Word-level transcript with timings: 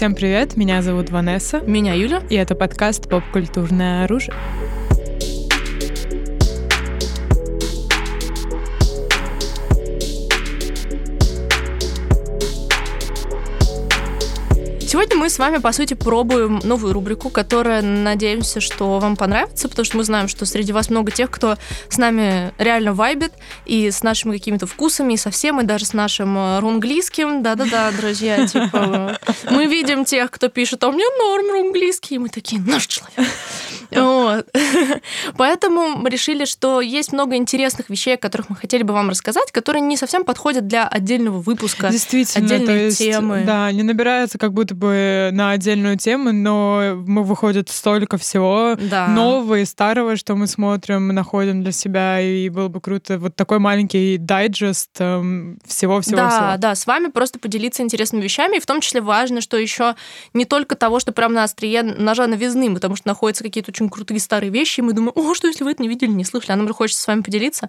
Всем 0.00 0.14
привет, 0.14 0.56
меня 0.56 0.80
зовут 0.80 1.10
Ванесса. 1.10 1.60
Меня 1.60 1.92
Юля. 1.92 2.22
И 2.30 2.34
это 2.34 2.54
подкаст 2.54 3.06
«Поп-культурное 3.10 4.04
оружие». 4.04 4.34
Сегодня 14.90 15.14
мы 15.14 15.30
с 15.30 15.38
вами, 15.38 15.58
по 15.58 15.70
сути, 15.70 15.94
пробуем 15.94 16.58
новую 16.64 16.92
рубрику, 16.92 17.30
которая, 17.30 17.80
надеемся, 17.80 18.60
что 18.60 18.98
вам 18.98 19.14
понравится, 19.14 19.68
потому 19.68 19.84
что 19.84 19.96
мы 19.98 20.02
знаем, 20.02 20.26
что 20.26 20.46
среди 20.46 20.72
вас 20.72 20.90
много 20.90 21.12
тех, 21.12 21.30
кто 21.30 21.58
с 21.88 21.96
нами 21.96 22.52
реально 22.58 22.92
вайбит, 22.92 23.32
и 23.66 23.88
с 23.88 24.02
нашими 24.02 24.36
какими-то 24.36 24.66
вкусами, 24.66 25.12
и 25.12 25.16
со 25.16 25.30
всем, 25.30 25.60
и 25.60 25.62
даже 25.62 25.84
с 25.84 25.92
нашим 25.92 26.36
э, 26.36 26.58
рунглийским. 26.58 27.40
Да-да-да, 27.40 27.92
друзья, 27.92 28.44
типа, 28.48 29.16
мы 29.48 29.66
видим 29.66 30.04
тех, 30.04 30.28
кто 30.28 30.48
пишет, 30.48 30.82
а 30.82 30.88
у 30.88 30.92
меня 30.92 31.04
норм 31.20 31.52
рунглийский, 31.52 32.16
и 32.16 32.18
мы 32.18 32.28
такие, 32.28 32.60
наш 32.60 32.88
человек. 32.88 33.30
Вот. 33.92 34.46
Поэтому 35.36 35.96
мы 35.96 36.10
решили, 36.10 36.44
что 36.44 36.80
есть 36.80 37.12
много 37.12 37.36
интересных 37.36 37.90
вещей, 37.90 38.14
о 38.14 38.18
которых 38.18 38.50
мы 38.50 38.56
хотели 38.56 38.82
бы 38.82 38.94
вам 38.94 39.10
рассказать, 39.10 39.50
которые 39.52 39.82
не 39.82 39.96
совсем 39.96 40.24
подходят 40.24 40.66
для 40.66 40.86
отдельного 40.86 41.40
выпуска, 41.40 41.90
Действительно, 41.90 42.46
отдельной 42.46 42.84
есть, 42.84 42.98
темы. 42.98 43.42
Да, 43.46 43.70
не 43.72 43.82
набирается 43.82 44.38
как 44.38 44.52
будто 44.52 44.74
бы 44.80 45.30
на 45.32 45.50
отдельную 45.50 45.96
тему, 45.96 46.32
но 46.32 46.94
мы 47.06 47.22
выходит 47.22 47.68
столько 47.68 48.16
всего 48.16 48.76
Да. 48.90 49.08
нового 49.08 49.60
и 49.60 49.64
старого, 49.64 50.16
что 50.16 50.34
мы 50.34 50.46
смотрим, 50.46 51.08
находим 51.08 51.62
для 51.62 51.72
себя, 51.72 52.20
и 52.20 52.48
было 52.48 52.68
бы 52.68 52.80
круто 52.80 53.18
вот 53.18 53.36
такой 53.36 53.58
маленький 53.58 54.16
дайджест 54.16 54.90
эм, 54.98 55.58
всего-всего-всего. 55.66 56.16
Да, 56.40 56.56
да, 56.58 56.74
с 56.74 56.86
вами 56.86 57.08
просто 57.08 57.38
поделиться 57.38 57.82
интересными 57.82 58.22
вещами. 58.22 58.56
И 58.56 58.60
в 58.60 58.66
том 58.66 58.80
числе 58.80 59.00
важно, 59.00 59.40
что 59.40 59.56
еще 59.56 59.94
не 60.34 60.44
только 60.44 60.74
того, 60.74 60.98
что 60.98 61.12
прям 61.12 61.34
на 61.34 61.44
острие 61.44 61.82
ножа 61.82 62.26
новизны, 62.26 62.72
потому 62.74 62.96
что 62.96 63.06
находятся 63.06 63.44
какие-то 63.44 63.70
очень 63.70 63.88
крутые 63.88 64.18
старые 64.18 64.50
вещи, 64.50 64.80
и 64.80 64.82
мы 64.82 64.94
думаем, 64.94 65.12
о, 65.14 65.34
что 65.34 65.46
если 65.46 65.62
вы 65.62 65.72
это 65.72 65.82
не 65.82 65.88
видели, 65.88 66.10
не 66.10 66.24
слышали, 66.24 66.52
а 66.52 66.56
нам 66.56 66.66
же 66.66 66.74
хочется 66.74 67.02
с 67.02 67.06
вами 67.06 67.20
поделиться. 67.20 67.68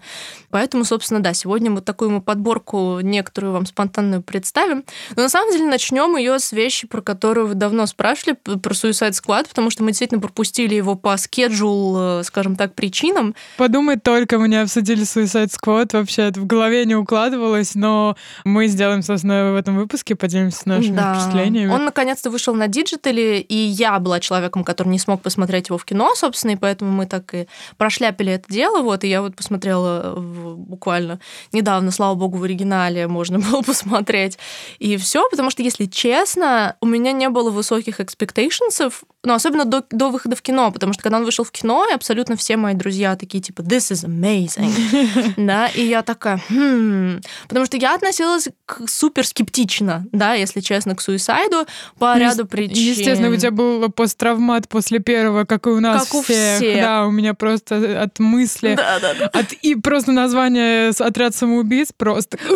Поэтому, 0.50 0.86
собственно, 0.86 1.20
да, 1.20 1.34
сегодня 1.34 1.70
вот 1.72 1.86
такую 1.86 2.10
мы 2.12 2.22
подборку 2.22 3.00
некоторую 3.02 3.54
вам 3.54 3.66
спонтанную 3.66 4.22
представим. 4.22 4.84
Но 5.16 5.24
на 5.24 5.30
самом 5.30 5.52
деле 5.52 5.66
начнем 5.66 6.16
ее 6.16 6.40
с 6.40 6.52
вещи, 6.54 6.88
про 6.88 7.01
которую 7.02 7.48
вы 7.48 7.54
давно 7.56 7.86
спрашивали, 7.86 8.36
про 8.36 8.74
Suicide 8.74 9.12
Squad, 9.12 9.48
потому 9.50 9.70
что 9.70 9.84
мы 9.84 9.92
действительно 9.92 10.22
пропустили 10.22 10.76
его 10.76 10.96
по 10.96 11.18
скеджул, 11.18 11.96
э, 11.98 12.24
скажем 12.24 12.56
так, 12.56 12.74
причинам. 12.76 13.36
Подумать 13.58 14.04
только, 14.04 14.38
мы 14.40 14.48
не 14.48 14.62
обсудили 14.62 15.04
Suicide 15.04 15.50
Squad, 15.50 15.90
вообще 15.94 16.24
это 16.24 16.40
в 16.40 16.46
голове 16.46 16.86
не 16.86 16.96
укладывалось, 16.96 17.76
но 17.76 18.16
мы 18.46 18.68
сделаем, 18.68 19.02
собственно, 19.04 19.52
в 19.54 19.56
этом 19.56 19.76
выпуске, 19.78 20.16
поделимся 20.16 20.68
нашими 20.68 20.96
Да. 20.96 21.14
впечатлениями. 21.16 21.72
Он 21.72 21.86
наконец-то 21.86 22.30
вышел 22.30 22.54
на 22.54 22.68
digital 22.68 23.24
е, 23.24 23.40
и 23.42 23.56
я 23.56 24.00
была 24.00 24.20
человеком, 24.20 24.64
который 24.64 24.90
не 24.90 25.00
смог 25.00 25.22
посмотреть 25.22 25.70
его 25.70 25.78
в 25.78 25.86
кино, 25.86 26.14
собственно, 26.16 26.52
и 26.52 26.56
поэтому 26.56 26.92
мы 26.92 27.06
так 27.06 27.34
и 27.34 27.48
прошляпили 27.78 28.34
это 28.34 28.52
дело. 28.52 28.82
Вот, 28.82 29.04
и 29.04 29.08
я 29.08 29.22
вот 29.22 29.36
посмотрела 29.36 30.14
в- 30.16 30.56
буквально 30.58 31.20
недавно, 31.52 31.92
слава 31.92 32.16
богу, 32.16 32.38
в 32.38 32.44
оригинале 32.44 33.08
можно 33.08 33.40
было 33.52 33.62
посмотреть. 33.62 34.38
И 34.80 34.98
все, 34.98 35.28
потому 35.30 35.50
что, 35.50 35.64
если 35.64 35.86
честно, 35.86 36.76
у 36.82 36.86
меня 36.92 37.12
не 37.12 37.30
было 37.30 37.50
высоких 37.50 38.00
expectations, 38.00 38.94
ну, 39.24 39.34
особенно 39.34 39.66
до, 39.66 39.84
до 39.92 40.10
выхода 40.10 40.36
в 40.36 40.42
кино, 40.42 40.72
потому 40.72 40.94
что 40.94 41.04
когда 41.04 41.18
он 41.18 41.26
вышел 41.26 41.44
в 41.46 41.52
кино, 41.52 41.86
и 41.90 41.94
абсолютно 41.94 42.36
все 42.36 42.58
мои 42.58 42.74
друзья 42.74 43.16
такие, 43.16 43.42
типа, 43.42 43.62
this 43.62 43.92
is 43.92 44.04
amazing, 44.06 45.34
да, 45.38 45.68
и 45.68 45.86
я 45.86 46.02
такая, 46.02 46.42
«Хм». 46.50 47.22
потому 47.48 47.66
что 47.66 47.78
я 47.78 47.94
относилась 47.96 48.50
к 48.66 48.88
супер 48.88 49.26
скептично, 49.28 50.06
да, 50.12 50.34
если 50.34 50.60
честно, 50.62 50.96
к 50.96 51.02
суисайду 51.02 51.66
по 52.00 52.14
Ну, 52.16 52.20
ряду 52.20 52.46
причин. 52.48 52.76
Естественно, 52.76 53.30
у 53.30 53.36
тебя 53.36 53.52
был 53.52 53.90
посттравмат 53.92 54.68
после 54.68 55.00
первого, 55.00 55.44
как 55.46 55.68
и 55.68 55.70
у 55.70 55.80
нас 55.80 56.06
Как 56.06 56.16
у 56.16 56.22
всех. 56.24 56.58
всех. 56.58 56.82
Да, 56.82 57.06
у 57.06 57.12
меня 57.12 57.34
просто 57.34 58.02
от 58.02 58.20
мысли, 58.20 58.74
Да, 58.76 59.00
да, 59.00 59.14
да. 59.14 59.28
от 59.28 59.54
и 59.54 59.76
просто 59.76 60.12
название 60.12 60.90
отряд 60.90 61.36
самоубийц 61.36 61.90
просто. 61.96 62.38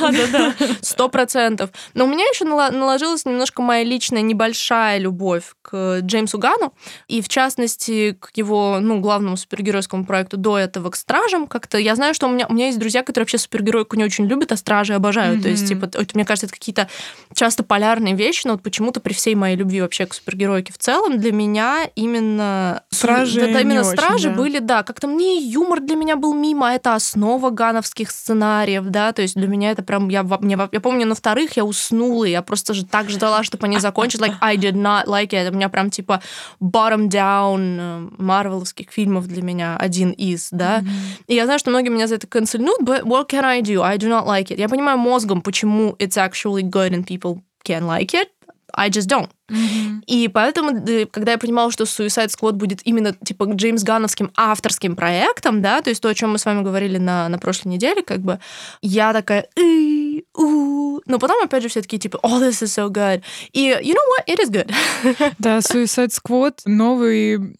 Да, 0.00 0.10
да, 0.12 0.26
да, 0.32 0.54
сто 0.82 1.08
процентов. 1.08 1.70
Но 1.94 2.04
у 2.04 2.06
меня 2.08 2.24
еще 2.32 2.44
наложилась 2.44 3.24
немножко 3.24 3.60
моя 3.60 3.82
личная 3.84 4.22
небольшая 4.22 4.98
любовь 4.98 5.44
к 5.62 5.73
Джеймсу 6.00 6.38
Гану, 6.38 6.74
и 7.08 7.20
в 7.20 7.28
частности 7.28 8.16
к 8.20 8.30
его, 8.34 8.78
ну, 8.80 9.00
главному 9.00 9.36
супергеройскому 9.36 10.04
проекту 10.04 10.36
до 10.36 10.58
этого, 10.58 10.90
к 10.90 10.96
Стражам. 10.96 11.46
Как-то 11.46 11.78
я 11.78 11.94
знаю, 11.94 12.14
что 12.14 12.26
у 12.26 12.30
меня, 12.30 12.46
у 12.48 12.52
меня 12.52 12.66
есть 12.66 12.78
друзья, 12.78 13.02
которые 13.02 13.24
вообще 13.24 13.38
супергероику 13.38 13.96
не 13.96 14.04
очень 14.04 14.26
любят, 14.26 14.52
а 14.52 14.56
Стражи 14.56 14.94
обожают. 14.94 15.42
То 15.42 15.48
есть, 15.48 15.68
типа, 15.68 15.86
это, 15.86 16.06
мне 16.14 16.24
кажется, 16.24 16.46
это 16.46 16.54
какие-то 16.54 16.88
часто 17.34 17.62
полярные 17.62 18.14
вещи, 18.14 18.46
но 18.46 18.52
вот 18.52 18.62
почему-то 18.62 19.00
при 19.00 19.12
всей 19.12 19.34
моей 19.34 19.56
любви 19.56 19.80
вообще 19.80 20.06
к 20.06 20.14
супергеройке 20.14 20.72
в 20.72 20.78
целом, 20.78 21.18
для 21.18 21.32
меня 21.32 21.88
именно... 21.94 22.82
Стражи 22.90 23.40
Да, 23.40 23.46
да, 23.46 23.60
именно 23.60 23.72
не 23.72 23.78
очень, 23.80 23.90
Стражи 23.90 24.28
да. 24.30 24.34
были, 24.34 24.58
да, 24.58 24.82
как-то 24.82 25.06
мне 25.06 25.38
юмор 25.38 25.80
для 25.80 25.96
меня 25.96 26.16
был 26.16 26.34
мимо, 26.34 26.70
а 26.70 26.72
это 26.72 26.94
основа 26.94 27.50
гановских 27.50 28.10
сценариев, 28.10 28.84
да, 28.84 29.12
то 29.12 29.22
есть 29.22 29.34
для 29.34 29.48
меня 29.48 29.70
это 29.70 29.82
прям, 29.82 30.08
я, 30.08 30.22
мне, 30.22 30.58
я 30.72 30.80
помню, 30.80 31.06
на 31.06 31.14
вторых 31.14 31.56
я 31.56 31.64
уснула, 31.64 32.24
я 32.24 32.42
просто 32.42 32.74
же 32.74 32.84
так 32.84 33.10
ждала, 33.10 33.42
чтобы 33.42 33.66
они 33.66 33.78
закончились, 33.78 34.28
like, 34.28 34.36
I 34.40 34.56
did 34.56 34.74
not 34.74 35.06
like 35.06 35.30
it, 35.30 35.50
у 35.50 35.54
меня 35.64 35.68
прям 35.68 35.90
типа 35.90 36.20
bottom 36.60 37.08
down 37.08 37.76
э, 37.78 38.08
марвеловских 38.18 38.90
фильмов 38.90 39.26
для 39.26 39.42
меня 39.42 39.76
один 39.76 40.10
из, 40.10 40.48
да, 40.50 40.82
и 41.26 41.34
я 41.34 41.44
знаю, 41.44 41.58
что 41.58 41.70
многие 41.70 41.88
меня 41.88 42.06
за 42.06 42.16
это 42.16 42.26
канцельнут, 42.26 42.80
but 42.82 43.02
what 43.02 43.28
can 43.28 43.44
I 43.44 43.62
do? 43.62 43.82
I 43.82 43.96
do 43.96 44.08
not 44.08 44.26
like 44.26 44.50
it. 44.50 44.58
Я 44.58 44.68
понимаю 44.68 44.98
мозгом, 44.98 45.42
почему 45.42 45.96
it's 45.98 46.16
actually 46.16 46.62
good 46.62 46.92
and 46.92 47.06
people 47.06 47.40
can 47.64 47.86
like 47.86 48.14
it, 48.14 48.28
I 48.72 48.90
just 48.90 49.08
don't. 49.08 49.30
И 50.06 50.28
поэтому, 50.28 50.70
э, 50.86 51.06
когда 51.06 51.32
я 51.32 51.38
понимала, 51.38 51.70
что 51.70 51.84
Suicide 51.84 52.28
Squad 52.28 52.52
будет 52.52 52.80
именно 52.84 53.12
типа 53.12 53.44
Джеймс 53.52 53.82
Ганновским 53.82 54.30
авторским 54.36 54.96
проектом, 54.96 55.60
да, 55.60 55.82
то 55.82 55.90
есть 55.90 56.00
то, 56.02 56.08
о 56.08 56.14
чем 56.14 56.32
мы 56.32 56.38
с 56.38 56.46
вами 56.46 56.62
говорили 56.62 56.96
на, 56.98 57.28
на 57.28 57.38
прошлой 57.38 57.68
неделе, 57.72 58.02
как 58.02 58.20
бы, 58.20 58.38
я 58.80 59.12
такая, 59.12 59.46
«И, 59.58 60.24
у». 60.34 61.00
но 61.06 61.18
потом, 61.18 61.42
опять 61.44 61.62
же, 61.62 61.68
все 61.68 61.82
такие, 61.82 61.98
типа, 61.98 62.18
oh, 62.22 62.40
this 62.40 62.62
is 62.62 62.72
so 62.74 62.88
good. 62.90 63.22
И, 63.52 63.68
you 63.82 63.92
know 63.92 64.06
what, 64.16 64.26
it 64.26 64.38
is 64.40 64.50
good. 64.50 64.72
Да, 65.38 65.58
Suicide 65.58 66.10
Squad 66.10 66.54
новый... 66.64 67.56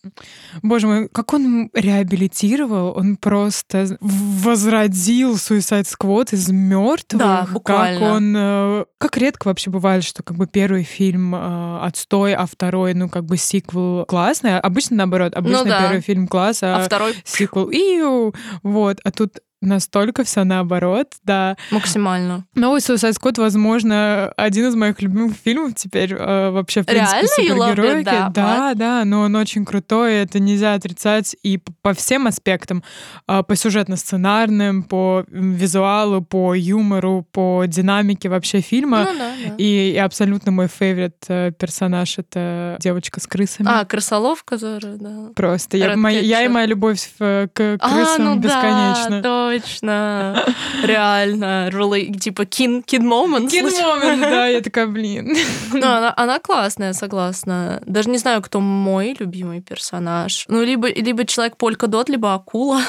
Боже 0.63 0.87
мой, 0.87 1.09
как 1.09 1.33
он 1.35 1.69
реабилитировал, 1.75 2.97
он 2.97 3.17
просто 3.17 3.99
возродил 4.01 5.35
Suicide 5.35 5.85
Squad 5.87 6.29
из 6.35 6.49
мертвых. 6.49 7.21
Да, 7.21 7.41
Как 7.43 7.53
буквально. 7.53 8.13
он... 8.13 8.35
э, 8.37 8.85
Как 8.99 9.17
редко 9.19 9.49
вообще 9.49 9.71
бывает, 9.71 10.05
что 10.05 10.23
как 10.23 10.37
бы 10.37 10.47
первый 10.47 10.85
фильм 10.85 11.35
э, 11.35 11.81
отстой, 11.85 12.35
а 12.35 12.47
второй, 12.47 12.95
ну, 12.95 13.09
как 13.09 13.25
бы 13.25 13.37
сиквел 13.37 14.05
классный. 14.07 14.59
Обычно 14.59 14.97
наоборот, 14.97 15.35
обычно 15.35 15.59
Ну 15.59 15.65
да. 15.65 15.81
первый 15.83 16.01
фильм 16.01 16.27
класс, 16.29 16.63
а, 16.63 16.77
А 16.77 16.85
второй 16.85 17.15
сиквел 17.25 17.69
иу, 17.71 18.35
вот. 18.63 19.01
А 19.05 19.11
тут 19.11 19.39
настолько 19.65 20.25
все 20.25 20.45
наоборот, 20.45 21.09
да. 21.25 21.57
максимально. 21.71 22.45
Новый 22.55 22.81
Suicide 22.81 23.15
Squad, 23.21 23.41
возможно, 23.41 24.33
один 24.37 24.69
из 24.69 24.75
моих 24.75 25.01
любимых 25.03 25.35
фильмов 25.37 25.75
теперь 25.75 26.13
э, 26.13 26.51
вообще, 26.51 26.83
в 26.83 26.87
принципе, 26.87 27.27
Реально? 27.49 27.65
Loved 27.65 27.77
it 27.77 28.05
that 28.05 28.33
Да, 28.33 28.73
да, 28.75 29.05
но 29.05 29.23
он 29.23 29.35
очень 29.37 29.65
крутой, 29.65 30.15
это 30.15 30.39
нельзя 30.41 30.75
отрицать 30.75 31.37
и 31.43 31.59
по 31.83 31.95
всем 31.95 32.27
аспектам, 32.27 32.83
э, 33.29 33.43
по 33.43 33.55
сюжетно-сценарным, 33.57 34.83
по 34.83 35.25
визуалу, 35.29 36.23
по 36.23 36.55
юмору, 36.55 37.27
по 37.33 37.65
динамике 37.67 38.29
вообще 38.29 38.61
фильма. 38.61 39.05
Ну 39.05 39.19
да, 39.19 39.31
да. 39.49 39.55
И, 39.59 39.93
и 39.93 39.97
абсолютно 39.97 40.53
мой 40.53 40.69
фейворит 40.69 41.17
э, 41.29 41.53
персонаж— 41.59 42.19
это 42.19 42.77
девочка 42.81 43.21
с 43.21 43.27
крысами. 43.27 43.69
А, 43.71 43.85
крысолов, 43.85 44.45
который, 44.45 44.97
да. 44.99 45.31
Просто. 45.35 45.77
Я, 45.77 45.97
моя- 45.97 46.21
я 46.21 46.43
и 46.45 46.49
моя 46.49 46.67
любовь 46.67 47.11
э, 47.21 47.49
к 47.53 47.61
А, 47.61 47.79
крысам 47.79 48.25
ну 48.25 48.37
бесконечна. 48.39 49.21
да, 49.23 49.54
точно. 49.61 50.45
Реально. 50.83 51.69
Really, 51.71 52.17
типа 52.19 52.45
кин, 52.45 52.83
кин 52.83 53.07
момент. 53.07 53.53
Kid 53.53 53.71
moment, 53.71 54.21
да, 54.21 54.47
я 54.47 54.61
такая, 54.61 54.87
блин. 54.87 55.37
Ну, 55.73 55.87
она, 55.87 56.13
она 56.17 56.39
классная, 56.39 56.93
согласна. 56.93 57.83
Даже 57.87 58.11
не 58.11 58.19
знаю, 58.19 58.43
кто 58.43 58.61
мой 58.61 59.17
любимый 59.19 59.61
персонаж. 59.61 60.45
Ну, 60.49 60.63
либо, 60.63 60.89
либо 60.89 61.25
человек 61.25 61.57
Полька 61.57 61.87
Дот, 61.87 62.09
либо 62.09 62.35
акула. 62.35 62.81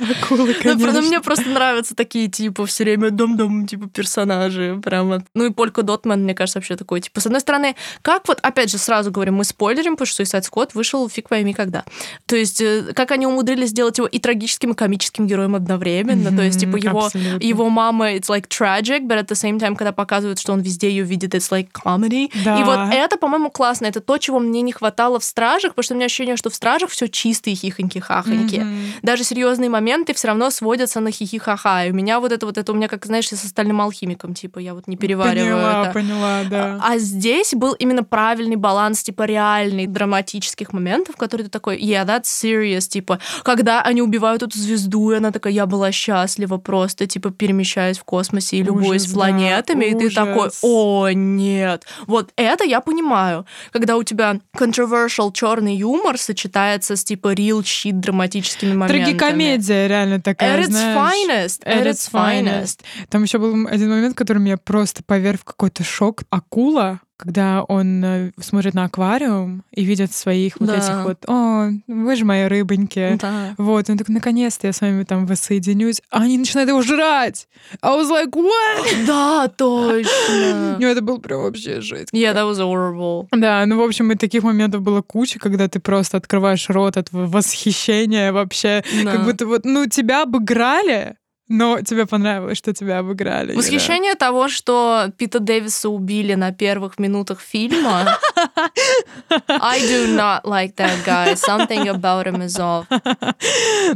Акула, 0.00 0.46
Ну, 0.46 0.54
конечно. 0.54 0.78
правда, 0.80 1.02
мне 1.02 1.20
просто 1.20 1.48
нравятся 1.48 1.94
такие, 1.94 2.28
типа, 2.28 2.66
все 2.66 2.84
время 2.84 3.10
дом-дом, 3.10 3.66
типа, 3.66 3.88
персонажи. 3.88 4.80
Прямо. 4.82 5.24
Ну, 5.34 5.46
и 5.46 5.50
Полька 5.50 5.82
Дотман, 5.82 6.22
мне 6.22 6.34
кажется, 6.34 6.58
вообще 6.58 6.76
такой, 6.76 7.00
типа, 7.00 7.20
с 7.20 7.26
одной 7.26 7.40
стороны, 7.40 7.74
как 8.02 8.28
вот, 8.28 8.38
опять 8.42 8.70
же, 8.70 8.78
сразу 8.78 9.10
говорим, 9.10 9.34
мы 9.34 9.44
спойлерим, 9.44 9.96
потому 9.96 10.06
что 10.06 10.22
Suicide 10.22 10.44
Squad 10.48 10.70
вышел 10.74 11.08
фиг 11.08 11.28
пойми 11.28 11.52
когда. 11.52 11.84
То 12.26 12.36
есть, 12.36 12.60
э, 12.60 12.92
как 12.94 13.10
они 13.10 13.26
умудрились 13.26 13.70
сделать 13.70 13.98
его 13.98 14.06
и 14.06 14.18
трагическим, 14.20 14.70
и 14.70 14.74
комическим 14.74 15.26
героем 15.26 15.56
одновременно, 15.56 15.97
одновременно. 16.00 16.36
То 16.36 16.42
есть, 16.42 16.60
типа, 16.60 16.76
его, 16.76 17.06
абсолютно. 17.06 17.44
его 17.44 17.68
мама, 17.68 18.12
it's 18.12 18.28
like 18.28 18.48
tragic, 18.48 19.06
but 19.06 19.18
at 19.18 19.26
the 19.26 19.34
same 19.34 19.58
time, 19.58 19.76
когда 19.76 19.92
показывают, 19.92 20.38
что 20.38 20.52
он 20.52 20.60
везде 20.60 20.88
ее 20.90 21.04
видит, 21.04 21.34
it's 21.34 21.50
like 21.50 21.68
comedy. 21.72 22.30
Да. 22.44 22.60
И 22.60 22.64
вот 22.64 22.94
это, 22.94 23.16
по-моему, 23.16 23.50
классно. 23.50 23.86
Это 23.86 24.00
то, 24.00 24.18
чего 24.18 24.38
мне 24.38 24.62
не 24.62 24.72
хватало 24.72 25.18
в 25.18 25.24
«Стражах», 25.24 25.72
потому 25.72 25.84
что 25.84 25.94
у 25.94 25.96
меня 25.96 26.06
ощущение, 26.06 26.36
что 26.36 26.50
в 26.50 26.54
«Стражах» 26.54 26.90
все 26.90 27.08
чистые 27.08 27.54
хихоньки-хахоньки. 27.54 28.60
Мгм. 28.60 28.76
Даже 29.02 29.24
серьезные 29.24 29.70
моменты 29.70 30.14
все 30.14 30.28
равно 30.28 30.50
сводятся 30.50 31.00
на 31.00 31.10
хихи-ха-ха. 31.10 31.86
И 31.86 31.90
у 31.90 31.94
меня 31.94 32.20
вот 32.20 32.32
это 32.32 32.46
вот, 32.46 32.58
это 32.58 32.72
у 32.72 32.74
меня, 32.74 32.88
как, 32.88 33.06
знаешь, 33.06 33.28
с 33.28 33.44
остальным 33.44 33.80
алхимиком, 33.80 34.34
типа, 34.34 34.58
я 34.58 34.74
вот 34.74 34.86
не 34.88 34.96
перевариваю 34.96 35.56
Поняла, 35.56 35.82
это. 35.82 35.92
поняла, 35.92 36.40
да. 36.50 36.80
А 36.82 36.98
здесь 36.98 37.54
был 37.54 37.72
именно 37.72 38.04
правильный 38.04 38.56
баланс, 38.56 39.02
типа, 39.02 39.24
реальный 39.24 39.86
драматических 39.86 40.72
моментов, 40.72 41.16
которые 41.16 41.46
ты 41.46 41.50
такой, 41.50 41.78
yeah, 41.80 42.06
that's 42.06 42.24
serious, 42.24 42.88
типа, 42.88 43.18
когда 43.42 43.82
они 43.82 44.02
убивают 44.02 44.42
эту 44.42 44.58
звезду, 44.58 45.12
и 45.12 45.16
она 45.16 45.30
такая, 45.30 45.52
я 45.52 45.66
была 45.66 45.87
счастлива 45.92 46.58
просто, 46.58 47.06
типа, 47.06 47.30
перемещаясь 47.30 47.98
в 47.98 48.04
космосе 48.04 48.56
и 48.58 48.62
любуясь 48.62 49.02
Ужас, 49.02 49.12
планетами, 49.14 49.84
да, 49.84 49.90
и 49.90 49.94
ты 49.94 50.10
такой, 50.14 50.48
ужас. 50.48 50.58
о, 50.62 51.08
нет. 51.12 51.84
Вот 52.06 52.30
это 52.36 52.64
я 52.64 52.80
понимаю. 52.80 53.46
Когда 53.72 53.96
у 53.96 54.02
тебя 54.02 54.40
controversial 54.56 55.32
черный 55.32 55.76
юмор 55.76 56.18
сочетается 56.18 56.96
с, 56.96 57.04
типа, 57.04 57.34
real 57.34 57.62
shit 57.62 57.92
драматическими 57.92 58.72
моментами. 58.74 59.04
Трагикомедия 59.04 59.86
реально 59.86 60.20
такая, 60.20 60.58
At 60.60 60.64
its 60.64 60.70
знаешь. 60.70 60.98
finest. 61.28 61.64
At 61.64 61.86
its 61.86 62.10
finest. 62.12 62.80
Там 63.08 63.22
еще 63.22 63.38
был 63.38 63.66
один 63.66 63.90
момент, 63.90 64.16
который 64.16 64.38
меня 64.38 64.56
просто 64.56 65.02
поверг 65.04 65.40
в 65.40 65.44
какой-то 65.44 65.84
шок. 65.84 66.22
Акула, 66.30 67.00
когда 67.18 67.64
он 67.64 68.02
э, 68.04 68.30
смотрит 68.40 68.74
на 68.74 68.84
аквариум 68.84 69.64
и 69.72 69.84
видит 69.84 70.12
своих 70.12 70.58
вот 70.60 70.68
Да. 70.68 70.76
этих 70.76 71.04
вот, 71.04 71.24
о, 71.28 71.68
вы 71.88 72.16
же 72.16 72.24
мои 72.24 72.44
рыбоньки. 72.44 73.18
Да. 73.20 73.54
Вот, 73.58 73.90
он 73.90 73.98
такой, 73.98 74.14
наконец-то 74.14 74.68
я 74.68 74.72
с 74.72 74.80
вами 74.80 75.02
там 75.02 75.26
воссоединюсь. 75.26 76.00
А 76.10 76.22
они 76.22 76.38
начинают 76.38 76.70
его 76.70 76.80
жрать. 76.80 77.48
I 77.82 77.90
was 77.98 78.08
like, 78.08 78.30
what? 78.30 79.06
Да, 79.06 79.48
точно. 79.48 80.76
Ну, 80.78 80.86
это 80.86 81.02
был 81.02 81.18
прям 81.18 81.42
вообще 81.42 81.80
жесть. 81.80 82.12
Yeah, 82.14 82.34
that 82.34 82.48
was 82.50 82.58
horrible. 82.60 83.26
Да, 83.32 83.64
ну, 83.66 83.76
в 83.78 83.82
общем, 83.82 84.12
и 84.12 84.14
таких 84.14 84.44
моментов 84.44 84.82
было 84.82 85.02
куча, 85.02 85.40
когда 85.40 85.68
ты 85.68 85.80
просто 85.80 86.16
открываешь 86.18 86.68
рот 86.70 86.96
от 86.96 87.08
восхищения 87.10 88.32
вообще. 88.32 88.84
Да. 89.04 89.12
Как 89.12 89.24
будто 89.24 89.46
вот, 89.46 89.64
ну, 89.64 89.86
тебя 89.86 90.22
обыграли, 90.22 91.16
но 91.48 91.80
тебе 91.82 92.06
понравилось, 92.06 92.58
что 92.58 92.72
тебя 92.72 92.98
обыграли. 92.98 93.54
Восхищение 93.54 94.14
того, 94.14 94.48
что 94.48 95.10
Пита 95.16 95.38
Дэвиса 95.40 95.88
убили 95.88 96.34
на 96.34 96.52
первых 96.52 96.98
минутах 96.98 97.40
фильма. 97.40 98.18
I 99.48 99.80
do 99.80 100.14
not 100.16 100.44
like 100.44 100.74
that 100.76 101.04
guy. 101.04 101.34
Something 101.34 101.88
about 101.88 102.26
him 102.26 102.42
is 102.42 102.58
off. 102.58 102.86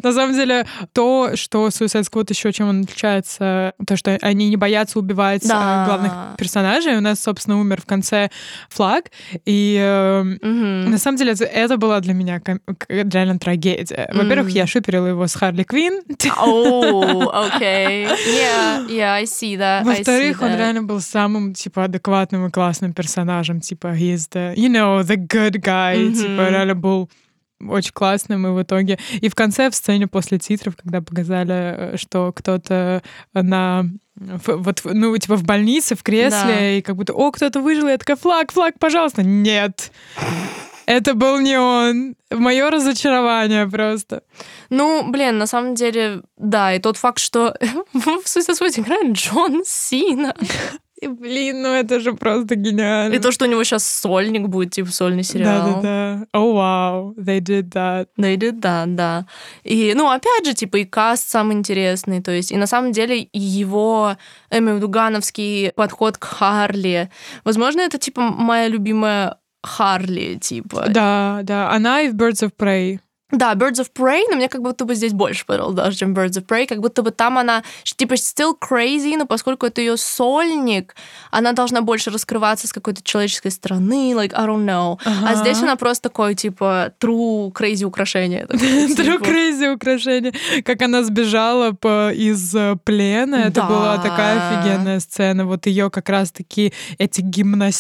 На 0.03 0.13
самом 0.13 0.35
деле, 0.35 0.67
то, 0.93 1.31
что 1.37 1.69
Suicide 1.69 2.05
Squad 2.11 2.27
еще 2.31 2.53
чем 2.53 2.69
он 2.69 2.83
отличается, 2.83 3.73
то, 3.87 3.97
что 3.97 4.19
они 4.23 4.49
не 4.49 4.57
боятся 4.57 4.99
убивать 4.99 5.47
Да. 5.47 5.85
э, 5.85 5.87
главных 5.87 6.13
персонажей. 6.39 6.97
У 6.97 7.01
нас, 7.01 7.21
собственно, 7.21 7.59
умер 7.61 7.81
в 7.83 7.87
конце 7.87 8.31
флаг. 8.69 9.07
И 9.45 9.79
Мгм. 10.43 10.91
на 10.91 10.99
самом 10.99 11.17
деле 11.19 11.33
это, 11.33 11.77
была 11.77 12.01
для 12.01 12.15
меня 12.15 12.41
реально 12.89 13.39
трагедия. 13.39 14.11
Во-первых, 14.13 14.51
я 14.51 14.67
шиперила 14.67 15.07
его 15.07 15.27
с 15.27 15.35
Харли 15.35 15.63
Квин. 15.65 16.03
Oh, 16.45 17.42
okay. 17.49 18.05
Yeah, 18.07 18.87
yeah, 18.89 19.15
I 19.15 19.25
see 19.25 19.57
that. 19.57 19.85
Во-вторых, 19.85 20.43
он 20.43 20.57
реально 20.57 20.83
был 20.83 21.01
самым, 21.01 21.55
типа, 21.55 21.85
адекватным 21.85 22.47
и 22.47 22.51
классным 22.51 22.93
персонажем. 22.93 23.61
Типа, 23.61 23.89
he 23.89 24.15
is 24.15 24.29
the, 24.33 24.55
you 24.57 24.69
know, 24.69 25.03
the 25.03 25.17
good 25.17 25.57
guy. 25.63 25.97
Мгм. 25.99 26.15
Типа, 26.15 26.49
реально 26.51 26.75
был 26.75 27.11
очень 27.69 27.93
классным, 27.93 28.45
и 28.47 28.51
в 28.51 28.61
итоге... 28.63 28.99
И 29.21 29.29
в 29.29 29.35
конце, 29.37 29.71
в 29.71 29.75
сцене 29.75 30.09
после 30.09 30.39
титров, 30.39 30.75
когда 30.77 31.01
показали, 31.01 31.55
э, 31.95 31.97
что 31.97 32.33
кто-то 32.33 33.03
на... 33.35 33.85
в- 34.17 34.57
Вот, 34.57 34.81
ну, 34.85 35.17
типа, 35.17 35.37
в 35.37 35.45
больнице, 35.45 35.95
в 35.95 36.03
кресле, 36.03 36.55
Да. 36.55 36.71
и 36.71 36.83
как 36.83 36.97
будто, 36.97 37.13
о, 37.13 37.31
кто-то 37.31 37.61
выжил, 37.61 37.87
я 37.89 37.99
такая, 37.99 38.17
флаг, 38.17 38.53
флаг, 38.53 38.75
пожалуйста. 38.81 39.23
Нет. 39.23 39.93
Это 40.87 41.15
был 41.15 41.39
не 41.41 41.59
он. 41.59 42.17
Мое 42.31 42.71
разочарование 42.71 43.69
просто. 43.69 44.23
Ну, 44.71 45.11
блин, 45.11 45.39
на 45.39 45.47
самом 45.47 45.75
деле, 45.75 46.23
да, 46.37 46.75
и 46.75 46.79
тот 46.79 46.97
факт, 46.97 47.19
что 47.19 47.57
в 47.93 48.25
Suicide 48.25 48.81
играет 48.81 49.13
Джон 49.13 49.63
Сина. 49.67 50.35
И, 51.03 51.09
блин, 51.09 51.63
ну 51.63 51.69
это 51.75 51.99
же 51.99 52.13
просто 52.13 52.55
гениально. 52.55 53.13
И 53.13 53.19
то, 53.19 53.33
что 53.33 53.45
у 53.47 53.49
него 53.49 53.65
сейчас 53.65 53.85
сольник 53.85 54.47
будет, 54.47 54.71
типа 54.71 54.93
сольный 54.93 55.25
сериал. 55.25 55.83
Да-да-да. 55.83 56.27
О, 56.33 56.53
вау, 56.53 57.15
they 57.19 57.41
did 57.41 57.73
that. 57.73 58.07
They 58.17 58.37
did 58.37 58.61
that, 58.61 58.95
да. 58.95 59.27
И, 59.65 59.95
ну, 59.97 60.09
опять 60.09 60.47
же, 60.47 60.55
типа, 60.55 60.77
и 60.77 60.85
каст 60.85 61.29
самый 61.29 61.57
интересный, 61.57 62.23
то 62.23 62.31
есть, 62.31 62.53
и 62.53 62.57
на 62.57 62.69
самом 62.69 62.93
деле 62.93 63.29
его, 63.33 64.17
я 64.53 64.59
имею 64.59 64.75
в 64.75 64.77
виду, 64.77 64.89
гановский 64.89 65.73
подход 65.73 66.19
к 66.19 66.25
Харли, 66.25 67.11
возможно, 67.43 67.81
это, 67.81 67.99
типа, 67.99 68.21
моя 68.21 68.69
любимая 68.69 69.39
Харли, 69.63 70.37
типа. 70.37 70.89
Да, 70.89 71.41
да. 71.43 71.71
Она 71.71 72.03
и 72.03 72.11
в 72.11 72.15
Birds 72.15 72.43
of 72.43 72.53
Prey. 72.59 72.99
Да, 73.33 73.55
Birds 73.55 73.81
of 73.81 73.89
Prey, 73.95 74.23
но 74.31 74.37
мне 74.37 74.49
как 74.49 74.63
будто 74.63 74.85
бы 74.85 74.95
здесь 74.95 75.13
больше 75.13 75.45
понравилось 75.47 75.75
даже, 75.77 75.97
чем 75.97 76.15
Birds 76.15 76.39
of 76.41 76.47
Prey. 76.47 76.67
Как 76.67 76.81
будто 76.81 77.03
бы 77.03 77.11
там 77.11 77.39
она, 77.39 77.63
типа, 77.83 78.15
still 78.15 78.53
crazy, 78.61 79.17
но 79.17 79.27
поскольку 79.27 79.67
это 79.67 79.81
ее 79.81 79.97
сольник, 79.97 80.95
она 81.31 81.53
должна 81.53 81.81
больше 81.81 82.11
раскрываться 82.11 82.69
с 82.69 82.73
какой-то 82.73 83.03
человеческой 83.03 83.51
стороны, 83.51 84.13
like, 84.13 84.33
I 84.35 84.47
don't 84.47 84.65
know. 84.67 84.99
А 85.05 85.31
Ага. 85.31 85.35
здесь 85.37 85.63
она 85.63 85.77
просто 85.77 86.09
такой, 86.11 86.35
типа, 86.35 86.93
true 87.01 87.51
crazy 87.53 87.85
украшение. 87.85 88.47
такое, 88.47 88.69
True 88.89 88.95
типа. 89.19 89.25
crazy 89.25 89.75
украшение. 89.75 90.33
Как 90.65 90.83
она 90.83 91.03
сбежала 91.03 91.73
по, 91.73 92.13
из 92.13 92.55
э, 92.55 92.77
плена. 92.85 93.37
Это 93.37 93.63
Да. 93.63 93.67
была 93.67 93.99
такая 93.99 94.61
офигенная 94.61 95.01
сцена. 95.01 95.47
Вот 95.47 95.67
ее 95.67 95.91
как 95.91 96.09
раз-таки 96.09 96.73
эти 96.99 97.21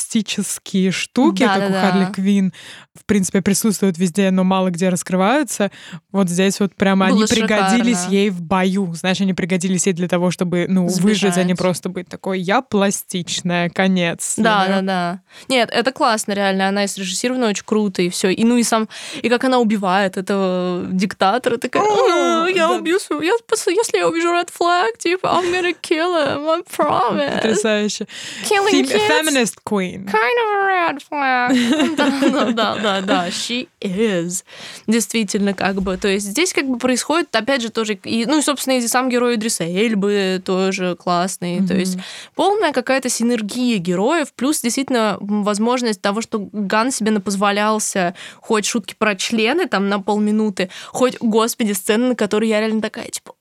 гимнастические 0.03 0.91
штуки, 0.93 1.45
как 1.45 1.71
у. 1.71 1.73
Харли 1.73 2.13
Квин, 2.13 2.53
в 2.94 3.06
принципе, 3.06 3.41
присутствуют 3.41 3.97
везде, 3.97 4.31
но 4.31 4.44
мало 4.44 4.69
где 4.71 4.91
раскрываются. 4.91 5.71
Вот 6.11 6.29
здесь 6.29 6.61
вот 6.61 6.75
прямо 6.75 7.09
Было 7.09 7.25
они 7.25 7.27
пригодились 7.27 7.99
шикарно. 7.99 8.15
ей 8.15 8.31
в 8.31 8.43
бою. 8.43 8.93
Знаешь, 8.94 9.21
они 9.21 9.33
пригодились 9.33 9.87
ей 9.87 9.94
для 9.94 10.09
того, 10.09 10.31
чтобы, 10.31 10.67
ну, 10.69 10.87
выжить, 10.87 11.37
а 11.39 11.43
не 11.43 11.55
Сбежать. 11.55 11.59
просто 11.59 11.89
быть 11.89 12.09
такой, 12.09 12.41
я 12.41 12.61
пластичная, 12.61 13.71
конец. 13.71 14.35
Да, 14.37 14.67
да, 14.69 14.81
да. 14.83 15.21
Нет, 15.49 15.71
это 15.73 15.91
классно, 15.93 16.33
реально. 16.33 16.69
Она 16.69 16.85
и 16.85 16.87
срежиссирована 16.87 17.49
очень 17.49 17.65
круто, 17.65 18.03
и 18.03 18.11
все. 18.11 18.29
И 18.29 18.44
ну 18.44 18.56
и 18.59 18.62
сам, 18.62 18.89
и 19.23 19.29
как 19.31 19.44
она 19.44 19.59
убивает 19.59 20.19
этого 20.19 20.85
диктатора, 20.91 21.56
такая, 21.56 21.83
О, 21.83 22.44
«А, 22.44 22.49
я 22.50 22.71
убью 22.73 22.99
я, 23.23 23.33
если 23.73 23.99
я 23.99 24.09
увижу 24.09 24.29
Red 24.29 24.50
Flag, 24.50 24.99
типа, 24.99 25.27
I'm 25.27 25.50
gonna 25.50 25.75
kill 25.81 26.15
him, 26.15 26.47
I 26.49 26.62
promise. 26.62 27.37
Потрясающе. 27.37 28.06
Killing 28.49 28.87
Feminist 29.09 29.56
queen. 29.65 30.05
kind 30.06 30.37
of 30.43 30.49
a 30.55 30.67
red 30.67 31.03
flag. 31.03 31.97
Да, 31.97 32.53
да, 32.53 32.53
да, 32.53 32.77
да, 32.82 33.00
да, 33.00 33.29
she 33.29 33.69
is. 33.81 34.44
Действительно, 34.87 35.55
как 35.55 35.81
бы, 35.82 35.96
то 35.96 36.08
есть 36.08 36.26
здесь 36.26 36.52
как 36.52 36.67
бы 36.69 36.79
происходит, 36.79 37.34
опять 37.34 37.62
же, 37.62 37.70
тоже, 37.70 37.94
и, 38.05 38.26
ну 38.26 38.38
и, 38.38 38.43
собственно, 38.43 38.79
и 38.79 38.87
сам 38.87 39.08
герой 39.08 39.37
Идриса 39.37 39.64
Эльбы 39.64 40.43
тоже 40.44 40.96
классный, 40.96 41.67
то 41.67 41.75
есть 41.75 41.99
полная 42.34 42.73
какая-то 42.73 43.08
синергия 43.08 43.79
героев, 43.79 44.32
плюс 44.34 44.60
действительно 44.60 45.19
возможность 45.20 46.01
того, 46.01 46.20
что 46.20 46.48
Ган 46.53 46.91
себе 46.91 47.10
напозволялся 47.10 48.15
хоть 48.41 48.67
шутки 48.67 48.94
про 48.98 49.15
члены 49.17 49.67
там 49.67 49.89
на 49.89 50.01
полминуты, 50.01 50.70
хоть, 50.89 51.19
господи, 51.20 51.72
сцены, 51.72 52.08
на 52.08 52.15
которые 52.15 52.51
я 52.51 52.60
реально 52.60 52.82
такая, 52.82 53.08
типа, 53.08 53.34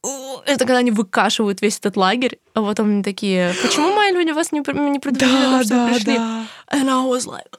это 0.45 0.59
когда 0.65 0.77
они 0.77 0.91
выкашивают 0.91 1.61
весь 1.61 1.77
этот 1.79 1.97
лагерь, 1.97 2.39
а 2.53 2.61
вот 2.61 2.79
они 2.79 3.03
такие, 3.03 3.53
почему 3.61 3.93
мои 3.93 4.11
люди 4.11 4.31
вас 4.31 4.51
не, 4.51 4.59
не 4.59 4.99
предупредили, 4.99 5.51
том, 5.51 5.63
что 5.63 5.75
вы 5.75 5.93
пришли? 5.93 6.15
And 6.15 6.89
I 6.89 7.05
was 7.05 7.25
like, 7.25 7.51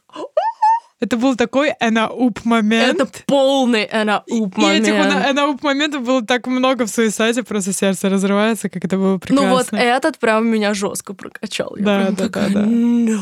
Это 1.03 1.17
был 1.17 1.35
такой 1.35 1.75
энауп 1.81 2.45
момент. 2.45 3.01
это 3.01 3.11
полный 3.27 3.89
энауп 3.91 4.57
И 4.57 4.65
этих 4.71 4.93
момент. 4.95 5.27
энауп 5.33 5.63
моментов 5.65 6.05
было 6.05 6.23
так 6.25 6.47
много 6.47 6.87
в 6.87 6.91
суициде, 6.91 7.43
просто 7.43 7.73
сердце 7.73 8.09
разрывается, 8.09 8.69
как 8.69 8.85
это 8.85 8.97
было 8.97 9.19
прекрасно. 9.19 9.49
Ну 9.49 9.53
вот 9.53 9.67
этот 9.73 10.19
прям 10.19 10.47
меня 10.47 10.75
жестко 10.75 11.13
прокачал. 11.13 11.75
Я 11.77 11.85
Да, 11.85 12.01
прям 12.03 12.15
да, 12.15 12.25
такая, 12.25 12.51
да, 12.51 12.61
да. 12.61 12.67
«No». 12.67 13.19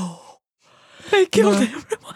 I 1.13 1.25
killed 1.25 1.67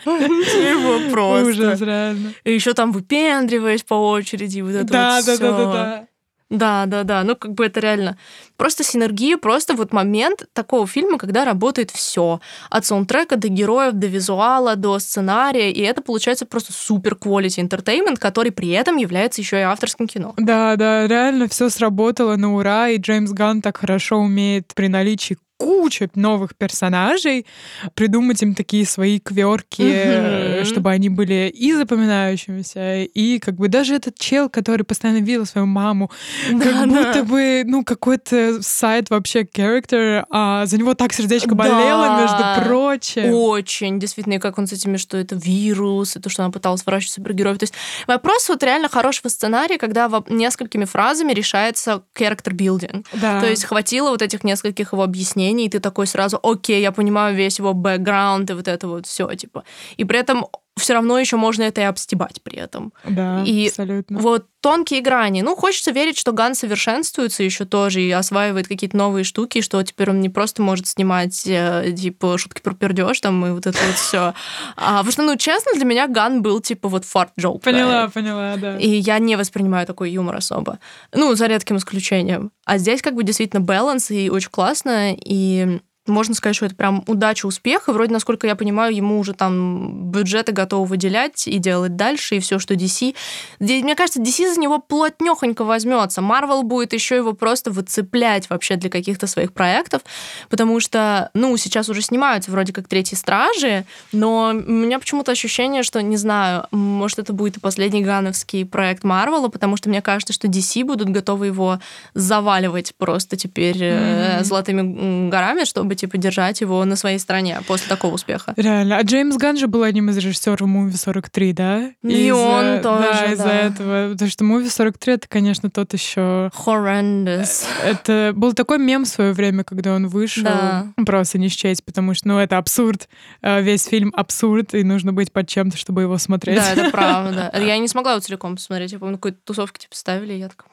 Да. 0.05 1.11
просто. 1.11 1.49
Ужас, 1.49 1.81
реально. 1.81 2.35
И 2.45 2.53
еще 2.53 2.75
там 2.75 2.93
выпендриваясь 2.93 3.83
по 3.85 3.95
очереди, 3.95 4.61
вот 4.61 4.73
это 4.75 4.85
Да, 4.85 5.17
вот 5.17 5.27
да, 5.27 5.33
да, 5.33 5.35
всё. 5.37 5.57
да, 5.57 5.73
да. 5.73 6.07
Да, 6.55 6.87
да, 6.87 7.05
да. 7.05 7.25
Ну, 7.25 7.37
как 7.37 7.53
бы 7.53 7.67
это 7.67 7.81
реально 7.81 8.17
просто 8.57 8.85
синергия, 8.85 9.37
просто 9.37 9.75
вот 9.75 9.93
момент 9.93 10.47
такого 10.53 10.87
фильма, 10.87 11.19
когда 11.19 11.45
работает 11.45 11.91
все. 11.91 12.41
От 12.71 12.87
саундтрека 12.87 13.37
до 13.37 13.49
героев, 13.49 13.95
до 13.95 14.07
визуала, 14.07 14.77
до 14.77 14.99
сценария. 14.99 15.71
И 15.71 15.81
это 15.81 16.03
получается 16.03 16.47
просто 16.47 16.73
супер 16.73 17.15
quality 17.15 17.69
entertainment, 17.69 18.17
который 18.19 18.53
при 18.53 18.71
этом 18.71 18.97
является 18.97 19.41
еще 19.41 19.59
и 19.59 19.63
авторским 19.63 20.07
кино. 20.07 20.35
Да, 20.37 20.77
да, 20.77 21.07
реально 21.07 21.49
все 21.49 21.69
сработало 21.69 22.37
на 22.37 22.55
ура, 22.55 22.89
и 22.89 22.99
Джеймс 22.99 23.33
Ганн 23.33 23.63
так 23.63 23.79
хорошо 23.79 24.19
умеет 24.19 24.73
при 24.75 24.89
наличии 24.89 25.37
кучу 25.57 26.11
новых 26.15 26.57
персонажей, 26.57 27.47
придумать 27.95 28.43
им 28.43 28.55
такие 28.55 28.85
свои 28.87 29.21
кверки, 29.21 29.83
mm-hmm. 29.83 30.65
чтобы 30.65 30.91
они 30.91 31.09
были 31.09 31.53
и 31.55 31.73
запоминающимися, 31.73 33.03
и 33.03 33.39
как 33.39 33.55
бы 33.55 33.69
даже 33.69 33.95
этот 33.95 34.19
чел, 34.19 34.49
который 34.49 34.83
постоянно 34.83 35.19
видел 35.19 35.47
свою 35.47 35.67
маму, 35.67 36.11
да, 36.51 36.59
как 36.59 36.73
да. 36.73 36.87
будто 36.87 37.25
бы, 37.25 37.63
ну, 37.65 37.85
какой-то 37.85 38.63
сайт 38.63 39.11
вообще 39.11 39.43
character, 39.43 40.25
а 40.31 40.67
за 40.67 40.77
него 40.77 40.95
так 40.95 41.13
сердечко 41.13 41.55
болело, 41.55 42.07
да. 42.07 42.21
между 42.21 42.69
прочим. 42.69 43.33
Очень, 43.33 44.01
действительно, 44.01 44.35
и 44.35 44.39
как 44.39 44.59
он 44.59 44.67
с 44.67 44.73
этими, 44.73 44.97
что 44.97 45.17
это 45.17 45.37
вирус, 45.37 46.17
и 46.17 46.21
то, 46.21 46.29
что 46.29 46.43
она 46.43 46.51
пыталась 46.51 46.85
выращивать 46.85 47.15
супергероев. 47.15 47.59
То 47.59 47.65
есть 47.65 47.75
вопрос 48.07 48.49
вот 48.49 48.63
реально 48.63 48.89
хорошего 48.89 49.29
сценария, 49.29 49.79
когда 49.79 50.11
несколькими 50.29 50.85
фразами 50.85 51.33
решается 51.33 52.03
character 52.17 52.53
building. 52.53 53.07
Да. 53.13 53.41
То 53.41 53.49
есть 53.49 53.65
хватило 53.65 54.11
вот 54.11 54.23
этих 54.23 54.45
нескольких 54.45 54.93
его 54.93 55.03
объяснений, 55.03 55.44
мнений, 55.45 55.67
и 55.67 55.69
ты 55.69 55.81
такой 55.81 56.07
сразу, 56.07 56.39
окей, 56.43 56.81
я 56.81 56.93
понимаю 56.93 57.37
весь 57.37 57.59
его 57.61 57.73
бэкграунд 57.75 58.51
и 58.51 58.55
вот 58.55 58.69
это 58.69 58.89
вот 58.89 59.07
все, 59.07 59.35
типа. 59.35 59.63
И 59.99 60.05
при 60.05 60.19
этом 60.19 60.47
все 60.77 60.95
равно 60.95 61.19
еще 61.19 61.37
можно 61.37 61.63
это 61.63 61.81
и 61.81 61.85
обстебать 61.85 62.43
при 62.43 62.59
этом. 62.59 62.93
Да, 63.05 63.43
и 63.45 63.69
абсолютно. 63.69 64.19
Вот 64.19 64.47
тонкие 64.61 65.03
грани. 65.03 65.43
Ну, 65.43 65.55
хочется 65.57 65.91
верить, 65.91 66.19
что 66.19 66.33
Ган 66.33 66.55
совершенствуется 66.55 67.43
еще 67.43 67.65
тоже 67.65 68.01
и 68.01 68.11
осваивает 68.11 68.67
какие-то 68.67 68.97
новые 68.97 69.23
штуки, 69.25 69.61
что 69.61 69.83
теперь 69.83 70.11
он 70.11 70.21
не 70.21 70.31
просто 70.31 70.63
может 70.63 70.87
снимать, 70.87 71.47
э, 71.47 71.93
типа, 71.97 72.39
шутки 72.39 72.63
про 72.63 72.75
пердеж 72.75 73.21
там 73.21 73.45
и 73.47 73.51
вот 73.51 73.67
это 73.67 73.79
вот 73.87 73.97
все. 73.97 74.35
А, 74.77 74.97
потому 74.99 75.13
что, 75.13 75.23
ну, 75.23 75.37
честно, 75.37 75.73
для 75.75 75.85
меня 75.85 76.09
Ган 76.09 76.41
был, 76.41 76.61
типа, 76.61 76.89
вот 76.89 77.05
fart 77.05 77.31
joke. 77.31 77.63
Поняла, 77.63 78.09
поняла, 78.09 78.57
да. 78.57 78.79
И 78.79 78.89
я 78.89 79.19
не 79.19 79.37
воспринимаю 79.37 79.87
такой 79.87 80.11
юмор 80.11 80.37
особо. 80.37 80.79
Ну, 81.13 81.35
за 81.35 81.47
редким 81.47 81.77
исключением. 81.77 82.51
А 82.65 82.79
здесь 82.79 83.03
как 83.03 83.15
бы 83.15 83.23
действительно 83.23 83.61
баланс, 83.61 84.11
и 84.11 84.31
очень 84.31 84.51
классно, 84.51 85.15
и 85.15 85.79
можно 86.07 86.35
сказать, 86.35 86.57
что 86.57 86.67
это 86.67 86.75
прям 86.75 87.03
удача, 87.07 87.47
успех. 87.47 87.89
И 87.89 87.93
вроде, 87.93 88.13
насколько 88.13 88.47
я 88.47 88.57
понимаю, 88.57 88.95
ему 88.95 89.19
уже 89.19 89.33
там 89.33 90.11
бюджеты 90.11 90.53
готовы 90.53 90.87
выделять 90.87 91.49
и 91.49 91.59
делать 91.59 91.97
дальше, 91.97 92.37
и 92.37 92.41
все, 92.41 92.59
что 92.59 92.75
DC. 92.75 93.15
Мне 93.59 93.95
кажется, 93.95 94.21
DC 94.21 94.55
за 94.55 94.61
него 94.61 94.79
плотнехонько 94.79 95.65
возьмется. 95.65 96.21
Marvel 96.21 96.63
будет 96.63 96.93
еще 96.93 97.17
его 97.17 97.33
просто 97.33 97.71
выцеплять 97.71 98.51
вообще 98.51 98.77
для 98.77 98.91
каких-то 98.91 99.27
своих 99.27 99.53
проектов, 99.53 100.03
потому 100.51 100.81
что, 100.81 101.31
ну, 101.35 101.57
сейчас 101.57 101.89
уже 101.89 102.03
снимаются 102.03 102.51
вроде 102.51 102.73
как 102.73 102.89
Третьи 102.89 103.15
Стражи, 103.15 103.85
но 104.13 104.51
у 104.51 104.71
меня 104.71 104.99
почему-то 104.99 105.33
ощущение, 105.33 105.83
что, 105.83 106.03
не 106.03 106.17
знаю, 106.17 106.67
может, 106.71 107.19
это 107.19 107.33
будет 107.33 107.57
и 107.57 107.61
последний 107.61 108.03
гановский 108.03 108.67
проект 108.67 109.05
Марвела, 109.05 109.49
потому 109.49 109.77
что 109.77 109.89
мне 109.89 110.03
кажется, 110.03 110.33
что 110.33 110.49
DC 110.49 110.85
будут 110.85 111.09
готовы 111.09 111.47
его 111.47 111.81
заваливать 112.15 112.95
просто 112.97 113.37
теперь 113.37 113.77
mm-hmm. 113.77 114.45
золотыми 114.45 115.31
горами, 115.31 115.65
чтобы 115.65 115.94
чтобы, 115.95 116.13
типа, 116.13 116.19
держать 116.19 116.61
его 116.61 116.85
на 116.85 116.97
своей 116.97 117.19
стороне 117.19 117.61
после 117.67 117.89
такого 117.89 118.15
успеха. 118.15 118.53
Реально. 118.57 118.99
А 118.99 119.03
Джеймс 119.03 119.37
Ганн 119.37 119.57
же 119.57 119.67
был 119.67 119.83
одним 119.83 120.11
из 120.11 120.17
режиссеров 120.17 120.63
Movie 120.63 120.97
43, 120.97 121.53
да? 121.53 121.91
И 122.03 122.31
он 122.31 122.81
тоже, 122.83 123.09
Да, 123.13 123.33
из-за 123.33 123.49
этого. 123.49 124.13
Потому 124.13 124.31
что 124.31 124.45
Movie 124.45 124.71
43 124.71 125.15
это, 125.15 125.29
конечно, 125.29 125.71
тот 125.71 125.93
еще... 125.93 126.51
Horrendous. 126.67 127.67
Это 127.85 128.33
был 128.35 128.53
такой 128.53 128.79
мем 128.79 129.05
в 129.05 129.09
свое 129.09 129.33
время, 129.33 129.65
когда 129.65 129.95
он 129.95 130.09
вышел. 130.09 130.45
Да. 130.45 130.87
Просто 131.07 131.39
не 131.39 131.49
счесть, 131.49 131.85
потому 131.85 132.15
что, 132.15 132.29
ну, 132.29 132.39
это 132.39 132.59
абсурд. 132.59 133.09
Э, 133.43 133.63
весь 133.63 133.85
фильм 133.85 134.13
абсурд, 134.15 134.75
и 134.75 134.83
нужно 134.83 135.13
быть 135.13 135.33
под 135.33 135.49
чем-то, 135.49 135.77
чтобы 135.77 136.03
его 136.03 136.19
смотреть. 136.19 136.59
Да, 136.59 136.73
это 136.73 136.91
правда. 136.93 137.53
Я 137.55 137.79
не 137.79 137.89
смогла 137.89 138.13
его 138.13 138.21
целиком 138.21 138.57
посмотреть. 138.57 138.93
Я 138.93 138.99
помню, 138.99 139.17
какой-то 139.17 139.39
тусовки 139.45 139.79
типа 139.81 139.95
ставили, 139.95 140.35
и 140.35 140.39
я 140.39 140.49
такая, 140.49 140.69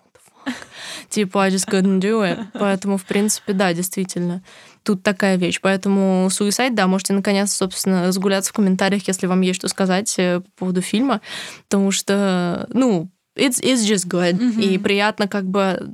Типа, 1.10 1.44
I 1.46 1.50
just 1.50 1.68
couldn't 1.68 2.00
do 2.00 2.22
it. 2.22 2.48
Поэтому, 2.54 2.98
в 2.98 3.06
принципе, 3.06 3.54
да, 3.54 3.74
действительно. 3.74 4.42
Тут 4.84 5.04
такая 5.04 5.38
вещь. 5.38 5.60
Поэтому 5.62 6.28
Suicide, 6.28 6.74
да, 6.74 6.88
можете 6.88 7.14
наконец, 7.14 7.54
собственно, 7.54 8.08
разгуляться 8.08 8.52
в 8.52 8.54
комментариях, 8.54 9.08
если 9.08 9.28
вам 9.28 9.42
есть 9.42 9.60
что 9.60 9.68
сказать 9.68 10.14
э, 10.18 10.40
по 10.40 10.52
поводу 10.60 10.82
фильма. 10.82 11.22
Потому 11.68 11.92
что, 11.92 12.68
ну, 12.74 13.10
It's, 13.38 13.62
it's 13.64 13.86
just 13.88 14.08
good. 14.08 14.34
Mm-hmm. 14.34 14.62
И 14.62 14.78
приятно 14.78 15.28
как 15.28 15.46
бы... 15.46 15.90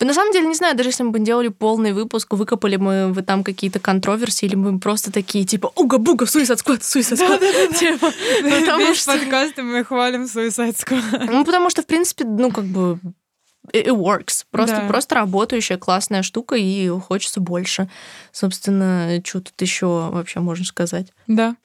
На 0.00 0.12
самом 0.12 0.32
деле, 0.32 0.48
не 0.48 0.54
знаю, 0.54 0.76
даже 0.76 0.88
если 0.88 1.04
мы 1.04 1.12
бы 1.12 1.20
делали 1.20 1.46
полный 1.46 1.92
выпуск, 1.92 2.32
выкопали 2.32 2.76
мы 2.76 3.12
вы 3.12 3.22
там 3.22 3.44
какие-то 3.44 3.78
контроверсии, 3.78 4.46
или 4.46 4.56
мы 4.56 4.80
просто 4.80 5.12
такие, 5.12 5.44
типа, 5.44 5.70
уга-буга, 5.76 6.24
Suicide 6.24 6.56
Squad, 6.56 6.80
Suicide 6.80 7.16
Squad. 7.16 7.78
Типа, 7.78 8.12
потому 8.42 8.94
что... 8.94 9.12
подкаста 9.12 9.62
мы 9.62 9.84
хвалим 9.84 10.24
Suicide 10.24 10.76
Squad. 10.76 11.30
Ну, 11.30 11.44
потому 11.44 11.70
что, 11.70 11.82
в 11.82 11.86
принципе, 11.86 12.24
ну, 12.24 12.50
как 12.50 12.64
бы 12.64 12.98
it 13.72 13.86
works. 13.86 14.44
Просто, 14.50 14.76
да. 14.76 14.88
просто 14.88 15.14
работающая 15.16 15.76
классная 15.78 16.22
штука, 16.22 16.56
и 16.56 16.88
хочется 16.88 17.40
больше. 17.40 17.88
Собственно, 18.32 19.20
что 19.24 19.40
тут 19.40 19.60
еще 19.60 19.86
вообще 19.86 20.40
можно 20.40 20.64
сказать? 20.64 21.12
Да. 21.26 21.56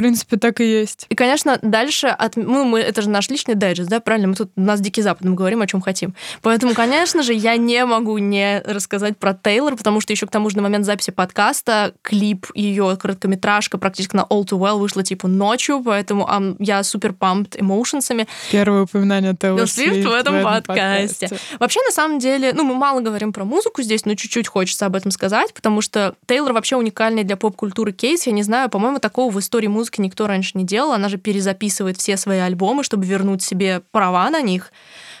В 0.00 0.02
принципе, 0.02 0.38
так 0.38 0.62
и 0.62 0.64
есть. 0.64 1.04
И, 1.10 1.14
конечно, 1.14 1.58
дальше 1.60 2.06
от... 2.06 2.36
Ну, 2.36 2.64
мы, 2.64 2.80
это 2.80 3.02
же 3.02 3.10
наш 3.10 3.28
личный 3.28 3.54
дайджест, 3.54 3.90
да, 3.90 4.00
правильно? 4.00 4.28
Мы 4.28 4.34
тут, 4.34 4.50
у 4.56 4.60
нас 4.62 4.80
Дикий 4.80 5.02
Запад, 5.02 5.28
мы 5.28 5.34
говорим, 5.34 5.60
о 5.60 5.66
чем 5.66 5.82
хотим. 5.82 6.14
Поэтому, 6.40 6.72
конечно 6.72 7.22
же, 7.22 7.34
я 7.34 7.58
не 7.58 7.84
могу 7.84 8.16
не 8.16 8.62
рассказать 8.64 9.18
про 9.18 9.34
Тейлор, 9.34 9.76
потому 9.76 10.00
что 10.00 10.14
еще 10.14 10.26
к 10.26 10.30
тому 10.30 10.48
же 10.48 10.56
на 10.56 10.62
момент 10.62 10.86
записи 10.86 11.10
подкаста 11.10 11.92
клип 12.00 12.46
ее 12.54 12.96
короткометражка 12.98 13.76
практически 13.76 14.16
на 14.16 14.20
All 14.22 14.42
Too 14.46 14.58
Well 14.58 14.78
вышла 14.78 15.02
типа 15.02 15.28
ночью, 15.28 15.82
поэтому 15.84 16.26
um, 16.26 16.56
я 16.58 16.82
супер 16.82 17.10
pumped 17.10 17.60
эмоушенсами. 17.60 18.26
Первое 18.50 18.84
упоминание 18.84 19.36
Тейлор 19.38 19.66
Свифт 19.66 20.08
в 20.08 20.12
этом, 20.12 20.36
в 20.36 20.38
этом 20.38 20.62
подкасте. 20.62 21.28
подкасте. 21.28 21.58
Вообще, 21.58 21.80
на 21.84 21.92
самом 21.92 22.20
деле, 22.20 22.54
ну, 22.54 22.64
мы 22.64 22.74
мало 22.74 23.00
говорим 23.00 23.34
про 23.34 23.44
музыку 23.44 23.82
здесь, 23.82 24.06
но 24.06 24.14
чуть-чуть 24.14 24.48
хочется 24.48 24.86
об 24.86 24.96
этом 24.96 25.10
сказать, 25.10 25.52
потому 25.52 25.82
что 25.82 26.14
Тейлор 26.24 26.54
вообще 26.54 26.76
уникальный 26.76 27.22
для 27.22 27.36
поп-культуры 27.36 27.92
кейс. 27.92 28.26
Я 28.26 28.32
не 28.32 28.42
знаю, 28.42 28.70
по-моему, 28.70 28.98
такого 28.98 29.30
в 29.30 29.38
истории 29.38 29.66
музыки 29.66 29.89
музыки 29.90 30.00
никто 30.00 30.26
раньше 30.26 30.52
не 30.54 30.64
делал. 30.64 30.92
Она 30.92 31.08
же 31.08 31.18
перезаписывает 31.18 31.96
все 31.98 32.16
свои 32.16 32.38
альбомы, 32.38 32.84
чтобы 32.84 33.04
вернуть 33.06 33.42
себе 33.42 33.82
права 33.90 34.30
на 34.30 34.40
них. 34.42 34.72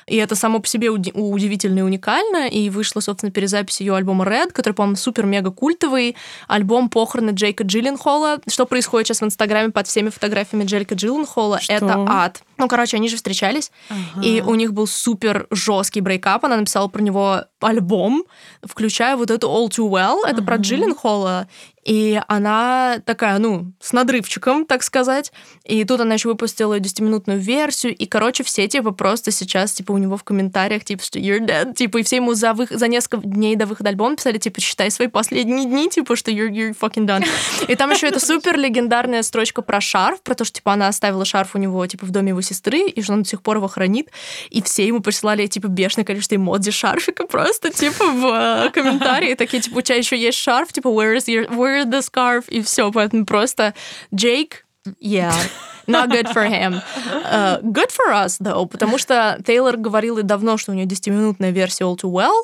И 0.06 0.16
это 0.16 0.34
само 0.34 0.58
по 0.58 0.66
себе 0.66 0.90
удивительно 0.90 1.80
и 1.80 1.82
уникально. 1.82 2.48
И 2.48 2.70
вышла, 2.70 3.00
собственно, 3.00 3.30
перезапись 3.30 3.80
ее 3.80 3.94
альбома 3.94 4.24
Red, 4.24 4.52
который, 4.52 4.72
по-моему, 4.72 4.96
супер-мега 4.96 5.50
культовый. 5.50 6.16
Альбом 6.48 6.88
похороны 6.88 7.30
Джейка 7.30 7.64
Джилленхола. 7.64 8.38
Что 8.48 8.66
происходит 8.66 9.06
сейчас 9.06 9.20
в 9.20 9.24
Инстаграме 9.24 9.70
под 9.70 9.86
всеми 9.86 10.08
фотографиями 10.08 10.64
Джейка 10.64 10.94
Джилленхола? 10.94 11.60
Что? 11.60 11.72
Это 11.72 12.04
ад. 12.08 12.42
Ну, 12.58 12.68
короче, 12.68 12.96
они 12.96 13.08
же 13.08 13.16
встречались, 13.16 13.70
ага. 13.88 14.26
и 14.26 14.42
у 14.42 14.54
них 14.54 14.74
был 14.74 14.86
супер 14.86 15.46
жесткий 15.50 16.02
брейкап. 16.02 16.44
Она 16.44 16.56
написала 16.56 16.88
про 16.88 17.00
него 17.00 17.44
альбом, 17.60 18.24
включая 18.62 19.16
вот 19.16 19.30
эту 19.30 19.48
All 19.48 19.68
Too 19.68 19.88
Well. 19.88 20.18
Это 20.26 20.38
ага. 20.38 20.42
про 20.42 20.56
Джилленхола. 20.56 21.48
И 21.84 22.20
она 22.28 23.00
такая, 23.04 23.38
ну, 23.38 23.72
с 23.80 23.92
надрывчиком, 23.92 24.66
так 24.66 24.82
сказать. 24.82 25.32
И 25.64 25.84
тут 25.84 26.00
она 26.00 26.14
еще 26.14 26.28
выпустила 26.28 26.78
10-минутную 26.78 27.38
версию. 27.38 27.96
И, 27.96 28.06
короче, 28.06 28.44
все, 28.44 28.68
типа, 28.68 28.90
просто 28.90 29.30
сейчас, 29.30 29.72
типа, 29.72 29.92
у 29.92 29.98
него 29.98 30.16
в 30.16 30.24
комментариях, 30.24 30.84
типа, 30.84 31.02
что 31.02 31.18
you're 31.18 31.40
dead. 31.40 31.74
Типа, 31.74 31.98
и 31.98 32.02
все 32.02 32.16
ему 32.16 32.34
за, 32.34 32.52
вы... 32.52 32.66
за 32.70 32.86
несколько 32.86 33.26
дней 33.26 33.56
до 33.56 33.66
выхода 33.66 33.90
альбома 33.90 34.16
писали, 34.16 34.38
типа, 34.38 34.60
считай 34.60 34.90
свои 34.90 35.08
последние 35.08 35.64
дни, 35.64 35.88
типа, 35.88 36.16
что 36.16 36.30
you're, 36.30 36.50
you're 36.50 36.76
fucking 36.78 37.06
done. 37.06 37.26
И 37.66 37.74
там 37.76 37.90
еще 37.90 38.08
эта 38.08 38.20
супер 38.20 38.58
легендарная 38.58 39.22
строчка 39.22 39.62
про 39.62 39.80
шарф, 39.80 40.20
про 40.20 40.34
то, 40.34 40.44
что, 40.44 40.56
типа, 40.56 40.74
она 40.74 40.88
оставила 40.88 41.24
шарф 41.24 41.54
у 41.54 41.58
него, 41.58 41.86
типа, 41.86 42.04
в 42.04 42.10
доме 42.10 42.30
его 42.30 42.42
сестры, 42.42 42.88
и 42.88 43.02
что 43.02 43.14
он 43.14 43.22
до 43.22 43.28
сих 43.28 43.42
пор 43.42 43.56
его 43.56 43.68
хранит. 43.68 44.10
И 44.50 44.62
все 44.62 44.86
ему 44.86 45.00
присылали, 45.00 45.46
типа, 45.46 45.68
бешеное 45.68 46.04
количество 46.04 46.34
эмодзи 46.34 46.72
шарфика 46.72 47.26
просто, 47.26 47.70
типа, 47.70 48.04
в 48.04 48.66
э, 48.66 48.70
комментарии. 48.70 49.34
Такие, 49.34 49.62
типа, 49.62 49.78
у 49.78 49.80
тебя 49.80 49.96
еще 49.96 50.18
есть 50.18 50.38
шарф, 50.38 50.72
типа, 50.72 50.88
where 50.88 51.16
is 51.16 51.26
your... 51.26 51.48
Where 51.48 51.69
wear 51.70 51.84
the 51.84 52.00
scarf, 52.00 52.44
и 52.48 52.62
все. 52.62 52.90
Поэтому 52.92 53.24
просто 53.24 53.74
Джейк, 54.14 54.64
yeah, 55.00 55.34
not 55.86 56.10
good 56.10 56.28
for 56.32 56.44
him. 56.48 56.80
Uh, 57.30 57.60
good 57.62 57.92
for 57.92 58.12
us, 58.12 58.38
though, 58.40 58.66
потому 58.66 58.98
что 58.98 59.40
Тейлор 59.46 59.76
говорил 59.76 60.18
и 60.18 60.22
давно, 60.22 60.56
что 60.56 60.72
у 60.72 60.74
нее 60.74 60.86
10-минутная 60.86 61.50
версия 61.50 61.84
All 61.84 61.96
Too 61.96 62.10
Well, 62.10 62.34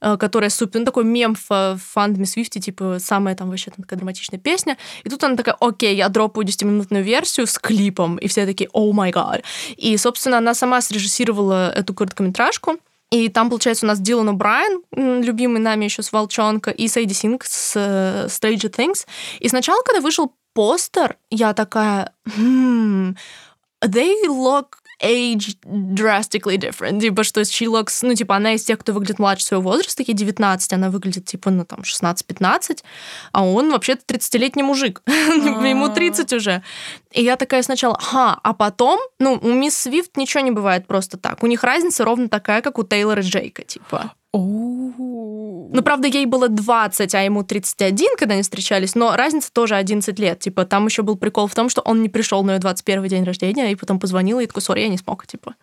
uh, 0.00 0.18
которая 0.18 0.50
супер, 0.50 0.80
ну, 0.80 0.84
такой 0.84 1.04
мем 1.04 1.36
в 1.48 1.78
фандами 1.78 2.24
Свифти, 2.24 2.58
типа, 2.58 2.96
самая 2.98 3.36
там 3.36 3.50
вообще 3.50 3.70
там 3.70 3.84
такая 3.84 3.98
драматичная 3.98 4.40
песня. 4.40 4.78
И 5.04 5.08
тут 5.08 5.22
она 5.22 5.36
такая, 5.36 5.56
окей, 5.60 5.94
я 5.94 6.08
дропаю 6.08 6.44
10-минутную 6.44 7.04
версию 7.04 7.46
с 7.46 7.56
клипом, 7.56 8.16
и 8.16 8.26
все 8.26 8.46
такие, 8.46 8.68
о 8.72 8.92
май 8.92 9.12
гад. 9.12 9.44
И, 9.76 9.96
собственно, 9.96 10.38
она 10.38 10.54
сама 10.54 10.80
срежиссировала 10.80 11.70
эту 11.70 11.94
короткометражку, 11.94 12.78
и 13.12 13.28
там, 13.28 13.50
получается, 13.50 13.84
у 13.84 13.88
нас 13.88 14.00
Дилан 14.00 14.30
О'Брайен, 14.30 14.82
любимый 15.22 15.60
нами 15.60 15.84
еще 15.84 16.02
с 16.02 16.12
Волчонка, 16.12 16.70
и 16.70 16.88
Сейди 16.88 17.12
Синг 17.12 17.44
с 17.44 17.76
uh, 17.76 18.26
Stranger 18.26 18.74
Things. 18.74 19.06
И 19.38 19.48
сначала, 19.48 19.82
когда 19.82 20.00
вышел 20.00 20.34
постер, 20.54 21.18
я 21.30 21.52
такая, 21.52 22.14
hmm, 22.24 23.14
they 23.84 24.14
look 24.26 24.81
age 25.02 25.56
drastically 25.64 26.56
different. 26.56 27.00
Типа, 27.00 27.24
что 27.24 27.40
she 27.42 27.66
looks, 27.66 27.98
ну, 28.02 28.14
типа, 28.14 28.36
она 28.36 28.54
из 28.54 28.62
тех, 28.62 28.78
кто 28.78 28.92
выглядит 28.92 29.18
младше 29.18 29.44
своего 29.44 29.70
возраста, 29.70 29.96
такие 29.96 30.14
19, 30.14 30.72
она 30.72 30.90
выглядит, 30.90 31.26
типа, 31.26 31.50
ну, 31.50 31.64
там, 31.64 31.80
16-15, 31.80 32.82
а 33.32 33.44
он 33.44 33.70
вообще-то 33.70 34.02
30-летний 34.14 34.62
мужик. 34.62 35.02
Ему 35.06 35.88
30 35.88 36.32
уже. 36.32 36.62
И 37.12 37.22
я 37.22 37.36
такая 37.36 37.62
сначала, 37.62 37.98
ха, 37.98 38.38
а 38.42 38.52
потом, 38.54 39.00
ну, 39.18 39.38
у 39.42 39.52
мисс 39.52 39.76
Свифт 39.76 40.16
ничего 40.16 40.42
не 40.42 40.50
бывает 40.50 40.86
просто 40.86 41.18
так. 41.18 41.42
У 41.42 41.46
них 41.46 41.62
разница 41.64 42.04
ровно 42.04 42.28
такая, 42.28 42.62
как 42.62 42.78
у 42.78 42.84
Тейлора 42.84 43.22
и 43.22 43.24
Джейка, 43.24 43.64
типа. 43.64 44.12
Ну, 45.72 45.82
правда, 45.82 46.06
ей 46.08 46.26
было 46.26 46.48
20, 46.48 47.14
а 47.14 47.22
ему 47.22 47.42
31, 47.44 48.16
когда 48.18 48.34
они 48.34 48.42
встречались, 48.42 48.94
но 48.94 49.16
разница 49.16 49.52
тоже 49.52 49.74
11 49.76 50.18
лет. 50.18 50.38
Типа, 50.40 50.64
там 50.64 50.86
еще 50.86 51.02
был 51.02 51.16
прикол 51.16 51.46
в 51.46 51.54
том, 51.54 51.68
что 51.68 51.80
он 51.80 52.02
не 52.02 52.08
пришел 52.08 52.42
на 52.44 52.52
ее 52.52 52.58
21 52.58 53.06
день 53.08 53.24
рождения, 53.24 53.72
и 53.72 53.74
потом 53.74 53.98
позвонил, 53.98 54.38
и 54.40 54.46
такой, 54.46 54.62
сори, 54.62 54.80
я 54.80 54.88
не 54.88 54.98
смог, 54.98 55.26
типа. 55.26 55.54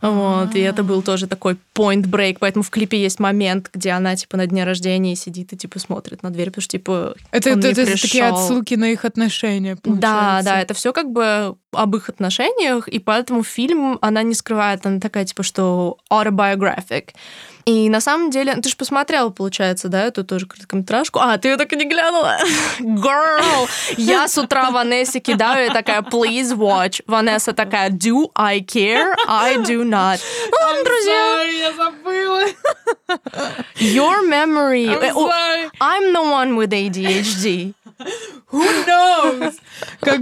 Вот, 0.00 0.54
и 0.54 0.60
это 0.60 0.84
был 0.84 1.02
тоже 1.02 1.26
такой 1.26 1.56
point 1.74 2.02
break, 2.04 2.36
поэтому 2.38 2.62
в 2.62 2.70
клипе 2.70 3.00
есть 3.00 3.18
момент, 3.18 3.70
где 3.72 3.90
она, 3.90 4.14
типа, 4.14 4.36
на 4.36 4.46
дне 4.46 4.64
рождения 4.64 5.16
сидит 5.16 5.52
и, 5.52 5.56
типа, 5.56 5.78
смотрит 5.80 6.22
на 6.22 6.30
дверь, 6.30 6.50
потому 6.50 6.62
что, 6.62 6.70
типа, 6.72 7.14
Это, 7.32 7.50
он 7.52 7.58
это, 7.58 7.66
не 7.68 7.72
это 7.72 7.82
пришел. 7.82 8.08
такие 8.08 8.24
отсылки 8.28 8.74
на 8.74 8.90
их 8.90 9.04
отношения, 9.04 9.74
Да, 9.74 9.80
получается. 9.82 10.44
да, 10.44 10.60
это 10.60 10.74
все 10.74 10.92
как 10.92 11.10
бы 11.10 11.56
об 11.72 11.96
их 11.96 12.08
отношениях, 12.08 12.86
и 12.86 13.00
поэтому 13.00 13.42
фильм 13.42 13.98
она 14.00 14.22
не 14.22 14.34
скрывает, 14.34 14.86
она 14.86 15.00
такая, 15.00 15.24
типа, 15.24 15.42
что 15.42 15.96
autobiographic. 16.10 17.08
И 17.66 17.88
на 17.88 18.00
самом 18.00 18.30
деле, 18.30 18.54
ты 18.56 18.68
же 18.68 18.76
посмотрела, 18.76 19.30
получается, 19.30 19.88
да, 19.88 20.02
эту 20.04 20.22
тоже 20.24 20.46
короткометражку. 20.46 21.18
А, 21.18 21.38
ты 21.38 21.48
ее 21.48 21.56
так 21.56 21.72
и 21.72 21.76
не 21.76 21.86
глянула? 21.86 22.38
Girl! 22.80 23.68
Я 23.96 24.28
с 24.28 24.36
утра 24.36 24.70
Ванессе 24.70 25.20
кидаю 25.20 25.70
и 25.70 25.72
такая, 25.72 26.02
please 26.02 26.54
watch. 26.54 27.02
Ванесса 27.06 27.52
такая, 27.54 27.90
do 27.90 28.30
I 28.34 28.60
care? 28.60 29.14
I 29.26 29.56
do 29.56 29.82
not. 29.82 30.20
Ну, 30.50 30.56
ладно, 30.60 30.84
друзья, 30.84 31.14
Sorry, 31.14 31.58
я 31.58 31.72
забыла. 31.72 32.42
your 33.78 34.22
memory. 34.28 34.86
I'm 34.86 35.02
Э, 35.02 35.12
sorry. 35.12 35.70
I'm 35.80 36.12
the 36.12 36.22
one 36.22 36.56
with 36.56 36.70
ADHD. 36.72 37.72
Who 38.50 38.64
knows? 38.86 39.54
Как. 40.00 40.20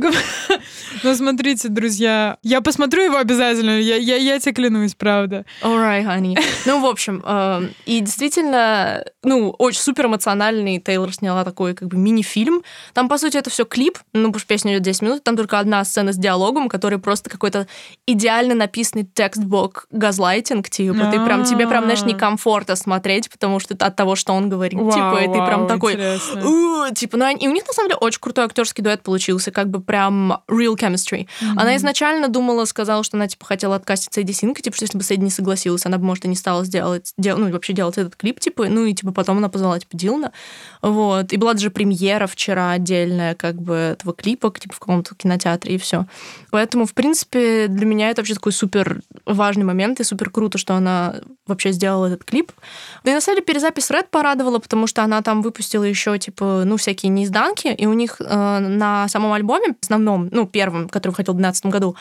Ну, 1.03 1.15
смотрите, 1.15 1.69
друзья, 1.69 2.37
я 2.43 2.61
посмотрю 2.61 3.03
его 3.03 3.17
обязательно, 3.17 3.81
я, 3.81 3.97
я, 3.97 4.17
я 4.17 4.39
тебе 4.39 4.53
клянусь, 4.53 4.95
правда. 4.95 5.45
Alright, 5.63 6.05
honey. 6.07 6.39
Ну, 6.65 6.81
в 6.81 6.87
общем, 6.87 7.23
э, 7.25 7.69
и 7.87 8.01
действительно, 8.01 9.05
ну, 9.23 9.51
очень 9.51 9.81
супер 9.81 10.07
эмоциональный. 10.07 10.79
Тейлор 10.79 11.13
сняла 11.13 11.45
такой 11.45 11.75
как 11.75 11.89
бы 11.89 11.97
мини-фильм. 11.97 12.63
Там, 12.93 13.09
по 13.09 13.19
сути, 13.19 13.37
это 13.37 13.51
все 13.51 13.65
клип, 13.65 13.99
ну, 14.13 14.29
потому 14.29 14.39
что 14.39 14.49
песня 14.49 14.73
идет 14.73 14.83
10 14.83 15.03
минут, 15.03 15.25
там 15.25 15.37
только 15.37 15.59
одна 15.59 15.85
сцена 15.85 16.13
с 16.13 16.17
диалогом, 16.17 16.69
который 16.69 16.99
просто 16.99 17.31
какой-то 17.31 17.67
идеально 18.07 18.55
написанный 18.55 19.05
текстбок 19.05 19.87
газлайтинг, 19.91 20.69
типа, 20.71 21.11
ты 21.11 21.25
прям, 21.25 21.45
тебе 21.45 21.67
прям, 21.67 21.85
знаешь, 21.85 22.03
некомфортно 22.03 22.77
смотреть, 22.77 23.29
потому 23.31 23.59
что 23.59 23.75
от 23.75 23.97
того, 23.97 24.15
что 24.17 24.33
он 24.33 24.49
говорит, 24.49 24.79
типа, 24.79 25.19
и 25.23 25.27
ты 25.27 25.33
прям 25.33 25.67
такой, 25.67 25.95
интересно. 25.95 26.49
«У, 26.49 26.95
типа, 26.95 27.17
ну, 27.17 27.37
и 27.37 27.49
у 27.49 27.51
них, 27.51 27.67
на 27.67 27.73
самом 27.73 27.89
деле, 27.89 27.99
очень 27.99 28.21
крутой 28.21 28.45
актерский 28.45 28.83
дуэт 28.85 29.03
получился, 29.03 29.51
как 29.51 29.69
бы 29.69 29.81
прям 29.81 30.39
real 30.49 30.77
chemistry. 30.77 30.92
Она 31.57 31.77
изначально 31.77 32.29
думала, 32.29 32.65
сказала, 32.65 33.05
что 33.05 33.17
она, 33.17 33.29
типа, 33.29 33.45
хотела 33.45 33.77
откаститься 33.77 34.21
Эдди 34.21 34.33
Синка, 34.33 34.63
типа, 34.63 34.77
что 34.77 34.85
если 34.85 34.99
бы 34.99 35.05
Сэдди 35.05 35.25
не 35.25 35.31
согласилась, 35.31 35.87
она 35.87 35.99
бы, 35.99 36.05
может, 36.05 36.25
и 36.25 36.29
не 36.29 36.37
стала 36.37 36.65
сделать, 36.65 37.13
дел- 37.19 37.39
ну, 37.39 37.51
вообще 37.51 37.73
делать 37.73 37.99
этот 37.99 38.17
клип, 38.17 38.41
типа, 38.41 38.69
ну, 38.69 38.85
и, 38.85 38.95
типа, 38.95 39.13
потом 39.13 39.39
она 39.39 39.49
позвала, 39.49 39.79
типа, 39.79 39.97
Дилана, 39.97 40.33
вот. 40.81 41.33
И 41.33 41.37
была 41.37 41.55
даже 41.55 41.71
премьера 41.71 42.27
вчера 42.27 42.73
отдельная, 42.73 43.35
как 43.35 43.61
бы, 43.61 43.75
этого 43.75 44.15
клипа, 44.15 44.53
типа, 44.59 44.75
в 44.75 44.79
каком-то 44.79 45.15
кинотеатре, 45.15 45.75
и 45.75 45.79
все. 45.79 46.07
Поэтому, 46.51 46.87
в 46.87 46.95
принципе, 46.95 47.67
для 47.69 47.87
меня 47.87 48.11
это 48.11 48.21
вообще 48.21 48.35
такой 48.35 48.53
супер 48.53 49.01
важный 49.27 49.65
момент, 49.65 50.01
и 50.01 50.05
супер 50.05 50.31
круто, 50.31 50.59
что 50.59 50.75
она 50.75 51.17
вообще 51.47 51.73
сделала 51.73 52.07
этот 52.07 52.25
клип. 52.25 52.53
Да 53.05 53.11
и 53.11 53.15
на 53.15 53.21
самом 53.21 53.37
деле 53.37 53.47
перезапись 53.47 53.91
Red 53.91 54.07
порадовала, 54.11 54.59
потому 54.59 54.87
что 54.87 55.03
она 55.03 55.23
там 55.23 55.43
выпустила 55.43 55.85
еще, 55.85 56.19
типа, 56.19 56.63
ну, 56.65 56.77
всякие 56.77 57.11
неизданки, 57.11 57.69
и 57.69 57.87
у 57.87 57.93
них 57.93 58.17
э, 58.21 58.59
на 58.59 59.09
самом 59.09 59.33
альбоме, 59.33 59.75
основном, 59.83 60.29
ну, 60.31 60.47
первом, 60.47 60.82
который 60.89 61.11
выходил 61.11 61.35
в 61.35 61.37
2012 61.37 61.67
году, 61.67 61.97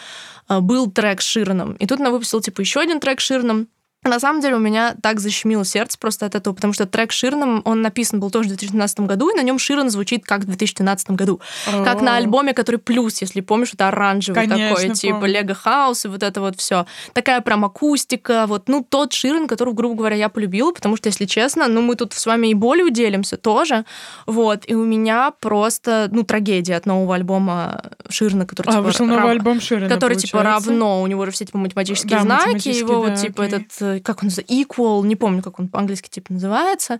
э, 0.49 0.59
был 0.59 0.91
трек 0.91 1.21
с 1.21 1.25
Широном. 1.25 1.73
И 1.73 1.87
тут 1.87 1.99
она 1.99 2.11
выпустила, 2.11 2.41
типа, 2.41 2.61
еще 2.61 2.79
один 2.79 2.99
трек 2.99 3.19
с 3.19 3.23
Широном. 3.23 3.67
На 4.03 4.19
самом 4.19 4.41
деле 4.41 4.55
у 4.55 4.59
меня 4.59 4.95
так 4.99 5.19
защемило 5.19 5.63
сердце 5.63 5.95
просто 5.99 6.25
от 6.25 6.33
этого, 6.33 6.55
потому 6.55 6.73
что 6.73 6.87
трек 6.87 7.11
с 7.11 7.15
Широном, 7.15 7.61
он 7.65 7.83
написан 7.83 8.19
был 8.19 8.31
тоже 8.31 8.45
в 8.45 8.49
2012 8.49 9.01
году, 9.01 9.29
и 9.29 9.35
на 9.37 9.43
нем 9.43 9.59
Широн 9.59 9.91
звучит 9.91 10.25
как 10.25 10.41
в 10.41 10.45
2012 10.45 11.11
году. 11.11 11.39
Как 11.83 12.01
на 12.01 12.15
альбоме, 12.17 12.55
который 12.55 12.77
плюс, 12.77 13.21
если 13.21 13.41
помнишь, 13.41 13.75
это 13.75 13.89
оранжевый 13.89 14.47
Конечно, 14.47 14.75
такой, 14.75 14.89
типа 14.95 15.19
помню. 15.19 15.33
Лего 15.41 15.53
Хаус 15.53 16.05
и 16.05 16.07
вот 16.07 16.23
это 16.23 16.41
вот 16.41 16.57
все. 16.59 16.87
Такая 17.13 17.41
прям 17.41 17.63
акустика, 17.63 18.45
вот, 18.47 18.67
ну, 18.69 18.83
тот 18.87 19.13
Ширен, 19.13 19.47
которого, 19.47 19.75
грубо 19.75 19.93
говоря, 19.95 20.15
я 20.15 20.29
полюбила, 20.29 20.71
потому 20.71 20.97
что, 20.97 21.07
если 21.09 21.25
честно, 21.25 21.67
ну, 21.67 21.81
мы 21.83 21.95
тут 21.95 22.13
с 22.13 22.25
вами 22.25 22.47
и 22.47 22.55
болью 22.55 22.89
делимся 22.89 23.37
тоже, 23.37 23.85
вот, 24.25 24.63
и 24.65 24.73
у 24.73 24.83
меня 24.83 25.31
просто, 25.39 26.09
ну, 26.11 26.23
трагедия 26.23 26.75
от 26.77 26.87
нового 26.87 27.13
альбома 27.13 27.83
Ширна, 28.09 28.47
который, 28.47 28.69
А, 28.69 28.71
типа, 28.71 28.81
вышел 28.81 29.05
рав- 29.07 29.15
новый 29.19 29.31
альбом 29.31 29.61
Ширина, 29.61 29.89
который 29.89 30.17
типа 30.17 30.39
получается. 30.39 30.69
равно, 30.71 31.03
у 31.03 31.05
него 31.07 31.23
же 31.27 31.31
все 31.31 31.45
типа 31.45 31.59
математические 31.59 32.17
Да, 32.17 32.21
знаки, 32.23 32.45
математические, 32.47 32.79
его 32.79 32.95
вот 33.01 33.09
да, 33.09 33.15
типа 33.15 33.43
окей. 33.43 33.57
этот, 33.59 33.81
э, 33.81 33.90
как 33.99 34.23
он 34.23 34.27
называется, 34.27 34.53
equal, 34.53 35.05
не 35.05 35.15
помню, 35.15 35.41
как 35.41 35.59
он 35.59 35.67
по-английски 35.67 36.09
типа 36.09 36.33
называется, 36.33 36.99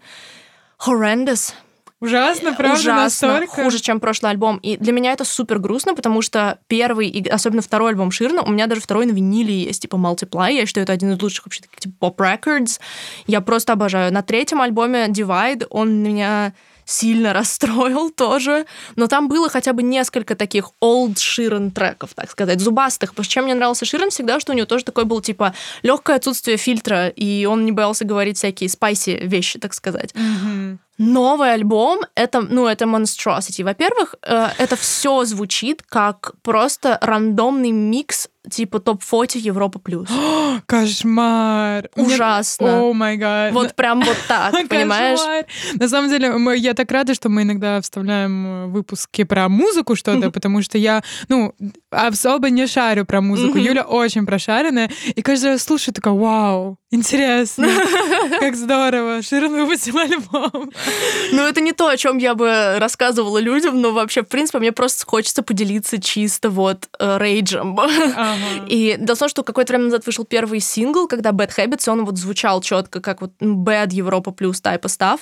horrendous, 0.86 1.54
Ужасно, 2.02 2.54
правда, 2.54 2.80
ужасно, 2.80 3.28
настолько? 3.28 3.64
хуже, 3.64 3.80
чем 3.80 4.00
прошлый 4.00 4.32
альбом. 4.32 4.58
И 4.58 4.76
для 4.76 4.92
меня 4.92 5.14
это 5.14 5.24
супер 5.24 5.60
грустно, 5.60 5.94
потому 5.94 6.24
что 6.24 6.58
первый, 6.66 7.08
и 7.08 7.30
особенно 7.30 7.62
второй 7.62 7.92
альбом 7.92 8.10
Ширна, 8.10 8.42
у 8.42 8.50
меня 8.50 8.66
даже 8.66 8.82
второй 8.82 9.06
на 9.06 9.12
виниле 9.12 9.66
есть, 9.66 9.84
типа 9.84 9.98
Multiply, 9.98 10.51
я 10.51 10.66
считаю, 10.66 10.86
это 10.86 10.94
один 10.94 11.12
из 11.12 11.22
лучших 11.22 11.46
вообще 11.46 11.62
таких, 11.62 11.80
типа 11.80 11.96
поп 12.00 12.20
records. 12.20 12.80
Я 13.27 13.42
просто 13.42 13.74
обожаю. 13.74 14.12
На 14.12 14.24
третьем 14.24 14.62
альбоме 14.62 15.10
Divide 15.10 15.68
он 15.70 16.01
меня 16.01 16.54
сильно 16.92 17.34
расстроил 17.42 18.12
тоже, 18.12 18.66
но 18.96 19.08
там 19.08 19.27
было 19.27 19.50
хотя 19.50 19.74
бы 19.74 19.84
несколько 19.84 20.36
таких 20.36 20.72
old 20.82 21.18
Ширен 21.18 21.72
треков, 21.72 22.14
так 22.14 22.30
сказать, 22.30 22.60
зубастых. 22.60 23.12
Потому 23.12 23.24
что 23.24 23.34
чем 23.34 23.44
мне 23.46 23.54
нравился 23.56 23.86
Ширен 23.86 24.10
всегда, 24.10 24.40
что 24.40 24.51
у 24.51 24.56
него 24.56 24.66
тоже 24.66 24.86
такой 24.86 25.06
был, 25.06 25.22
типа, 25.22 25.54
легкое 25.84 26.18
отсутствие 26.18 26.58
фильтра, 26.58 27.08
и 27.08 27.46
он 27.46 27.66
не 27.66 27.72
боялся 27.72 28.06
говорить 28.06 28.38
всякие 28.38 28.70
спайси 28.70 29.20
вещи, 29.22 29.60
так 29.60 29.74
сказать. 29.74 30.14
Мгм. 30.16 30.80
Новый 31.01 31.53
альбом 31.53 32.01
это, 32.14 32.42
ну, 32.42 32.68
это 32.68 32.85
monstrosity. 32.85 33.64
Во-первых, 33.64 34.16
э, 34.22 34.50
это 34.59 34.75
все 34.75 35.25
звучит 35.25 35.81
как 35.81 36.33
просто 36.44 37.00
рандомный 37.01 37.72
микс 37.72 38.29
типа 38.50 38.79
топ-40 38.79 39.37
Европа 39.37 39.79
плюс. 39.79 40.07
Кошмар. 40.66 41.90
Ужасно. 41.96 42.81
О 42.81 42.94
май 42.94 43.18
гад. 43.18 43.53
Вот 43.53 43.75
прям 43.75 44.01
вот 44.01 44.18
так, 44.27 44.51
понимаешь? 44.68 45.20
Кошмар. 45.20 45.46
На 45.79 45.87
самом 45.87 46.09
деле, 46.09 46.31
мы- 46.37 46.57
я 46.57 46.74
так 46.74 46.92
рада, 46.92 47.14
что 47.14 47.29
мы 47.29 47.44
иногда 47.44 47.79
вставляем 47.81 48.48
э, 48.48 48.66
выпуски 48.68 49.24
про 49.24 49.48
музыку 49.50 49.96
что-то, 49.96 50.31
потому 50.31 50.61
что 50.61 50.77
я, 50.77 51.03
ну, 51.29 51.53
особо 51.92 52.50
не 52.50 52.68
шарю 52.68 53.05
про 53.05 53.22
музыку. 53.22 53.57
Юля 53.57 53.83
очень 53.83 54.25
прошаренная, 54.25 54.90
и 55.16 55.22
каждый 55.22 55.51
раз 55.51 55.64
слушаю, 55.64 55.94
такая, 55.94 56.14
вау, 56.14 56.77
интересно, 56.90 57.68
как 58.40 58.55
здорово, 58.55 59.22
Ширин 59.22 59.51
выпустил 59.53 59.98
альбом. 59.98 60.72
Ну, 61.34 61.48
это 61.48 61.62
не 61.62 61.72
то, 61.72 61.88
о 61.88 61.96
чем 61.96 62.18
я 62.18 62.36
бы 62.36 62.75
рассказывала 62.77 63.38
людям, 63.38 63.80
но 63.80 63.94
вообще, 63.94 64.22
в 64.22 64.27
принципе, 64.27 64.60
мне 64.60 64.74
просто 64.74 65.06
хочется 65.06 65.44
поделиться 65.44 66.01
чисто 66.01 66.50
вот 66.50 66.90
э, 67.00 67.18
рейджем. 67.18 67.80
Ага. 67.80 68.36
И 68.68 68.98
том, 69.22 69.30
что 69.30 69.44
какое-то 69.44 69.74
время 69.74 69.86
назад 69.86 70.06
вышел 70.06 70.25
первый 70.25 70.60
сингл, 70.60 71.08
когда 71.08 71.30
Bad 71.32 71.51
Habits, 71.58 71.90
он 71.90 72.06
вот 72.06 72.18
звучал 72.18 72.62
четко, 72.62 73.00
как 73.00 73.22
вот 73.22 73.32
Bad 73.40 73.94
Европа 73.94 74.32
плюс 74.32 74.62
type 74.62 74.82
of. 74.82 75.20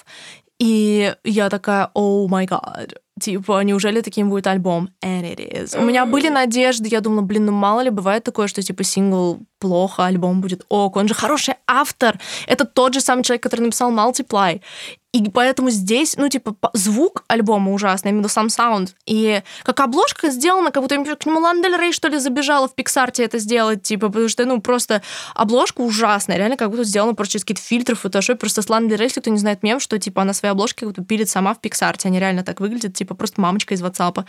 И 0.60 1.16
я 1.24 1.50
такая, 1.50 1.90
о 1.94 2.28
май 2.28 2.46
гад, 2.46 2.94
типа, 3.20 3.62
неужели 3.64 4.02
таким 4.02 4.30
будет 4.30 4.46
альбом? 4.46 4.90
And 5.02 5.24
it 5.24 5.40
is. 5.40 5.78
У 5.80 5.86
меня 5.86 6.06
были 6.06 6.28
надежды, 6.28 6.90
я 6.90 7.00
думала, 7.00 7.22
блин, 7.22 7.46
ну 7.46 7.54
мало 7.54 7.80
ли 7.80 7.90
бывает 7.90 8.24
такое, 8.26 8.48
что 8.48 8.62
типа 8.62 8.84
сингл 8.84 9.40
плохо, 9.60 10.06
альбом 10.06 10.42
будет 10.42 10.66
ок, 10.68 10.98
он 10.98 11.08
же 11.08 11.14
хороший 11.14 11.56
автор. 11.66 12.20
Это 12.46 12.66
тот 12.66 12.94
же 12.94 13.00
самый 13.00 13.24
человек, 13.24 13.44
который 13.44 13.62
написал 13.62 13.92
Multiply. 13.92 14.62
И 15.12 15.28
поэтому 15.30 15.72
здесь, 15.72 16.16
ну, 16.18 16.30
типа, 16.30 16.56
звук 16.74 17.24
альбома 17.28 17.74
ужасный, 17.74 18.12
именно 18.12 18.28
сам 18.28 18.50
саунд. 18.50 18.96
И 19.08 19.42
как 19.64 19.80
обложка 19.80 20.30
сделана, 20.30 20.72
как 20.72 20.84
будто 20.84 21.16
к 21.16 21.26
нему 21.26 21.40
Лана 21.40 21.64
Дель 21.64 21.78
Рей, 21.78 21.94
что 21.94 22.10
ли, 22.10 22.20
забежала 22.20 22.68
в 22.68 22.76
Пиксарте 22.76 23.24
это 23.24 23.40
сделать, 23.40 23.82
типа, 23.82 24.10
потому 24.10 24.30
что, 24.30 24.46
ну, 24.46 24.62
просто 24.62 25.02
обложка 25.34 25.82
ужасная, 25.82 26.38
реально 26.38 26.58
как 26.58 26.70
будто 26.70 26.84
сделана 26.84 27.16
просто 27.16 27.34
через 27.34 27.44
какие-то 27.44 27.64
фильтры 27.64 27.96
в 27.96 28.02
фотошопе. 28.02 28.40
Просто 28.40 28.62
с 28.62 28.70
Лана 28.70 28.88
Дель 28.88 29.00
Рей, 29.00 29.06
если 29.06 29.22
кто 29.22 29.32
не 29.32 29.40
знает 29.40 29.64
мем, 29.64 29.80
что, 29.80 29.98
типа, 29.98 30.22
она 30.22 30.34
свои 30.34 30.52
обложки 30.52 30.82
как 30.82 30.90
будто 30.90 31.04
пилит 31.04 31.28
сама 31.28 31.56
в 31.56 31.60
Пиксарте. 31.60 32.08
Они 32.08 32.20
реально 32.20 32.44
так 32.44 32.60
выглядят, 32.60 32.94
типа, 32.94 33.16
просто 33.16 33.42
мамочка 33.42 33.74
из 33.74 33.82
WhatsApp. 33.82 34.26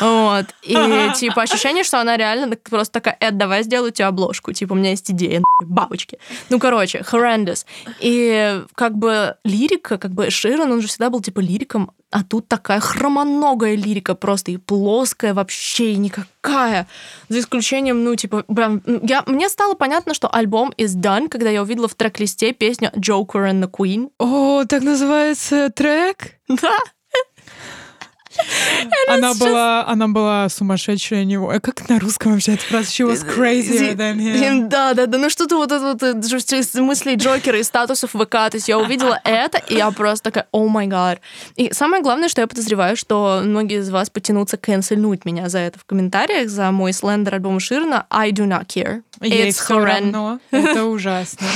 Вот. 0.00 0.46
И, 0.62 0.74
типа, 1.16 1.42
ощущение, 1.42 1.84
что 1.84 2.00
она 2.00 2.16
реально 2.16 2.56
просто 2.56 2.94
такая, 2.94 3.16
Эд, 3.20 3.38
давай 3.38 3.62
сделаю 3.62 3.92
тебе 3.92 4.06
обложку. 4.06 4.52
Типа, 4.52 4.72
у 4.72 4.76
меня 4.76 4.90
есть 4.90 5.08
идея, 5.12 5.42
бабочки. 5.60 6.18
Ну, 6.50 6.58
короче, 6.58 7.04
horrendous. 7.08 7.64
И 8.00 8.60
как 8.74 8.96
бы 8.96 9.36
лирика, 9.44 9.96
как 9.96 10.10
бы 10.10 10.23
Широн, 10.30 10.72
он 10.72 10.80
же 10.80 10.88
всегда 10.88 11.10
был 11.10 11.20
типа 11.20 11.40
лириком, 11.40 11.92
а 12.10 12.22
тут 12.22 12.48
такая 12.48 12.80
хромоногая 12.80 13.74
лирика 13.74 14.14
просто 14.14 14.52
и 14.52 14.56
плоская 14.56 15.34
вообще, 15.34 15.92
и 15.92 15.96
никакая. 15.96 16.86
За 17.28 17.40
исключением, 17.40 18.04
ну, 18.04 18.14
типа, 18.14 18.44
прям, 18.44 18.82
я, 19.02 19.22
мне 19.26 19.48
стало 19.48 19.74
понятно, 19.74 20.14
что 20.14 20.28
альбом 20.28 20.72
is 20.76 20.96
done, 20.96 21.28
когда 21.28 21.50
я 21.50 21.62
увидела 21.62 21.88
в 21.88 21.94
трек-листе 21.94 22.52
песню 22.52 22.90
Joker 22.94 23.50
and 23.50 23.62
the 23.62 23.70
Queen. 23.70 24.10
О, 24.18 24.64
так 24.64 24.82
называется 24.82 25.70
трек? 25.70 26.38
Да. 26.48 26.76
Она 29.08 29.34
была, 29.34 29.86
она 29.86 30.08
была 30.08 30.48
сумасшедшая 30.48 31.24
него. 31.24 31.50
А 31.50 31.60
как 31.60 31.88
на 31.88 31.98
русском 31.98 32.32
вообще 32.32 32.54
эта 32.54 32.64
фраза? 32.64 32.88
She 32.88 33.06
was 33.06 33.24
crazier 33.24 33.94
than 33.94 34.16
him. 34.16 34.68
Да, 34.68 34.94
да, 34.94 35.06
да, 35.06 35.18
ну 35.18 35.30
что-то 35.30 35.56
вот 35.56 35.72
это 35.72 35.92
вот 35.92 36.02
из 36.52 36.74
мыслей 36.74 37.16
Джокера 37.16 37.58
и 37.58 37.62
статусов 37.62 38.10
ВК. 38.10 38.30
То 38.30 38.50
есть 38.54 38.68
я 38.68 38.78
увидела 38.78 39.20
это, 39.24 39.58
и 39.68 39.76
я 39.76 39.90
просто 39.90 40.30
такая, 40.30 40.46
о 40.52 40.68
май 40.68 40.86
гад. 40.86 41.20
И 41.56 41.72
самое 41.72 42.02
главное, 42.02 42.28
что 42.28 42.40
я 42.40 42.46
подозреваю, 42.46 42.96
что 42.96 43.40
многие 43.44 43.78
из 43.78 43.90
вас 43.90 44.10
потянутся 44.10 44.56
канцельнуть 44.56 45.24
меня 45.24 45.48
за 45.48 45.58
это 45.58 45.78
в 45.78 45.84
комментариях, 45.84 46.48
за 46.48 46.70
мой 46.70 46.92
слендер 46.92 47.34
альбома 47.34 47.60
Ширна 47.60 48.06
I 48.10 48.30
do 48.30 48.46
not 48.46 48.66
care. 48.66 49.02
Ей 49.20 49.52
все 49.52 49.78
равно. 49.78 50.40
Это 50.50 50.84
ужасно. 50.84 51.46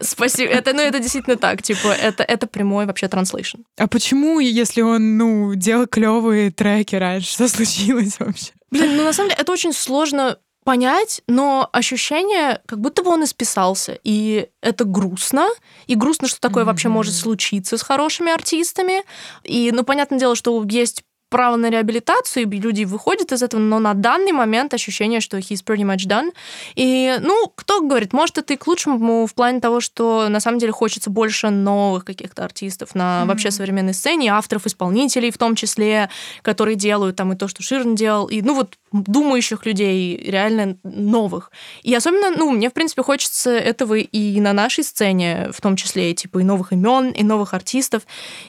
Спасибо. 0.00 0.50
Это, 0.52 0.72
ну, 0.72 0.80
это 0.80 0.98
действительно 0.98 1.36
так. 1.36 1.62
Типа, 1.62 1.88
это, 1.88 2.22
это 2.22 2.46
прямой 2.46 2.86
вообще 2.86 3.08
транслейшн. 3.08 3.58
А 3.78 3.86
почему, 3.86 4.40
если 4.40 4.80
он, 4.80 5.16
ну, 5.16 5.54
делал 5.54 5.86
клевые 5.86 6.50
треки 6.50 6.96
раньше, 6.96 7.32
что 7.32 7.48
случилось 7.48 8.18
вообще? 8.18 8.52
Блин, 8.70 8.96
ну, 8.96 9.04
на 9.04 9.12
самом 9.12 9.30
деле, 9.30 9.40
это 9.40 9.52
очень 9.52 9.72
сложно 9.72 10.38
понять, 10.64 11.22
но 11.28 11.68
ощущение, 11.72 12.60
как 12.66 12.80
будто 12.80 13.02
бы 13.02 13.10
он 13.10 13.24
исписался. 13.24 13.98
И 14.02 14.48
это 14.62 14.84
грустно. 14.84 15.46
И 15.86 15.94
грустно, 15.94 16.26
что 16.26 16.40
такое 16.40 16.64
mm-hmm. 16.64 16.66
вообще 16.66 16.88
может 16.88 17.14
случиться 17.14 17.76
с 17.76 17.82
хорошими 17.82 18.32
артистами. 18.32 19.02
И, 19.44 19.70
ну, 19.72 19.84
понятное 19.84 20.18
дело, 20.18 20.34
что 20.34 20.64
есть 20.68 21.04
право 21.34 21.56
на 21.56 21.68
реабилитацию, 21.68 22.48
и 22.48 22.60
люди 22.60 22.84
выходят 22.84 23.32
из 23.32 23.42
этого, 23.42 23.60
но 23.60 23.80
на 23.80 23.94
данный 23.94 24.30
момент 24.30 24.72
ощущение, 24.72 25.18
что 25.18 25.38
he's 25.38 25.64
pretty 25.64 25.82
much 25.82 26.06
done. 26.06 26.30
И, 26.76 27.16
ну, 27.20 27.52
кто 27.56 27.80
говорит, 27.80 28.12
может, 28.12 28.38
это 28.38 28.54
и 28.54 28.56
к 28.56 28.64
лучшему 28.68 29.26
в 29.26 29.34
плане 29.34 29.58
того, 29.58 29.80
что 29.80 30.28
на 30.28 30.38
самом 30.38 30.60
деле 30.60 30.70
хочется 30.70 31.10
больше 31.10 31.50
новых 31.50 32.04
каких-то 32.04 32.44
артистов 32.44 32.94
на 32.94 33.02
mm-hmm. 33.02 33.26
вообще 33.26 33.50
современной 33.50 33.94
сцене, 33.94 34.32
авторов, 34.32 34.66
исполнителей 34.66 35.32
в 35.32 35.38
том 35.38 35.56
числе, 35.56 36.08
которые 36.42 36.76
делают 36.76 37.16
там 37.16 37.32
и 37.32 37.36
то, 37.36 37.48
что 37.48 37.64
Ширн 37.64 37.96
делал, 37.96 38.26
и, 38.28 38.40
ну, 38.40 38.54
вот 38.54 38.78
думающих 38.92 39.66
людей, 39.66 40.16
реально 40.16 40.76
новых. 40.84 41.50
И 41.82 41.92
особенно, 41.92 42.30
ну, 42.30 42.52
мне, 42.52 42.70
в 42.70 42.72
принципе, 42.72 43.02
хочется 43.02 43.50
этого 43.50 43.94
и 43.94 44.40
на 44.40 44.52
нашей 44.52 44.84
сцене, 44.84 45.50
в 45.52 45.60
том 45.60 45.74
числе, 45.74 46.14
типа, 46.14 46.38
и 46.38 46.44
новых 46.44 46.72
имен, 46.72 47.10
и 47.10 47.24
новых 47.24 47.54
артистов. 47.54 48.02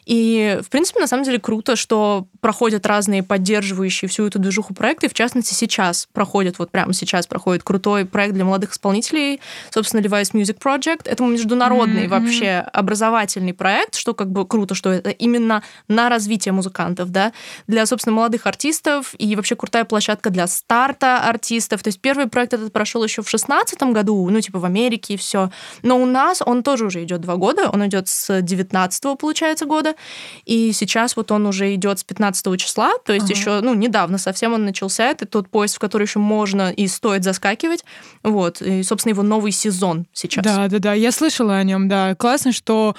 И, 0.06 0.60
в 0.62 0.70
принципе, 0.70 1.00
на 1.00 1.08
самом 1.08 1.24
деле 1.24 1.40
круто, 1.40 1.76
что 1.76 2.28
проходят 2.76 2.86
разные 2.86 3.24
поддерживающие 3.24 4.10
всю 4.10 4.28
эту 4.28 4.40
движуху 4.40 4.74
проекты. 4.74 5.08
В 5.08 5.14
частности, 5.14 5.54
сейчас 5.54 6.08
проходит, 6.12 6.60
вот 6.60 6.72
прямо 6.72 6.94
сейчас 6.94 7.28
проходит 7.28 7.64
крутой 7.64 8.06
проект 8.06 8.34
для 8.34 8.44
молодых 8.44 8.72
исполнителей, 8.72 9.40
собственно, 9.70 10.02
Levi's 10.02 10.34
Music 10.34 10.58
Project. 10.60 11.04
Это 11.06 11.24
международный 11.24 12.06
mm-hmm. 12.06 12.08
вообще 12.08 12.66
образовательный 12.74 13.54
проект, 13.54 13.96
что 13.96 14.14
как 14.14 14.30
бы 14.30 14.46
круто, 14.46 14.76
что 14.76 14.92
это 14.92 15.10
именно 15.10 15.64
на 15.88 16.10
развитие 16.10 16.52
музыкантов, 16.52 17.10
да, 17.12 17.32
для, 17.68 17.86
собственно, 17.86 18.16
молодых 18.16 18.46
артистов 18.48 19.16
и 19.18 19.36
вообще 19.36 19.56
крутая 19.56 19.86
площадка 19.86 20.30
для 20.30 20.48
старта 20.48 21.20
артистов. 21.30 21.82
То 21.84 21.90
есть 21.90 22.02
первый 22.02 22.28
проект 22.28 22.54
этот 22.54 22.74
прошел 22.74 23.04
еще 23.04 23.22
в 23.22 23.30
шестнадцатом 23.30 23.94
году, 23.94 24.30
ну, 24.30 24.42
типа 24.42 24.60
в 24.60 24.66
Америке 24.66 25.14
и 25.14 25.18
все. 25.18 25.50
Но 25.82 25.98
у 26.02 26.06
нас 26.06 26.42
он 26.46 26.64
тоже 26.64 26.86
уже 26.86 27.04
идет 27.04 27.22
два 27.22 27.36
года. 27.36 27.70
Он 27.70 27.86
идет 27.88 28.08
с 28.08 28.42
19 28.42 29.18
получается, 29.18 29.66
года. 29.66 29.96
И 30.46 30.72
сейчас 30.74 31.16
вот 31.16 31.32
он 31.32 31.46
уже 31.46 31.74
идет 31.76 32.00
с 32.00 32.04
15 32.04 32.60
числа. 32.66 32.94
То 33.06 33.14
есть 33.14 33.26
ага. 33.26 33.34
еще, 33.34 33.62
ну, 33.62 33.74
недавно 33.74 34.18
совсем 34.18 34.54
он 34.54 34.66
начался. 34.66 35.06
Это 35.06 35.26
тот 35.26 35.50
поезд, 35.50 35.76
в 35.76 35.80
который 35.80 36.04
еще 36.04 36.20
можно 36.20 36.72
и 36.72 36.88
стоит 36.88 37.24
заскакивать. 37.24 37.86
Вот. 38.24 38.62
И, 38.62 38.84
собственно, 38.84 39.14
его 39.14 39.24
новый 39.24 39.52
сезон 39.52 40.08
сейчас. 40.14 40.44
Да, 40.44 40.68
да, 40.68 40.80
да. 40.80 40.94
Я 40.94 41.12
слышала 41.12 41.56
о 41.56 41.64
нем, 41.64 41.88
да. 41.88 42.16
Классно, 42.16 42.52
что 42.52 42.96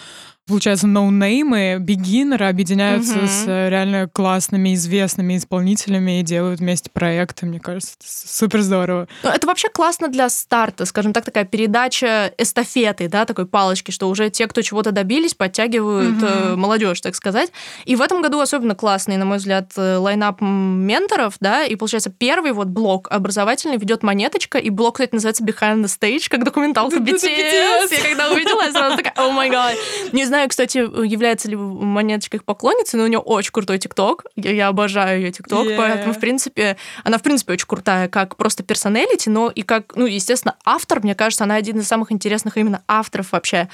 получается, 0.47 0.87
ноунеймы, 0.87 1.79
бигинеры 1.81 2.47
объединяются 2.47 3.19
угу. 3.19 3.27
с 3.27 3.45
э, 3.49 3.69
реально 3.69 4.09
классными, 4.09 4.75
известными 4.75 5.37
исполнителями 5.37 6.21
и 6.21 6.23
делают 6.23 6.61
вместе 6.61 6.89
проекты. 6.89 7.47
Мне 7.47 7.59
кажется, 7.59 7.95
это 7.99 8.07
супер 8.09 8.61
здорово. 8.61 9.09
Ну, 9.25 9.31
это 9.31 9.45
вообще 9.47 9.69
классно 9.69 10.07
для 10.07 10.29
старта, 10.29 10.85
скажем 10.85 11.13
так, 11.13 11.25
такая 11.25 11.45
передача 11.45 12.33
эстафеты, 12.39 13.09
да, 13.09 13.25
такой 13.25 13.47
палочки, 13.47 13.91
что 13.91 14.09
уже 14.09 14.31
те, 14.31 14.47
кто 14.47 14.63
чего-то 14.63 14.93
добились, 14.93 15.35
подтягивают 15.35 16.23
угу. 16.23 16.57
молодежь, 16.57 17.01
так 17.01 17.17
сказать. 17.17 17.51
И 17.85 17.97
в 17.97 18.01
этом 18.01 18.23
году 18.23 18.39
особенно 18.39 18.77
классный, 18.77 19.17
на 19.17 19.25
мой 19.25 19.39
взгляд, 19.39 19.73
э, 19.77 19.97
лайнап 19.97 20.41
менторов, 20.41 21.35
да, 21.41 21.65
и 21.65 21.75
получается 21.75 22.11
первый 22.11 22.53
вот 22.53 22.69
блок 22.69 23.09
образовательный 23.11 23.79
ведет 23.79 24.05
монеточка, 24.05 24.59
и 24.59 24.71
блок, 24.71 24.95
кстати, 24.95 25.13
называется 25.13 25.43
Behind 25.43 25.83
the 25.83 25.87
Stage, 25.87 26.29
как 26.29 26.45
документалка 26.45 26.97
BTS. 27.01 27.89
Я 27.91 28.03
когда 28.03 28.31
увидела, 28.31 28.63
я 28.63 28.71
сразу 28.71 28.97
такая, 28.97 29.15
о 29.17 29.33
май 29.33 29.51
гад. 29.51 29.75
Не 30.13 30.25
знаю, 30.25 30.36
знаю, 30.37 30.51
кстати, 30.51 30.79
является 30.79 31.49
ли 31.49 31.57
монеточка 31.57 32.37
их 32.37 32.45
поклонницей, 32.45 32.99
но 32.99 33.05
у 33.05 33.09
нее 33.09 33.19
очень 33.19 33.53
крутой 33.53 33.79
ТикТок. 33.79 34.27
Я, 34.37 34.51
я 34.53 34.69
обожаю 34.69 35.23
ее 35.23 35.33
ТикТок, 35.33 35.67
yeah. 35.67 35.77
поэтому, 35.77 36.13
в 36.13 36.21
принципе, 36.21 36.77
она, 37.05 37.17
в 37.17 37.23
принципе, 37.23 37.55
очень 37.55 37.67
крутая, 37.67 38.09
как 38.09 38.37
просто 38.37 38.63
персоналити, 38.63 39.31
но 39.31 39.51
и 39.51 39.63
как, 39.63 39.97
ну, 39.97 40.05
естественно, 40.05 40.57
автор, 40.65 41.03
мне 41.03 41.15
кажется, 41.15 41.45
она 41.45 41.55
один 41.55 41.79
из 41.79 41.89
самых 41.89 42.13
интересных 42.13 42.59
именно 42.59 42.83
авторов 42.87 43.33
вообще 43.33 43.69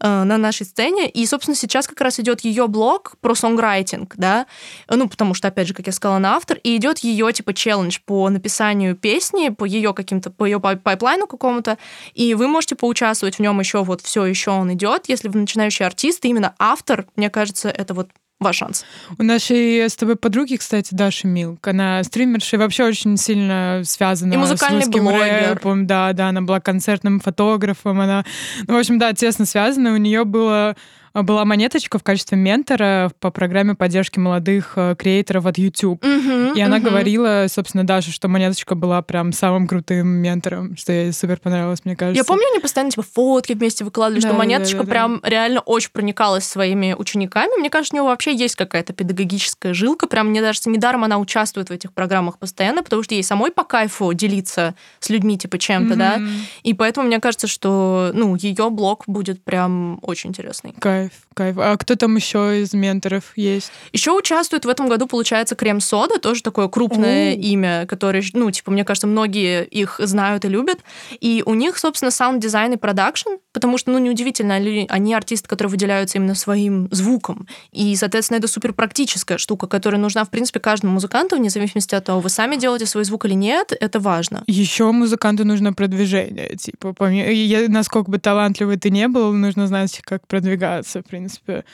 э, 0.00 0.22
на 0.22 0.38
нашей 0.38 0.64
сцене. 0.64 1.10
И, 1.10 1.26
собственно, 1.26 1.54
сейчас 1.54 1.86
как 1.86 2.00
раз 2.00 2.18
идет 2.18 2.40
ее 2.40 2.66
блог 2.66 3.16
про 3.20 3.34
сонграйтинг, 3.34 4.14
да, 4.16 4.46
ну, 4.88 5.08
потому 5.08 5.34
что, 5.34 5.48
опять 5.48 5.68
же, 5.68 5.74
как 5.74 5.86
я 5.86 5.92
сказала, 5.92 6.16
она 6.16 6.36
автор, 6.36 6.58
и 6.62 6.76
идет 6.76 7.00
ее, 7.00 7.30
типа, 7.30 7.52
челлендж 7.52 7.98
по 8.06 8.30
написанию 8.30 8.96
песни, 8.96 9.50
по 9.50 9.66
ее 9.66 9.92
каким-то, 9.92 10.30
по 10.30 10.46
ее 10.46 10.60
пайплайну 10.60 11.26
какому-то, 11.26 11.76
и 12.14 12.32
вы 12.32 12.48
можете 12.48 12.74
поучаствовать 12.74 13.36
в 13.36 13.40
нем 13.40 13.60
еще, 13.60 13.84
вот 13.84 14.00
все 14.00 14.24
еще 14.24 14.52
он 14.52 14.72
идет, 14.72 15.08
если 15.08 15.28
вы 15.28 15.40
начинающий 15.40 15.84
артист, 15.84 16.05
артист, 16.06 16.24
и 16.24 16.28
именно 16.28 16.54
автор, 16.58 17.06
мне 17.16 17.30
кажется, 17.30 17.68
это 17.68 17.94
вот 17.94 18.10
ваш 18.38 18.56
шанс. 18.56 18.84
У 19.18 19.22
нашей 19.22 19.88
с 19.88 19.96
тобой 19.96 20.16
подруги, 20.16 20.56
кстати, 20.56 20.94
Даша 20.94 21.26
Милк, 21.26 21.66
она 21.66 22.02
стримерша 22.04 22.56
и 22.56 22.58
вообще 22.58 22.84
очень 22.84 23.16
сильно 23.16 23.82
связана 23.84 24.34
и 24.34 24.36
музыкальный 24.36 24.82
с 24.82 24.86
русским 24.86 25.04
блогер. 25.04 25.54
рэпом. 25.54 25.86
Да, 25.86 26.12
да, 26.12 26.28
она 26.28 26.42
была 26.42 26.60
концертным 26.60 27.20
фотографом, 27.20 28.00
она, 28.00 28.24
ну, 28.66 28.74
в 28.74 28.78
общем, 28.78 28.98
да, 28.98 29.12
тесно 29.14 29.46
связана. 29.46 29.94
У 29.94 29.96
нее 29.96 30.24
было 30.24 30.76
была 31.22 31.44
монеточка 31.44 31.98
в 31.98 32.02
качестве 32.02 32.36
ментора 32.36 33.10
по 33.20 33.30
программе 33.30 33.74
поддержки 33.74 34.18
молодых 34.18 34.72
э, 34.76 34.94
креаторов 34.98 35.46
от 35.46 35.58
YouTube. 35.58 36.04
Угу, 36.04 36.54
и 36.54 36.60
она 36.60 36.76
угу. 36.76 36.86
говорила, 36.86 37.46
собственно, 37.48 37.84
даже, 37.84 38.12
что 38.12 38.28
монеточка 38.28 38.74
была 38.74 39.02
прям 39.02 39.32
самым 39.32 39.66
крутым 39.66 40.08
ментором, 40.08 40.76
что 40.76 40.92
ей 40.92 41.12
супер 41.12 41.38
понравилось, 41.38 41.84
мне 41.84 41.96
кажется. 41.96 42.18
Я 42.18 42.24
помню, 42.24 42.44
они 42.52 42.60
постоянно 42.60 42.90
типа 42.90 43.02
фотки 43.02 43.52
вместе 43.52 43.84
выкладывали, 43.84 44.22
да, 44.22 44.28
что 44.28 44.36
монеточка 44.36 44.78
да, 44.78 44.84
да, 44.84 44.90
прям 44.90 45.20
реально 45.22 45.60
очень 45.60 45.90
проникалась 45.90 46.44
своими 46.44 46.94
учениками. 46.96 47.58
Мне 47.58 47.70
кажется, 47.70 47.94
у 47.94 47.98
нее 47.98 48.08
вообще 48.08 48.34
есть 48.34 48.56
какая-то 48.56 48.92
педагогическая 48.92 49.74
жилка. 49.74 50.06
Прям, 50.06 50.28
мне 50.28 50.40
кажется, 50.40 50.70
недаром 50.70 51.04
она 51.04 51.18
участвует 51.18 51.68
в 51.68 51.72
этих 51.72 51.92
программах 51.92 52.38
постоянно, 52.38 52.82
потому 52.82 53.02
что 53.02 53.14
ей 53.14 53.22
самой 53.22 53.50
по 53.50 53.64
кайфу 53.64 54.12
делиться 54.12 54.74
с 55.00 55.10
людьми 55.10 55.38
типа 55.38 55.58
чем-то, 55.58 55.92
угу. 55.92 55.98
да. 55.98 56.20
И 56.62 56.74
поэтому 56.74 57.06
мне 57.06 57.20
кажется, 57.20 57.46
что 57.46 58.10
ну 58.12 58.34
ее 58.36 58.70
блог 58.70 59.04
будет 59.06 59.42
прям 59.42 59.98
очень 60.02 60.30
интересный. 60.30 60.74
Кайф. 60.78 61.05
Кайф, 61.06 61.12
кайф. 61.34 61.56
А 61.58 61.76
кто 61.76 61.94
там 61.94 62.16
еще 62.16 62.60
из 62.62 62.72
менторов 62.72 63.32
есть? 63.36 63.70
Еще 63.92 64.12
участвует 64.12 64.64
в 64.64 64.68
этом 64.68 64.88
году, 64.88 65.06
получается, 65.06 65.54
Крем 65.54 65.80
Сода, 65.80 66.18
тоже 66.18 66.42
такое 66.42 66.68
крупное 66.68 67.32
О. 67.32 67.36
имя, 67.36 67.86
которое, 67.86 68.22
ну, 68.32 68.50
типа, 68.50 68.70
мне 68.70 68.84
кажется, 68.84 69.06
многие 69.06 69.64
их 69.64 70.00
знают 70.02 70.44
и 70.44 70.48
любят. 70.48 70.80
И 71.20 71.42
у 71.46 71.54
них, 71.54 71.78
собственно, 71.78 72.10
саунд-дизайн 72.10 72.72
и 72.72 72.76
продакшн, 72.76 73.30
потому 73.52 73.78
что, 73.78 73.90
ну, 73.92 73.98
неудивительно, 73.98 74.54
они 74.54 75.14
артисты, 75.14 75.48
которые 75.48 75.70
выделяются 75.70 76.18
именно 76.18 76.34
своим 76.34 76.88
звуком. 76.90 77.46
И, 77.72 77.94
соответственно, 77.96 78.38
это 78.38 78.48
супер 78.48 78.72
практическая 78.72 79.38
штука, 79.38 79.66
которая 79.66 80.00
нужна, 80.00 80.24
в 80.24 80.30
принципе, 80.30 80.60
каждому 80.60 80.94
музыканту, 80.94 81.36
вне 81.36 81.50
зависимости 81.50 81.94
от 81.94 82.04
того, 82.04 82.20
вы 82.20 82.30
сами 82.30 82.56
делаете 82.56 82.86
свой 82.86 83.04
звук 83.04 83.26
или 83.26 83.34
нет, 83.34 83.72
это 83.78 84.00
важно. 84.00 84.42
Еще 84.46 84.90
музыканту 84.90 85.44
нужно 85.44 85.72
продвижение. 85.72 86.56
Типа, 86.56 86.92
помимо, 86.92 87.68
насколько 87.68 88.10
бы 88.10 88.18
талантливый 88.18 88.76
ты 88.76 88.90
не 88.90 89.08
был, 89.08 89.32
нужно 89.32 89.66
знать, 89.66 90.00
как 90.02 90.26
продвигаться 90.26 90.95
в 91.02 91.06
принципе. 91.06 91.64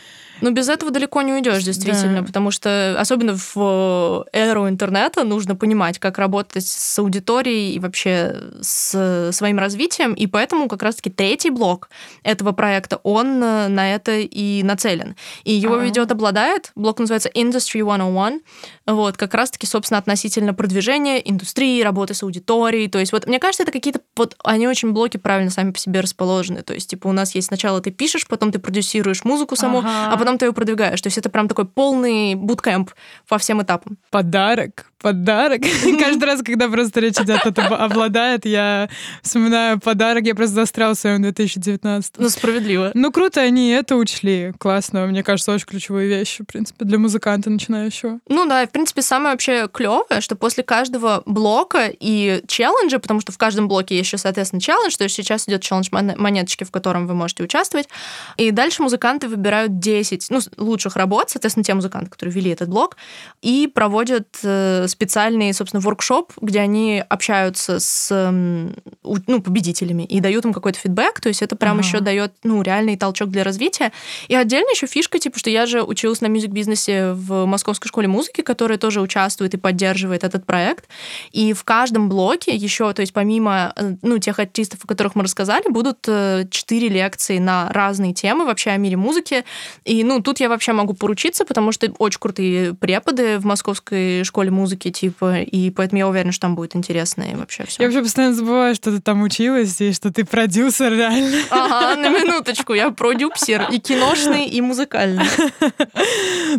Но 0.40 0.50
без 0.50 0.68
этого 0.68 0.90
далеко 0.90 1.22
не 1.22 1.32
уйдешь, 1.32 1.62
действительно, 1.62 2.20
да. 2.20 2.26
потому 2.26 2.50
что 2.50 2.96
особенно 2.98 3.37
в 3.37 4.26
эру 4.32 4.68
интернета 4.68 5.24
нужно 5.24 5.56
понимать, 5.56 5.98
как 5.98 6.18
работать 6.18 6.66
с 6.66 6.98
аудиторией 6.98 7.74
и 7.74 7.78
вообще 7.78 8.37
с 8.61 9.30
своим 9.32 9.58
развитием, 9.58 10.14
и 10.14 10.26
поэтому 10.26 10.68
как 10.68 10.82
раз-таки 10.82 11.11
третий 11.11 11.50
блок 11.50 11.88
этого 12.22 12.52
проекта, 12.52 13.00
он 13.02 13.38
на 13.40 13.94
это 13.94 14.18
и 14.18 14.62
нацелен. 14.62 15.16
И 15.44 15.52
его 15.52 15.74
А-а-а. 15.74 15.85
ведет 15.85 16.11
обладает, 16.11 16.72
блок 16.74 16.98
называется 16.98 17.28
Industry 17.28 17.82
101, 17.82 18.40
вот, 18.87 19.16
как 19.16 19.35
раз-таки, 19.35 19.66
собственно, 19.66 19.98
относительно 19.98 20.54
продвижения 20.54 21.18
индустрии, 21.18 21.82
работы 21.82 22.14
с 22.14 22.22
аудиторией, 22.22 22.88
то 22.88 22.98
есть 22.98 23.12
вот, 23.12 23.26
мне 23.26 23.38
кажется, 23.38 23.62
это 23.62 23.72
какие-то, 23.72 24.00
вот, 24.16 24.37
они 24.44 24.66
очень 24.68 24.92
блоки 24.92 25.16
правильно 25.16 25.50
сами 25.50 25.72
по 25.72 25.78
себе 25.78 26.00
расположены, 26.00 26.62
то 26.62 26.74
есть, 26.74 26.90
типа, 26.90 27.08
у 27.08 27.12
нас 27.12 27.35
есть 27.35 27.48
сначала 27.48 27.80
ты 27.80 27.90
пишешь, 27.90 28.26
потом 28.26 28.52
ты 28.52 28.58
продюсируешь 28.58 29.02
слушаешь 29.03 29.25
музыку 29.25 29.57
саму, 29.57 29.79
ага. 29.79 30.12
а 30.12 30.17
потом 30.17 30.38
ты 30.38 30.47
ее 30.47 30.53
продвигаешь. 30.53 31.01
То 31.01 31.09
есть 31.09 31.19
это 31.19 31.29
прям 31.29 31.49
такой 31.49 31.65
полный 31.65 32.35
буткемп 32.35 32.91
по 33.29 33.38
всем 33.38 33.62
этапам. 33.62 33.99
Подарок 34.11 34.91
подарок. 35.03 35.62
Каждый 35.99 36.25
раз, 36.25 36.43
когда 36.43 36.69
просто 36.69 37.01
речь 37.01 37.19
идет 37.19 37.45
о 37.59 37.62
обладает, 37.75 38.47
я 38.47 38.88
вспоминаю 39.23 39.81
подарок. 39.81 40.25
Я 40.25 40.35
просто 40.35 40.55
застрял 40.55 40.95
в 40.95 40.99
своем 40.99 41.23
2019. 41.23 42.15
Ну, 42.19 42.29
справедливо. 42.29 42.93
Ну, 42.95 43.11
круто, 43.11 43.41
они 43.41 43.71
это 43.71 43.97
учли. 43.97 44.53
Классно. 44.59 45.07
Мне 45.07 45.23
кажется, 45.23 45.53
очень 45.53 45.67
ключевые 45.67 46.09
вещи, 46.09 46.45
в 46.45 46.47
принципе, 46.47 46.85
для 46.85 46.99
музыканта 46.99 47.51
начинающего. 47.51 48.21
Ну 48.29 48.47
да, 48.47 48.67
в 48.67 48.71
принципе, 48.71 49.03
самое 49.03 49.33
вообще 49.33 49.69
клевое, 49.69 50.21
что 50.21 50.37
после 50.37 50.62
каждого 50.62 51.23
блока 51.27 51.91
и 51.93 52.43
челленджа, 52.47 52.99
потому 52.99 53.21
что 53.21 53.33
в 53.33 53.38
каждом 53.38 53.69
блоке 53.69 53.97
есть 53.97 54.12
еще, 54.12 54.19
соответственно, 54.19 54.61
челлендж, 54.61 54.97
то 54.97 55.05
есть 55.05 55.17
сейчас 55.17 55.49
идет 55.49 55.62
челлендж 55.62 55.88
монеточки, 55.91 56.65
в 56.65 56.71
котором 56.71 57.07
вы 57.07 57.15
можете 57.15 57.43
участвовать. 57.43 57.88
И 58.37 58.51
дальше 58.51 58.83
музыканты 58.83 59.29
выбирают 59.29 59.79
10 59.79 60.27
ну, 60.31 60.41
лучших 60.59 60.97
работ, 60.97 61.31
соответственно, 61.31 61.65
те 61.65 61.75
музыканты, 61.75 62.11
которые 62.11 62.35
вели 62.35 62.51
этот 62.51 62.69
блок, 62.69 62.97
и 63.41 63.71
проводят 63.73 64.38
э, 64.43 64.87
специальный, 64.92 65.52
собственно, 65.52 65.81
воркшоп, 65.81 66.33
где 66.40 66.61
они 66.61 67.02
общаются 67.09 67.81
с 67.81 68.11
ну, 68.33 69.42
победителями 69.42 70.05
и 70.05 70.20
дают 70.20 70.44
им 70.44 70.52
какой-то 70.52 70.78
фидбэк, 70.78 71.20
то 71.20 71.28
есть 71.28 71.42
это 71.42 71.57
прям 71.57 71.78
ага. 71.78 71.87
еще 71.87 72.00
дает 72.00 72.33
ну, 72.44 72.62
реальный 72.62 72.96
толчок 72.96 73.31
для 73.31 73.44
развития. 73.44 73.92
И 74.28 74.35
отдельно 74.35 74.70
еще 74.70 74.87
фишка, 74.87 75.18
типа, 75.18 75.38
что 75.38 75.50
я 75.50 75.66
же 75.66 75.83
училась 75.83 76.20
на 76.20 76.26
мюзик-бизнесе 76.26 77.12
в 77.12 77.46
Московской 77.46 77.88
школе 77.88 78.09
музыки, 78.09 78.42
которая 78.42 78.78
тоже 78.78 79.00
участвует 79.00 79.55
и 79.55 79.57
поддерживает 79.57 80.24
этот 80.24 80.46
проект. 80.46 80.88
И 81.33 81.52
в 81.52 81.64
каждом 81.64 82.09
блоке 82.09 82.55
еще, 82.55 82.92
то 82.92 83.00
есть 83.00 83.12
помимо 83.12 83.72
э, 83.76 83.96
ну, 84.02 84.18
тех 84.18 84.38
артистов, 84.38 84.81
о 84.85 84.87
которых 84.87 85.14
мы 85.14 85.24
рассказали, 85.24 85.68
будут 85.68 85.98
э, 86.07 86.46
четыре 86.50 86.88
лекции 86.88 87.38
на 87.38 87.70
разные 87.72 88.12
темы 88.14 88.44
вообще 88.44 88.70
о 88.70 88.76
мире 88.76 88.96
музыки. 88.96 89.44
И, 89.85 90.05
ну, 90.05 90.20
тут 90.20 90.40
я 90.40 90.48
вообще 90.48 90.72
могу 90.72 90.94
поручиться, 90.94 91.44
потому 91.44 91.72
что 91.72 91.92
очень 91.98 92.20
крутые 92.20 92.74
преподы 92.74 93.38
в 93.38 93.44
Московской 93.44 94.24
школе 94.24 94.50
музыки, 94.50 94.82
типа, 94.90 95.40
и 95.40 95.71
поэтому 95.71 95.99
я 95.99 96.09
уверена, 96.09 96.33
что 96.33 96.42
там 96.42 96.55
будет 96.55 96.77
интересно 96.77 97.23
и 97.23 97.35
вообще 97.35 97.64
все. 97.64 97.83
Я 97.83 97.88
вообще 97.88 98.03
постоянно 98.03 98.35
забываю, 98.35 98.75
что 98.75 98.90
ты 98.90 99.01
там 99.01 99.23
училась, 99.23 99.81
и 99.81 99.92
что 99.92 100.12
ты 100.12 100.25
продюсер 100.25 100.92
реально. 100.92 101.38
Ага, 101.51 101.97
на 102.01 102.09
минуточку, 102.09 102.75
я 102.75 102.90
продюсер 102.90 103.68
и 103.71 103.79
киношный, 103.79 104.47
и 104.47 104.61
музыкальный. 104.61 105.25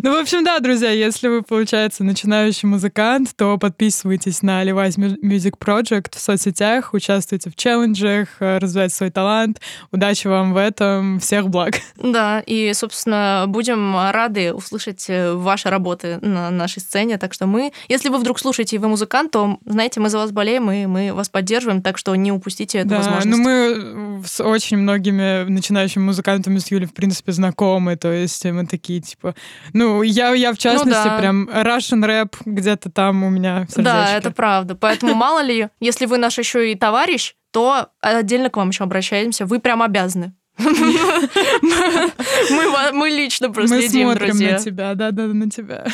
Ну, 0.02 0.16
в 0.16 0.20
общем, 0.20 0.44
да, 0.44 0.58
друзья, 0.58 0.90
если 0.90 1.28
вы, 1.28 1.42
получается, 1.42 2.02
начинающий 2.02 2.68
музыкант, 2.68 3.30
то 3.36 3.58
подписывайтесь 3.58 4.42
на 4.42 4.64
Levi's 4.64 4.96
Music 5.22 5.54
Project 5.58 6.16
в 6.16 6.20
соцсетях, 6.20 6.94
участвуйте 6.94 7.50
в 7.50 7.56
челленджах, 7.56 8.28
э, 8.40 8.58
развивайте 8.58 8.94
свой 8.94 9.10
талант. 9.10 9.60
Удачи 9.92 10.26
вам 10.26 10.52
в 10.52 10.56
этом, 10.56 11.20
всех 11.20 11.48
благ. 11.48 11.74
Да, 12.14 12.42
и, 12.46 12.72
собственно, 12.74 13.44
будем 13.48 13.96
рады 14.10 14.52
услышать 14.52 15.06
э, 15.08 15.32
ваши 15.32 15.70
работы 15.70 16.18
на 16.20 16.50
нашей 16.50 16.80
сцене, 16.80 17.18
так 17.18 17.32
что 17.32 17.46
мы, 17.46 17.72
если 17.88 18.08
вы 18.08 18.13
вдруг 18.18 18.38
слушаете 18.38 18.76
и 18.76 18.78
вы 18.78 18.88
музыкант, 18.88 19.32
то, 19.32 19.58
знаете, 19.64 20.00
мы 20.00 20.08
за 20.08 20.18
вас 20.18 20.32
болеем, 20.32 20.70
и 20.70 20.86
мы 20.86 21.12
вас 21.12 21.28
поддерживаем, 21.28 21.82
так 21.82 21.98
что 21.98 22.14
не 22.14 22.32
упустите 22.32 22.78
эту 22.78 22.90
да, 22.90 22.96
возможность. 22.98 23.26
Ну, 23.26 23.36
мы 23.38 24.22
с 24.26 24.42
очень 24.42 24.78
многими 24.78 25.44
начинающими 25.44 26.02
музыкантами 26.02 26.58
с 26.58 26.70
Юлей, 26.70 26.86
в 26.86 26.94
принципе, 26.94 27.32
знакомы, 27.32 27.96
то 27.96 28.12
есть 28.12 28.44
мы 28.44 28.66
такие, 28.66 29.00
типа, 29.00 29.34
ну, 29.72 30.02
я, 30.02 30.32
я 30.34 30.52
в 30.52 30.58
частности, 30.58 30.88
ну, 30.88 31.10
да. 31.10 31.18
прям 31.18 31.48
Russian 31.48 32.04
рэп 32.04 32.36
где-то 32.44 32.90
там 32.90 33.24
у 33.24 33.30
меня 33.30 33.66
в 33.68 33.82
Да, 33.82 34.16
это 34.16 34.30
правда. 34.30 34.74
Поэтому 34.74 35.14
мало 35.14 35.42
ли, 35.42 35.68
если 35.80 36.06
вы 36.06 36.18
наш 36.18 36.38
еще 36.38 36.72
и 36.72 36.74
товарищ, 36.74 37.34
то 37.50 37.88
отдельно 38.00 38.50
к 38.50 38.56
вам 38.56 38.70
еще 38.70 38.84
обращаемся. 38.84 39.46
Вы 39.46 39.60
прям 39.60 39.82
обязаны. 39.82 40.34
Мы 40.58 40.72
лично 43.10 43.50
проследим, 43.50 44.06
Мы 44.06 44.16
смотрим 44.16 44.38
на 44.38 44.58
тебя, 44.58 44.94
да-да, 44.94 45.26
на 45.26 45.50
тебя. 45.50 45.84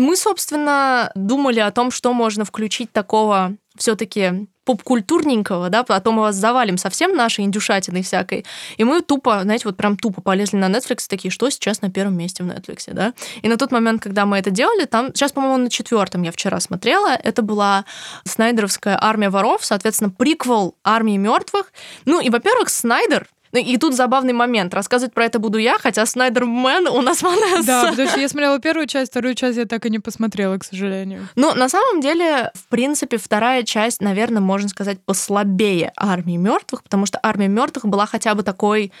Мы, 0.00 0.16
собственно, 0.16 1.12
думали 1.14 1.60
о 1.60 1.70
том, 1.70 1.90
что 1.90 2.12
можно 2.12 2.44
включить 2.44 2.90
такого 2.92 3.56
все-таки 3.76 4.46
попкультурненького, 4.64 5.68
да, 5.68 5.82
потом 5.82 6.16
мы 6.16 6.22
вас 6.22 6.36
завалим 6.36 6.78
совсем 6.78 7.16
нашей 7.16 7.44
индюшатиной 7.44 8.02
всякой. 8.02 8.44
И 8.76 8.84
мы 8.84 9.00
тупо, 9.00 9.40
знаете, 9.42 9.64
вот 9.66 9.76
прям 9.76 9.96
тупо 9.96 10.20
полезли 10.20 10.56
на 10.56 10.66
Netflix, 10.66 11.06
такие, 11.08 11.30
что 11.30 11.50
сейчас 11.50 11.82
на 11.82 11.90
первом 11.90 12.16
месте 12.16 12.44
в 12.44 12.46
Netflix, 12.46 12.92
да. 12.92 13.14
И 13.42 13.48
на 13.48 13.56
тот 13.56 13.72
момент, 13.72 14.02
когда 14.02 14.26
мы 14.26 14.38
это 14.38 14.50
делали, 14.50 14.84
там, 14.84 15.08
сейчас, 15.14 15.32
по-моему, 15.32 15.64
на 15.64 15.70
четвертом 15.70 16.22
я 16.22 16.30
вчера 16.30 16.60
смотрела, 16.60 17.08
это 17.08 17.42
была 17.42 17.84
Снайдеровская 18.24 18.98
армия 19.00 19.30
воров, 19.30 19.64
соответственно, 19.64 20.10
приквел 20.10 20.76
армии 20.84 21.16
мертвых. 21.16 21.72
Ну 22.04 22.20
и, 22.20 22.30
во-первых, 22.30 22.68
Снайдер 22.68 23.28
ну 23.52 23.58
и 23.60 23.76
тут 23.76 23.94
забавный 23.94 24.32
момент. 24.32 24.72
Рассказывать 24.74 25.12
про 25.12 25.24
это 25.24 25.38
буду 25.38 25.58
я, 25.58 25.78
хотя 25.78 26.06
Снайдермен 26.06 26.86
у 26.86 27.02
нас 27.02 27.20
понравился. 27.22 27.66
Да, 27.66 27.90
потому 27.90 28.08
что 28.08 28.20
я 28.20 28.28
смотрела 28.28 28.58
первую 28.58 28.86
часть, 28.86 29.10
вторую 29.10 29.34
часть 29.34 29.58
я 29.58 29.66
так 29.66 29.84
и 29.86 29.90
не 29.90 29.98
посмотрела, 29.98 30.56
к 30.58 30.64
сожалению. 30.64 31.28
Ну, 31.36 31.54
на 31.54 31.68
самом 31.68 32.00
деле, 32.00 32.50
в 32.54 32.68
принципе, 32.68 33.16
вторая 33.16 33.62
часть, 33.62 34.00
наверное, 34.00 34.40
можно 34.40 34.68
сказать, 34.68 35.00
послабее 35.04 35.92
армии 35.96 36.36
мертвых, 36.36 36.82
потому 36.82 37.06
что 37.06 37.18
армия 37.22 37.48
мертвых 37.48 37.86
была 37.86 38.06
хотя 38.06 38.34
бы 38.34 38.42
такой 38.42 38.92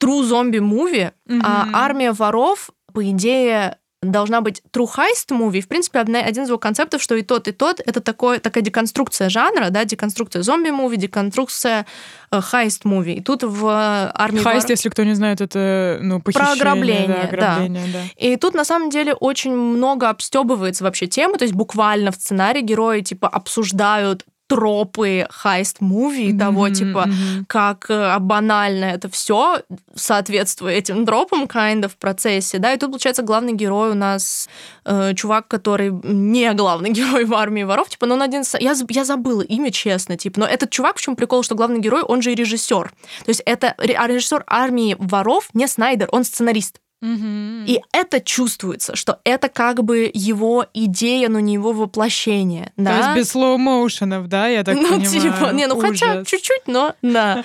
true 0.00 0.22
zombie 0.22 0.58
movie, 0.58 1.10
мгм. 1.26 1.40
а 1.44 1.68
армия 1.72 2.12
воров, 2.12 2.70
по 2.92 3.08
идее, 3.10 3.78
должна 4.02 4.40
быть 4.40 4.62
true 4.72 4.86
heist 4.86 5.30
movie. 5.30 5.60
В 5.60 5.68
принципе, 5.68 5.98
один 5.98 6.44
из 6.44 6.48
его 6.48 6.58
концептов, 6.58 7.02
что 7.02 7.16
и 7.16 7.22
тот, 7.22 7.48
и 7.48 7.52
тот, 7.52 7.80
это 7.84 8.00
такое, 8.00 8.38
такая 8.38 8.62
деконструкция 8.62 9.28
жанра, 9.28 9.70
да, 9.70 9.84
деконструкция 9.84 10.42
zombie 10.42 10.69
movie, 10.69 10.96
деконструкция 10.96 11.84
heist 12.30 12.68
movie. 12.68 13.14
И 13.14 13.20
тут 13.20 13.42
в 13.42 13.66
армии... 14.14 14.40
Heist, 14.40 14.70
если 14.70 14.88
кто 14.88 15.02
не 15.02 15.14
знает, 15.14 15.40
это 15.40 15.98
ну, 16.00 16.20
похищение. 16.20 16.46
Про 16.46 16.52
ограбление, 16.52 17.08
да, 17.08 17.22
ограбление 17.22 17.86
да. 17.92 17.98
да. 18.00 18.04
И 18.16 18.36
тут, 18.36 18.54
на 18.54 18.64
самом 18.64 18.90
деле, 18.90 19.14
очень 19.14 19.54
много 19.54 20.08
обстебывается 20.08 20.84
вообще 20.84 21.08
темы, 21.08 21.36
то 21.36 21.44
есть 21.44 21.54
буквально 21.54 22.12
в 22.12 22.14
сценарии 22.14 22.60
герои, 22.60 23.00
типа, 23.00 23.28
обсуждают 23.28 24.24
тропы 24.48 25.26
хайст-муви 25.30 26.30
mm-hmm, 26.30 26.38
того, 26.38 26.70
типа, 26.70 27.04
mm-hmm. 27.06 27.44
как 27.46 27.86
э, 27.90 28.18
банально 28.18 28.86
это 28.86 29.08
все 29.10 29.60
соответствует 29.94 30.76
этим 30.78 31.04
тропам, 31.04 31.44
kind 31.44 31.82
of, 31.82 31.88
в 31.88 31.96
процессе, 31.96 32.58
да, 32.58 32.72
и 32.72 32.78
тут, 32.78 32.90
получается, 32.90 33.22
главный 33.22 33.52
герой 33.52 33.90
у 33.90 33.94
нас 33.94 34.48
э, 34.84 35.14
чувак, 35.14 35.48
который 35.48 35.90
не 35.90 36.52
главный 36.54 36.90
герой 36.98 37.26
в 37.26 37.34
армии 37.34 37.62
воров, 37.62 37.88
типа, 37.90 38.06
но 38.06 38.14
он 38.14 38.22
один... 38.22 38.42
Я, 38.58 38.74
я 38.88 39.04
забыла 39.04 39.42
имя, 39.42 39.70
честно, 39.70 40.16
типа, 40.16 40.40
но 40.40 40.46
этот 40.46 40.70
чувак, 40.70 40.96
в 40.96 41.00
чем 41.00 41.14
прикол, 41.14 41.42
что 41.42 41.54
главный 41.54 41.80
герой, 41.80 42.02
он 42.02 42.22
же 42.22 42.32
и 42.32 42.34
режиссер. 42.34 42.88
То 43.24 43.28
есть 43.28 43.42
это 43.44 43.74
режиссер 43.78 44.44
армии 44.46 44.96
воров, 44.98 45.50
не 45.52 45.68
Снайдер, 45.68 46.08
он 46.10 46.24
сценарист. 46.24 46.80
Угу. 47.00 47.66
И 47.66 47.80
это 47.92 48.20
чувствуется, 48.20 48.96
что 48.96 49.20
это 49.22 49.48
как 49.48 49.84
бы 49.84 50.10
его 50.12 50.66
идея, 50.74 51.28
но 51.28 51.38
не 51.38 51.54
его 51.54 51.72
воплощение. 51.72 52.72
Да? 52.76 52.90
То 52.90 52.96
есть 52.96 53.16
без 53.16 53.30
слоу-моушенов, 53.36 54.26
да, 54.26 54.48
я 54.48 54.64
так 54.64 54.74
ну, 54.74 54.82
понимаю? 54.82 55.02
Ну, 55.04 55.20
типа, 55.20 55.52
не, 55.52 55.66
ну 55.68 55.76
Ужас. 55.76 55.90
хотя 55.90 56.24
чуть-чуть, 56.24 56.62
но 56.66 56.94
да. 57.02 57.44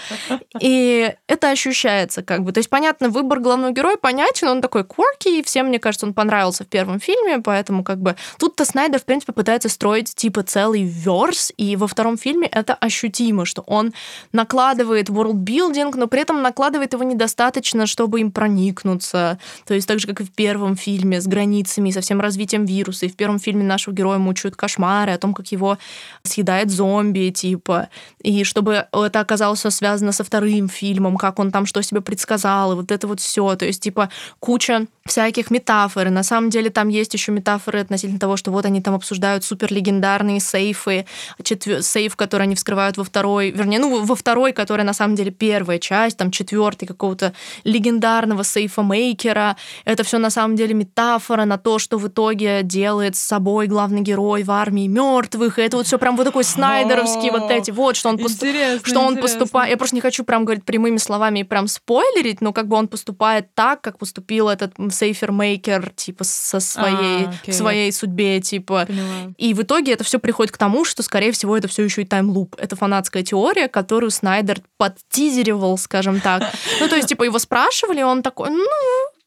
И 0.59 1.13
это 1.27 1.51
ощущается 1.51 2.23
как 2.23 2.43
бы. 2.43 2.51
То 2.51 2.59
есть, 2.59 2.69
понятно, 2.69 3.09
выбор 3.09 3.39
главного 3.41 3.71
героя 3.71 3.97
понятен, 3.97 4.47
он 4.47 4.61
такой 4.61 4.81
quirky, 4.81 5.39
и 5.39 5.43
всем, 5.43 5.67
мне 5.67 5.77
кажется, 5.77 6.07
он 6.07 6.15
понравился 6.15 6.63
в 6.63 6.67
первом 6.67 6.99
фильме, 6.99 7.39
поэтому 7.39 7.83
как 7.83 7.99
бы 7.99 8.15
тут-то 8.39 8.65
Снайдер, 8.65 8.99
в 8.99 9.05
принципе, 9.05 9.33
пытается 9.33 9.69
строить 9.69 10.15
типа 10.15 10.41
целый 10.41 10.81
верс, 10.81 11.53
и 11.57 11.75
во 11.75 11.87
втором 11.87 12.17
фильме 12.17 12.47
это 12.47 12.73
ощутимо, 12.73 13.45
что 13.45 13.61
он 13.67 13.93
накладывает 14.31 15.09
world-building, 15.09 15.95
но 15.95 16.07
при 16.07 16.21
этом 16.21 16.41
накладывает 16.41 16.93
его 16.93 17.03
недостаточно, 17.03 17.85
чтобы 17.85 18.21
им 18.21 18.31
проникнуться 18.31 19.37
то 19.65 19.73
есть 19.73 19.87
так 19.87 19.99
же, 19.99 20.07
как 20.07 20.21
и 20.21 20.23
в 20.23 20.31
первом 20.31 20.75
фильме 20.75 21.21
с 21.21 21.27
границами 21.27 21.89
и 21.89 21.91
со 21.91 22.01
всем 22.01 22.21
развитием 22.21 22.65
вируса. 22.65 23.05
И 23.05 23.09
в 23.09 23.15
первом 23.15 23.39
фильме 23.39 23.63
нашего 23.63 23.93
героя 23.93 24.17
мучают 24.17 24.55
кошмары 24.55 25.11
о 25.11 25.17
том, 25.17 25.33
как 25.33 25.47
его 25.51 25.77
съедает 26.23 26.69
зомби, 26.69 27.31
типа. 27.31 27.89
И 28.21 28.43
чтобы 28.43 28.87
это 28.91 29.19
оказалось 29.19 29.63
связано 29.69 30.11
со 30.11 30.23
вторым 30.23 30.69
фильмом, 30.69 31.17
как 31.17 31.39
он 31.39 31.51
там 31.51 31.65
что 31.65 31.81
себе 31.81 32.01
предсказал, 32.01 32.73
и 32.73 32.75
вот 32.75 32.91
это 32.91 33.07
вот 33.07 33.19
все. 33.19 33.55
То 33.55 33.65
есть, 33.65 33.81
типа, 33.81 34.09
куча 34.39 34.87
всяких 35.05 35.51
метафор. 35.51 36.07
И 36.07 36.09
на 36.09 36.23
самом 36.23 36.49
деле 36.49 36.69
там 36.69 36.87
есть 36.87 37.13
еще 37.13 37.31
метафоры 37.31 37.81
относительно 37.81 38.19
того, 38.19 38.37
что 38.37 38.51
вот 38.51 38.65
они 38.65 38.81
там 38.81 38.93
обсуждают 38.95 39.43
супер 39.43 39.71
легендарные 39.71 40.39
сейфы, 40.39 41.05
четвер... 41.43 41.83
сейф, 41.83 42.15
который 42.15 42.43
они 42.43 42.55
вскрывают 42.55 42.97
во 42.97 43.03
второй, 43.03 43.51
вернее, 43.51 43.79
ну, 43.79 44.03
во 44.03 44.15
второй, 44.15 44.53
которая 44.53 44.85
на 44.85 44.93
самом 44.93 45.15
деле 45.15 45.31
первая 45.31 45.77
часть, 45.77 46.17
там 46.17 46.31
четвертый 46.31 46.85
какого-то 46.85 47.33
легендарного 47.65 48.43
сейфа-мейкера. 48.43 49.57
Это 49.83 50.03
все 50.03 50.19
на 50.19 50.29
самом 50.29 50.55
деле 50.55 50.73
метафора 50.73 51.43
на 51.43 51.57
то, 51.57 51.79
что 51.79 51.97
в 51.97 52.07
итоге 52.07 52.63
делает 52.63 53.17
с 53.17 53.19
собой 53.19 53.67
главный 53.67 54.01
герой 54.01 54.43
в 54.43 54.51
армии 54.51 54.87
мертвых. 54.87 55.59
И 55.59 55.61
это 55.63 55.77
вот 55.77 55.87
все 55.87 55.99
прям 55.99 56.15
вот 56.15 56.23
такой 56.23 56.45
снайдеровский 56.45 57.29
вот 57.29 57.51
эти 57.51 57.71
вот, 57.71 57.97
что 57.97 58.09
он, 58.09 58.17
поступ... 58.17 58.49
что 58.83 58.99
он 59.01 59.17
поступает. 59.17 59.71
Я 59.71 59.77
просто 59.77 59.95
не 59.95 60.01
хочу 60.01 60.23
прям 60.23 60.45
говорить 60.45 60.63
прямыми 60.63 60.97
словами 60.97 61.39
и 61.39 61.43
прям 61.43 61.67
спойлерить, 61.67 62.39
но 62.39 62.53
как 62.53 62.67
бы 62.67 62.77
он 62.77 62.87
поступает 62.87 63.53
так, 63.53 63.81
как 63.81 63.97
поступил 63.97 64.47
этот 64.47 64.77
сейфер-мейкер, 64.93 65.91
типа, 65.95 66.23
со 66.23 66.59
своей, 66.59 67.27
а, 67.47 67.51
своей 67.51 67.91
судьбе, 67.91 68.39
типа. 68.39 68.85
Поняла. 68.87 69.33
И 69.37 69.53
в 69.53 69.61
итоге 69.61 69.91
это 69.93 70.03
все 70.03 70.19
приходит 70.19 70.53
к 70.53 70.57
тому, 70.57 70.85
что, 70.85 71.03
скорее 71.03 71.31
всего, 71.31 71.57
это 71.57 71.67
все 71.67 71.83
еще 71.83 72.03
и 72.03 72.05
таймлуп. 72.05 72.55
Это 72.57 72.75
фанатская 72.75 73.23
теория, 73.23 73.67
которую 73.67 74.11
Снайдер 74.11 74.61
подтизеривал, 74.77 75.77
скажем 75.77 76.21
так. 76.21 76.43
Ну, 76.79 76.87
то 76.87 76.95
есть, 76.95 77.07
типа, 77.07 77.23
его 77.23 77.39
спрашивали, 77.39 78.01
он 78.01 78.21
такой, 78.21 78.49
ну, 78.49 78.67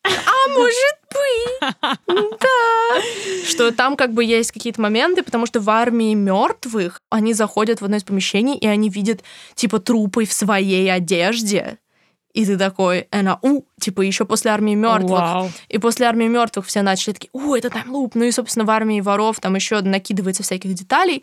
А 0.05 0.49
может 0.49 0.97
быть, 1.11 1.99
да. 2.41 3.03
Что 3.47 3.71
там 3.73 3.97
как 3.97 4.13
бы 4.13 4.25
есть 4.25 4.53
какие-то 4.53 4.81
моменты, 4.81 5.23
потому 5.23 5.47
что 5.47 5.61
в 5.61 5.71
армии 5.71 6.15
мертвых 6.15 7.01
они 7.11 7.35
заходят 7.35 7.81
в 7.81 7.85
одно 7.85 7.97
из 7.97 8.05
помещений, 8.05 8.57
и 8.57 8.67
они 8.67 8.89
видят 8.89 9.23
типа 9.55 9.79
трупы 9.79 10.25
в 10.27 10.33
своей 10.33 10.91
одежде. 10.93 11.79
И 12.37 12.45
ты 12.45 12.59
такой, 12.59 13.09
она, 13.11 13.39
у, 13.41 13.63
типа, 13.81 14.03
еще 14.03 14.27
после 14.27 14.51
армии 14.51 14.75
мертвых. 14.75 15.21
Вау. 15.21 15.51
И 15.71 15.79
после 15.79 16.05
армии 16.05 16.27
мертвых 16.27 16.67
все 16.67 16.83
начали 16.83 17.15
такие, 17.15 17.31
у, 17.33 17.55
это 17.55 17.71
таймлуп. 17.71 18.15
Ну 18.15 18.25
и, 18.25 18.31
собственно, 18.31 18.67
в 18.67 18.71
армии 18.71 19.01
воров 19.01 19.41
там 19.41 19.55
еще 19.55 19.81
накидывается 19.81 20.43
всяких 20.43 20.75
деталей. 20.75 21.23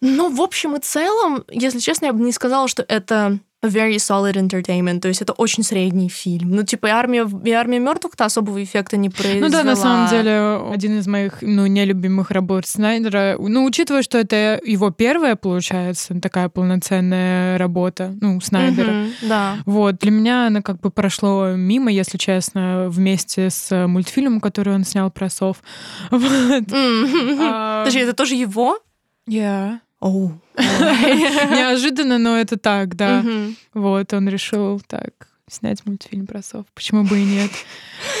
Но 0.00 0.30
в 0.30 0.40
общем 0.40 0.74
и 0.74 0.80
целом, 0.80 1.44
если 1.50 1.80
честно, 1.80 2.06
я 2.06 2.14
бы 2.14 2.24
не 2.24 2.32
сказала, 2.32 2.66
что 2.66 2.82
это 2.88 3.38
very 3.68 3.96
solid 3.96 4.34
entertainment, 4.34 5.00
то 5.00 5.08
есть 5.08 5.22
это 5.22 5.32
очень 5.32 5.62
средний 5.62 6.08
фильм. 6.08 6.50
Ну, 6.50 6.62
типа, 6.62 6.86
и 6.86 6.90
армия, 6.90 7.28
и 7.44 7.50
армия 7.52 7.78
мертвых-то 7.78 8.24
особого 8.24 8.62
эффекта 8.62 8.96
не 8.96 9.10
произвела. 9.10 9.46
Ну 9.46 9.52
да, 9.52 9.62
на 9.62 9.76
самом 9.76 10.08
деле, 10.08 10.60
один 10.72 10.98
из 10.98 11.06
моих, 11.06 11.38
ну, 11.42 11.66
нелюбимых 11.66 12.30
работ 12.30 12.66
Снайдера, 12.66 13.36
ну, 13.38 13.64
учитывая, 13.64 14.02
что 14.02 14.18
это 14.18 14.60
его 14.64 14.90
первая, 14.90 15.36
получается, 15.36 16.18
такая 16.20 16.48
полноценная 16.48 17.58
работа, 17.58 18.14
ну, 18.20 18.40
Снайдера. 18.40 18.92
Мгм, 18.92 19.10
да. 19.22 19.56
Вот, 19.66 19.98
для 19.98 20.10
меня 20.10 20.46
она 20.46 20.62
как 20.62 20.80
бы 20.80 20.90
прошло 20.90 21.52
мимо, 21.56 21.90
если 21.90 22.18
честно, 22.18 22.86
вместе 22.88 23.50
с 23.50 23.86
мультфильмом, 23.86 24.40
который 24.40 24.74
он 24.74 24.84
снял 24.84 25.10
про 25.10 25.30
сов. 25.30 25.62
Вот. 26.10 26.72
М. 26.72 27.38
А, 27.40 27.80
Подожди, 27.80 28.00
это 28.00 28.12
тоже 28.14 28.34
его? 28.34 28.78
yeah. 29.28 29.78
Оу. 30.00 30.40
Неожиданно, 30.56 32.18
но 32.18 32.36
это 32.36 32.58
так, 32.58 32.96
да. 32.96 33.24
Вот, 33.74 34.12
он 34.12 34.28
решил 34.28 34.80
так 34.86 35.28
снять 35.48 35.86
мультфильм 35.86 36.26
про 36.26 36.42
сов. 36.42 36.66
Почему 36.74 37.04
бы 37.04 37.20
и 37.20 37.24
нет? 37.24 37.50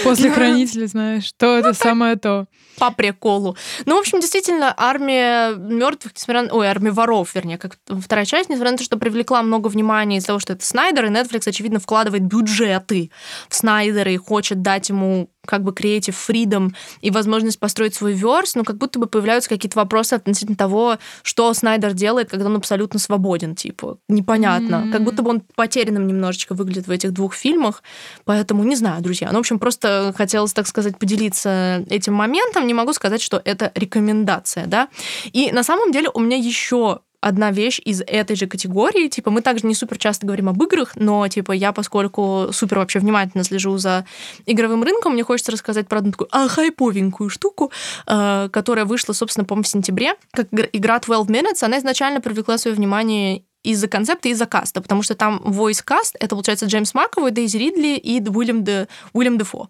После 0.04 0.30
хранителя, 0.30 0.86
знаешь, 0.86 1.32
то 1.36 1.58
это 1.58 1.74
самое 1.74 2.16
то. 2.16 2.46
По 2.78 2.90
приколу. 2.90 3.56
Ну, 3.84 3.96
в 3.96 4.00
общем, 4.00 4.20
действительно, 4.20 4.72
армия 4.76 5.54
мертвых, 5.56 6.14
несмотря 6.14 6.42
на... 6.42 6.52
Ой, 6.52 6.68
армия 6.68 6.92
воров, 6.92 7.34
вернее, 7.34 7.58
как 7.58 7.78
вторая 7.86 8.26
часть, 8.26 8.48
несмотря 8.48 8.72
на 8.72 8.78
то, 8.78 8.84
что 8.84 8.98
привлекла 8.98 9.42
много 9.42 9.68
внимания 9.68 10.18
из-за 10.18 10.28
того, 10.28 10.38
что 10.38 10.52
это 10.52 10.64
Снайдер, 10.64 11.06
и 11.06 11.08
Netflix, 11.08 11.48
очевидно, 11.48 11.80
вкладывает 11.80 12.22
бюджеты 12.22 13.10
в 13.48 13.54
Снайдера 13.54 14.12
и 14.12 14.16
хочет 14.16 14.62
дать 14.62 14.88
ему 14.90 15.30
как 15.46 15.62
бы 15.62 15.72
creative 15.72 16.14
freedom 16.14 16.72
и 17.00 17.10
возможность 17.10 17.58
построить 17.58 17.94
свой 17.94 18.12
верс, 18.12 18.54
но 18.54 18.64
как 18.64 18.76
будто 18.76 18.98
бы 18.98 19.06
появляются 19.06 19.48
какие-то 19.48 19.78
вопросы 19.78 20.14
относительно 20.14 20.56
того, 20.56 20.98
что 21.22 21.52
Снайдер 21.54 21.92
делает, 21.94 22.30
когда 22.30 22.46
он 22.46 22.56
абсолютно 22.56 22.98
свободен, 22.98 23.54
типа, 23.54 23.98
непонятно. 24.08 24.76
М. 24.76 24.92
Как 24.92 25.02
будто 25.02 25.22
бы 25.22 25.30
он 25.30 25.42
потерянным 25.54 26.06
немножечко 26.06 26.54
выглядит 26.54 26.86
в 26.86 26.90
этих 26.90 27.12
двух 27.12 27.34
фильмах, 27.34 27.82
поэтому 28.24 28.64
не 28.64 28.76
знаю, 28.76 29.02
друзья. 29.02 29.28
Ну, 29.30 29.38
в 29.38 29.40
общем, 29.40 29.58
просто 29.58 30.14
хотелось, 30.16 30.52
так 30.52 30.66
сказать, 30.66 30.98
поделиться 30.98 31.84
этим 31.88 32.14
моментом, 32.14 32.66
не 32.66 32.74
могу 32.74 32.92
сказать, 32.92 33.22
что 33.22 33.40
это 33.44 33.72
рекомендация, 33.74 34.66
да. 34.66 34.88
И 35.32 35.52
на 35.52 35.62
самом 35.62 35.92
деле 35.92 36.10
у 36.12 36.20
меня 36.20 36.36
еще 36.36 37.00
одна 37.20 37.50
вещь 37.50 37.80
из 37.84 38.02
этой 38.06 38.36
же 38.36 38.46
категории. 38.46 39.08
Типа, 39.08 39.30
мы 39.30 39.40
также 39.40 39.66
не 39.66 39.74
супер 39.74 39.98
часто 39.98 40.26
говорим 40.26 40.48
об 40.48 40.62
играх, 40.62 40.92
но, 40.96 41.26
типа, 41.28 41.52
я, 41.52 41.72
поскольку 41.72 42.48
супер 42.52 42.78
вообще 42.78 42.98
внимательно 42.98 43.44
слежу 43.44 43.76
за 43.78 44.04
игровым 44.46 44.82
рынком, 44.82 45.12
мне 45.12 45.24
хочется 45.24 45.52
рассказать 45.52 45.88
про 45.88 45.98
одну 45.98 46.12
такую 46.12 46.28
а, 46.32 46.48
хайповенькую 46.48 47.30
штуку, 47.30 47.72
э, 48.06 48.48
которая 48.52 48.84
вышла, 48.84 49.12
собственно, 49.12 49.44
по-моему, 49.44 49.64
в 49.64 49.68
сентябре, 49.68 50.14
как 50.32 50.48
игр- 50.52 50.68
игра 50.72 50.98
12 50.98 51.30
Minutes. 51.30 51.64
Она 51.64 51.78
изначально 51.78 52.20
привлекла 52.20 52.58
свое 52.58 52.76
внимание 52.76 53.42
из-за 53.70 53.88
концепта 53.88 54.28
из-за 54.28 54.46
каста, 54.46 54.80
потому 54.80 55.02
что 55.02 55.14
там 55.14 55.38
voice 55.44 55.82
каст 55.84 56.16
это, 56.20 56.30
получается, 56.36 56.66
Джеймс 56.66 56.94
Маковой, 56.94 57.30
Дейзи 57.30 57.56
Ридли 57.56 57.96
и 57.96 58.20
Уильям, 58.28 58.64
Де, 58.64 58.88
Уильям 59.12 59.38
Дефо. 59.38 59.68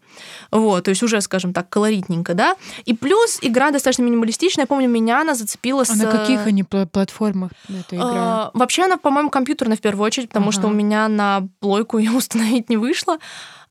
Вот, 0.51 0.85
то 0.85 0.91
есть 0.91 1.03
уже, 1.03 1.21
скажем 1.21 1.53
так, 1.53 1.69
колоритненько, 1.69 2.35
да. 2.35 2.57
И 2.85 2.95
плюс 2.95 3.39
игра 3.43 3.71
достаточно 3.71 4.03
минималистичная. 4.03 4.65
Я 4.65 4.67
помню, 4.67 4.89
меня 4.89 5.21
она 5.21 5.35
зацепила 5.35 5.85
с... 5.85 5.91
А 5.91 5.95
на 5.95 6.11
каких 6.11 6.47
они 6.47 6.63
пла- 6.63 6.87
платформах 6.87 7.51
эта 7.69 7.97
игра? 7.97 8.51
Вообще 8.55 8.85
она, 8.85 8.97
по-моему, 8.97 9.31
компьютерная 9.31 9.77
в 9.77 9.81
первую 9.81 10.05
очередь, 10.07 10.29
потому 10.29 10.53
что 10.53 10.67
у 10.67 10.71
Ага. 10.71 10.77
меня 10.77 11.09
на 11.09 11.49
плойку 11.61 11.99
ее 11.99 12.13
установить 12.13 12.69
не 12.69 12.77
вышло. 12.77 13.19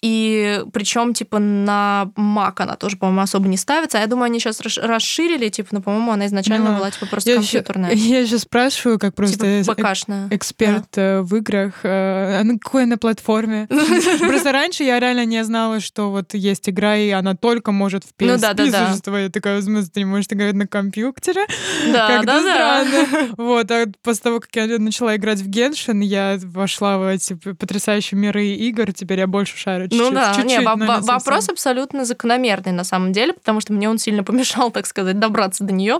И 0.01 0.63
причем, 0.73 1.13
типа, 1.13 1.39
на 1.39 2.12
Mac 2.15 2.53
она 2.58 2.75
тоже, 2.75 2.97
по-моему, 2.97 3.21
особо 3.21 3.47
не 3.47 3.58
ставится. 3.58 3.97
А 3.97 4.01
я 4.01 4.08
думаю, 4.08 4.25
они 4.25 4.39
сейчас 4.39 4.62
расширили, 4.77 5.49
типа, 5.49 5.69
но, 5.71 5.81
по-моему, 5.81 6.12
она 6.12 6.27
изначально 6.27 6.71
Ну, 6.71 6.77
была, 6.77 6.91
типа, 6.91 7.05
просто 7.08 7.29
Я 7.29 7.38
компьютерная. 7.38 7.91
Я 7.93 8.19
еще 8.21 8.38
спрашиваю, 8.38 8.99
как 8.99 9.15
просто 9.15 9.63
Типа, 9.63 9.73
ПКшная. 9.75 10.27
эксперт 10.31 10.97
э, 10.97 11.21
в 11.21 11.36
играх. 11.36 11.73
э, 11.84 12.43
на 12.43 12.60
какой 12.60 12.86
на 12.86 12.97
платформе? 12.97 13.67
Просто 14.19 14.51
раньше 14.51 14.84
я 14.84 14.99
реально 14.99 15.25
не 15.25 15.43
знала, 15.43 15.79
что 15.79 16.12
вот 16.12 16.34
есть 16.34 16.69
игра, 16.69 16.97
и 16.97 17.10
она 17.10 17.36
только 17.36 17.71
может 17.71 18.03
в 18.03 18.08
PSP 18.10 18.25
Ну 18.34 18.38
да, 18.38 18.53
да, 18.53 18.65
да. 18.69 18.88
существовать. 18.89 19.23
Я 19.23 19.29
такая, 19.29 19.60
в 19.60 19.63
смысле, 19.63 19.89
ты 19.93 19.99
не 20.01 20.05
можешь 20.05 20.27
играть 20.29 20.53
на 20.53 20.67
компьютере? 20.67 21.45
Да, 21.91 22.21
да, 22.21 22.23
да. 22.23 22.41
странно. 22.86 23.34
Вот, 23.38 23.71
а 23.71 23.86
после 24.03 24.21
того, 24.23 24.39
как 24.39 24.55
я 24.55 24.67
начала 24.79 25.15
играть 25.15 25.39
в 25.39 25.47
Геншин, 25.47 26.01
я 26.01 26.38
вошла 26.43 26.97
в 26.97 27.08
эти 27.08 27.34
потрясающие 27.34 28.19
миры 28.19 28.47
игр, 28.47 28.93
теперь 28.93 29.19
я 29.19 29.27
больше 29.27 29.58
шарю. 29.58 29.85
Ну 29.91 29.98
чуть-чуть, 29.98 30.13
да, 30.13 30.34
чуть-чуть, 30.34 30.45
не, 30.45 30.60
но 30.60 30.76
во- 30.76 30.76
не 30.76 30.88
совсем. 30.88 31.15
вопрос 31.15 31.50
абсолютно 31.50 32.06
закономерный 32.06 32.71
на 32.71 32.84
самом 32.84 33.12
деле, 33.12 33.34
потому 33.34 33.62
что 33.62 33.74
мне 33.74 33.89
он 33.89 33.98
сильно 33.98 34.24
помешал, 34.24 34.71
так 34.76 34.86
сказать, 34.86 35.19
добраться 35.19 35.63
до 35.63 35.74
нее. 35.74 36.00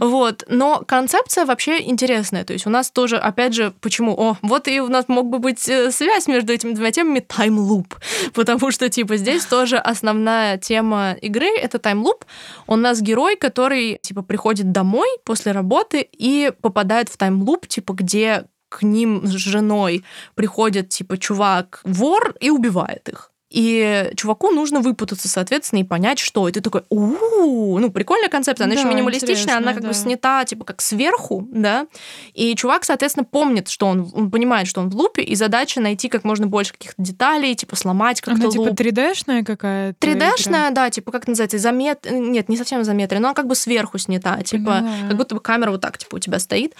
Вот, 0.00 0.44
но 0.48 0.82
концепция 0.86 1.44
вообще 1.44 1.82
интересная. 1.82 2.44
То 2.44 2.52
есть 2.52 2.66
у 2.66 2.70
нас 2.70 2.90
тоже, 2.90 3.16
опять 3.16 3.54
же, 3.54 3.72
почему? 3.80 4.14
О, 4.14 4.36
вот 4.42 4.68
и 4.68 4.80
у 4.80 4.88
нас 4.88 5.06
мог 5.08 5.28
бы 5.28 5.38
быть 5.38 5.68
э, 5.68 5.90
связь 5.90 6.26
между 6.26 6.52
этими 6.52 6.72
двумя 6.72 6.90
темами 6.90 7.20
таймлуп, 7.20 7.94
потому 8.34 8.70
что 8.70 8.88
типа 8.88 9.16
здесь 9.16 9.44
тоже 9.44 9.76
основная 9.76 10.58
тема 10.58 11.16
игры 11.20 11.48
это 11.58 11.78
таймлуп. 11.78 12.24
У 12.66 12.76
нас 12.76 13.00
герой, 13.00 13.36
который 13.36 13.98
типа 14.00 14.22
приходит 14.22 14.72
домой 14.72 15.08
после 15.24 15.52
работы 15.52 16.06
и 16.12 16.52
попадает 16.60 17.08
в 17.08 17.16
таймлуп, 17.16 17.66
типа 17.66 17.92
где 17.92 18.44
к 18.68 18.82
ним 18.82 19.26
с 19.26 19.30
женой 19.30 20.04
приходит 20.34 20.88
типа 20.88 21.18
чувак 21.18 21.80
вор 21.84 22.34
и 22.40 22.50
убивает 22.50 23.08
их. 23.08 23.32
И 23.50 24.10
чуваку 24.14 24.50
нужно 24.50 24.80
выпутаться, 24.80 25.28
соответственно, 25.28 25.80
и 25.80 25.84
понять, 25.84 26.18
что. 26.18 26.48
И 26.48 26.52
ты 26.52 26.60
такой, 26.60 26.82
у 26.90 27.78
ну, 27.78 27.90
прикольная 27.90 28.28
концепция. 28.28 28.66
Она 28.66 28.74
Да, 28.74 28.80
еще 28.80 28.88
минималистичная, 28.88 29.56
она 29.56 29.72
как 29.72 29.82
да. 29.82 29.88
бы 29.88 29.94
снята, 29.94 30.44
типа, 30.44 30.64
как 30.64 30.82
сверху, 30.82 31.48
да. 31.50 31.86
И 32.34 32.54
чувак, 32.54 32.84
соответственно, 32.84 33.24
помнит, 33.24 33.68
что 33.68 33.86
он, 33.86 34.10
он 34.12 34.30
понимает, 34.30 34.68
что 34.68 34.80
он 34.80 34.90
в 34.90 34.96
лупе, 34.96 35.22
и 35.22 35.34
задача 35.34 35.80
найти 35.80 36.08
как 36.08 36.24
можно 36.24 36.46
больше 36.46 36.72
каких-то 36.72 37.00
деталей, 37.02 37.54
типа, 37.54 37.74
сломать 37.76 38.20
как-то 38.20 38.42
Она 38.42 38.50
типа 38.50 38.62
луп. 38.62 38.80
3D-шная 38.80 39.42
какая-то? 39.44 40.06
3D-шная, 40.06 40.70
да, 40.70 40.90
типа, 40.90 41.10
как 41.10 41.26
называется, 41.26 41.56
изомет... 41.56 42.06
Нет, 42.10 42.50
не 42.50 42.56
совсем 42.56 42.82
изометрия, 42.82 43.20
но 43.20 43.28
она 43.28 43.34
как 43.34 43.46
бы 43.46 43.54
сверху 43.54 43.96
снята, 43.98 44.42
типа, 44.42 44.82
Поняла. 44.82 45.08
как 45.08 45.16
будто 45.16 45.34
бы 45.34 45.40
камера 45.40 45.70
вот 45.70 45.80
так, 45.80 45.96
типа, 45.96 46.16
у 46.16 46.18
тебя 46.18 46.38
стоит. 46.38 46.74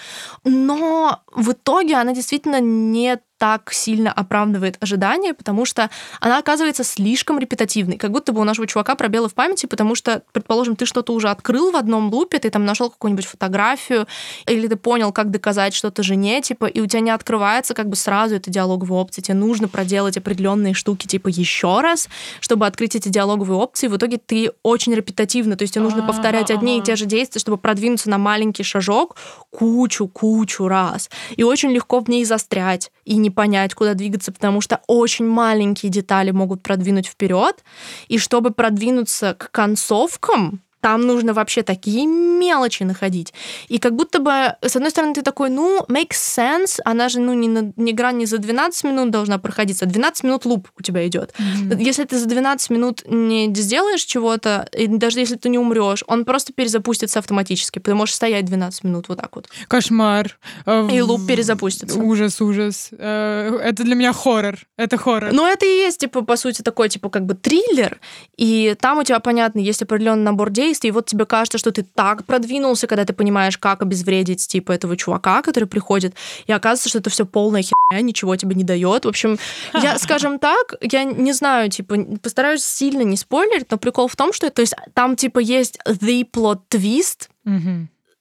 Но 0.44 1.20
в 1.32 1.52
итоге 1.52 1.94
она 1.96 2.12
действительно 2.12 2.60
не 2.60 3.18
так 3.38 3.72
сильно 3.72 4.12
оправдывает 4.12 4.76
ожидания, 4.80 5.32
потому 5.32 5.64
что 5.64 5.90
она 6.20 6.38
оказывается 6.38 6.84
слишком 6.84 7.38
репетативной. 7.38 7.96
Как 7.96 8.10
будто 8.10 8.32
бы 8.32 8.40
у 8.40 8.44
нашего 8.44 8.66
чувака 8.66 8.94
пробелы 8.96 9.28
в 9.28 9.34
памяти, 9.34 9.66
потому 9.66 9.94
что, 9.94 10.22
предположим, 10.32 10.76
ты 10.76 10.86
что-то 10.86 11.14
уже 11.14 11.28
открыл 11.28 11.70
в 11.70 11.76
одном 11.76 12.12
лупе, 12.12 12.38
ты 12.38 12.50
там 12.50 12.64
нашел 12.64 12.90
какую-нибудь 12.90 13.26
фотографию, 13.26 14.06
или 14.46 14.66
ты 14.66 14.76
понял, 14.76 15.12
как 15.12 15.30
доказать 15.30 15.74
что-то 15.74 16.02
жене, 16.02 16.42
типа, 16.42 16.66
и 16.66 16.80
у 16.80 16.86
тебя 16.86 17.00
не 17.00 17.10
открывается 17.10 17.74
как 17.74 17.88
бы 17.88 17.96
сразу 17.96 18.34
эта 18.34 18.50
диалоговая 18.50 18.98
опция. 18.98 19.22
Тебе 19.22 19.36
нужно 19.36 19.68
проделать 19.68 20.16
определенные 20.16 20.74
штуки, 20.74 21.06
типа, 21.06 21.28
еще 21.28 21.80
раз, 21.80 22.08
чтобы 22.40 22.66
открыть 22.66 22.96
эти 22.96 23.08
диалоговые 23.08 23.58
опции. 23.58 23.86
В 23.86 23.96
итоге 23.96 24.18
ты 24.18 24.50
очень 24.62 24.94
репетативно, 24.94 25.56
то 25.56 25.62
есть 25.62 25.74
тебе 25.74 25.84
нужно 25.84 26.02
повторять 26.02 26.50
одни 26.50 26.78
и 26.78 26.82
те 26.82 26.96
же 26.96 27.06
действия, 27.06 27.40
чтобы 27.40 27.58
продвинуться 27.58 28.10
на 28.10 28.18
маленький 28.18 28.64
шажок 28.64 29.16
кучу-кучу 29.50 30.66
раз. 30.66 31.08
И 31.36 31.44
очень 31.44 31.70
легко 31.70 32.00
в 32.00 32.08
ней 32.08 32.24
застрять 32.24 32.90
и 33.04 33.16
не 33.16 33.27
понять, 33.30 33.74
куда 33.74 33.94
двигаться, 33.94 34.32
потому 34.32 34.60
что 34.60 34.80
очень 34.86 35.26
маленькие 35.26 35.90
детали 35.90 36.30
могут 36.30 36.62
продвинуть 36.62 37.06
вперед. 37.06 37.64
И 38.08 38.18
чтобы 38.18 38.50
продвинуться 38.50 39.34
к 39.34 39.50
концовкам, 39.50 40.62
там 40.80 41.06
нужно 41.06 41.32
вообще 41.32 41.62
такие 41.62 42.06
мелочи 42.06 42.82
находить. 42.84 43.32
И 43.68 43.78
как 43.78 43.94
будто 43.96 44.18
бы, 44.20 44.54
с 44.62 44.76
одной 44.76 44.90
стороны, 44.90 45.14
ты 45.14 45.22
такой, 45.22 45.50
ну, 45.50 45.80
makes 45.88 46.12
sense, 46.12 46.80
она 46.84 47.08
же, 47.08 47.20
ну, 47.20 47.34
не, 47.34 47.48
на- 47.48 47.72
не 47.76 47.92
игра 47.92 48.12
не 48.12 48.26
за 48.26 48.38
12 48.38 48.84
минут 48.84 49.10
должна 49.10 49.38
проходиться, 49.38 49.84
а 49.84 49.88
12 49.88 50.24
минут 50.24 50.44
луп 50.44 50.68
у 50.78 50.82
тебя 50.82 51.06
идет. 51.06 51.34
Мгм. 51.38 51.78
Если 51.78 52.04
ты 52.04 52.18
за 52.18 52.26
12 52.26 52.70
минут 52.70 53.02
не 53.06 53.52
сделаешь 53.54 54.02
чего-то, 54.04 54.68
и 54.72 54.86
даже 54.86 55.18
если 55.20 55.36
ты 55.36 55.48
не 55.48 55.58
умрешь, 55.58 56.04
он 56.06 56.24
просто 56.24 56.52
перезапустится 56.52 57.18
автоматически. 57.18 57.78
Ты 57.78 57.94
можешь 57.94 58.14
стоять 58.14 58.44
12 58.44 58.84
минут 58.84 59.08
вот 59.08 59.18
так 59.20 59.34
вот. 59.36 59.48
Кошмар. 59.68 60.38
Э, 60.66 60.88
И 60.92 61.00
луп 61.00 61.26
перезапустится. 61.26 61.98
Ужас, 61.98 62.40
ужас. 62.40 62.90
Э, 62.92 63.58
Это 63.62 63.82
для 63.84 63.94
меня 63.94 64.12
хоррор. 64.12 64.58
Это 64.76 64.96
хоррор. 64.96 65.32
Но 65.32 65.46
это 65.48 65.66
и 65.66 65.68
есть, 65.86 65.98
типа, 65.98 66.22
по 66.22 66.36
сути, 66.36 66.62
такой, 66.62 66.88
типа, 66.88 67.08
как 67.10 67.26
бы 67.26 67.34
триллер, 67.34 67.98
и 68.36 68.76
там 68.80 68.98
у 68.98 69.04
тебя, 69.04 69.18
понятно, 69.20 69.58
есть 69.60 69.82
определенный 69.82 70.22
набор 70.22 70.50
действий, 70.50 70.67
действий, 70.68 70.88
и 70.88 70.92
вот 70.92 71.06
тебе 71.06 71.24
кажется, 71.24 71.58
что 71.58 71.70
ты 71.72 71.82
так 71.82 72.24
продвинулся, 72.24 72.86
когда 72.86 73.04
ты 73.04 73.12
понимаешь, 73.12 73.58
как 73.58 73.82
обезвредить, 73.82 74.46
типа, 74.46 74.72
этого 74.72 74.96
чувака, 74.96 75.42
который 75.42 75.64
приходит, 75.64 76.14
и 76.46 76.52
оказывается, 76.52 76.88
что 76.88 76.98
это 76.98 77.10
все 77.10 77.24
полная 77.24 77.62
херня, 77.62 78.02
ничего 78.02 78.36
тебе 78.36 78.54
не 78.54 78.64
дает. 78.64 79.04
В 79.04 79.08
общем, 79.08 79.38
я, 79.74 79.98
скажем 79.98 80.38
так, 80.38 80.74
я 80.80 81.04
не 81.04 81.32
знаю, 81.32 81.70
типа, 81.70 81.96
постараюсь 82.22 82.64
сильно 82.64 83.02
не 83.02 83.16
спойлерить, 83.16 83.70
но 83.70 83.78
прикол 83.78 84.08
в 84.08 84.16
том, 84.16 84.32
что, 84.32 84.50
то 84.50 84.62
есть, 84.62 84.74
там, 84.94 85.16
типа, 85.16 85.38
есть 85.38 85.78
the 85.86 86.24
plot 86.30 86.60
twist, 86.70 87.28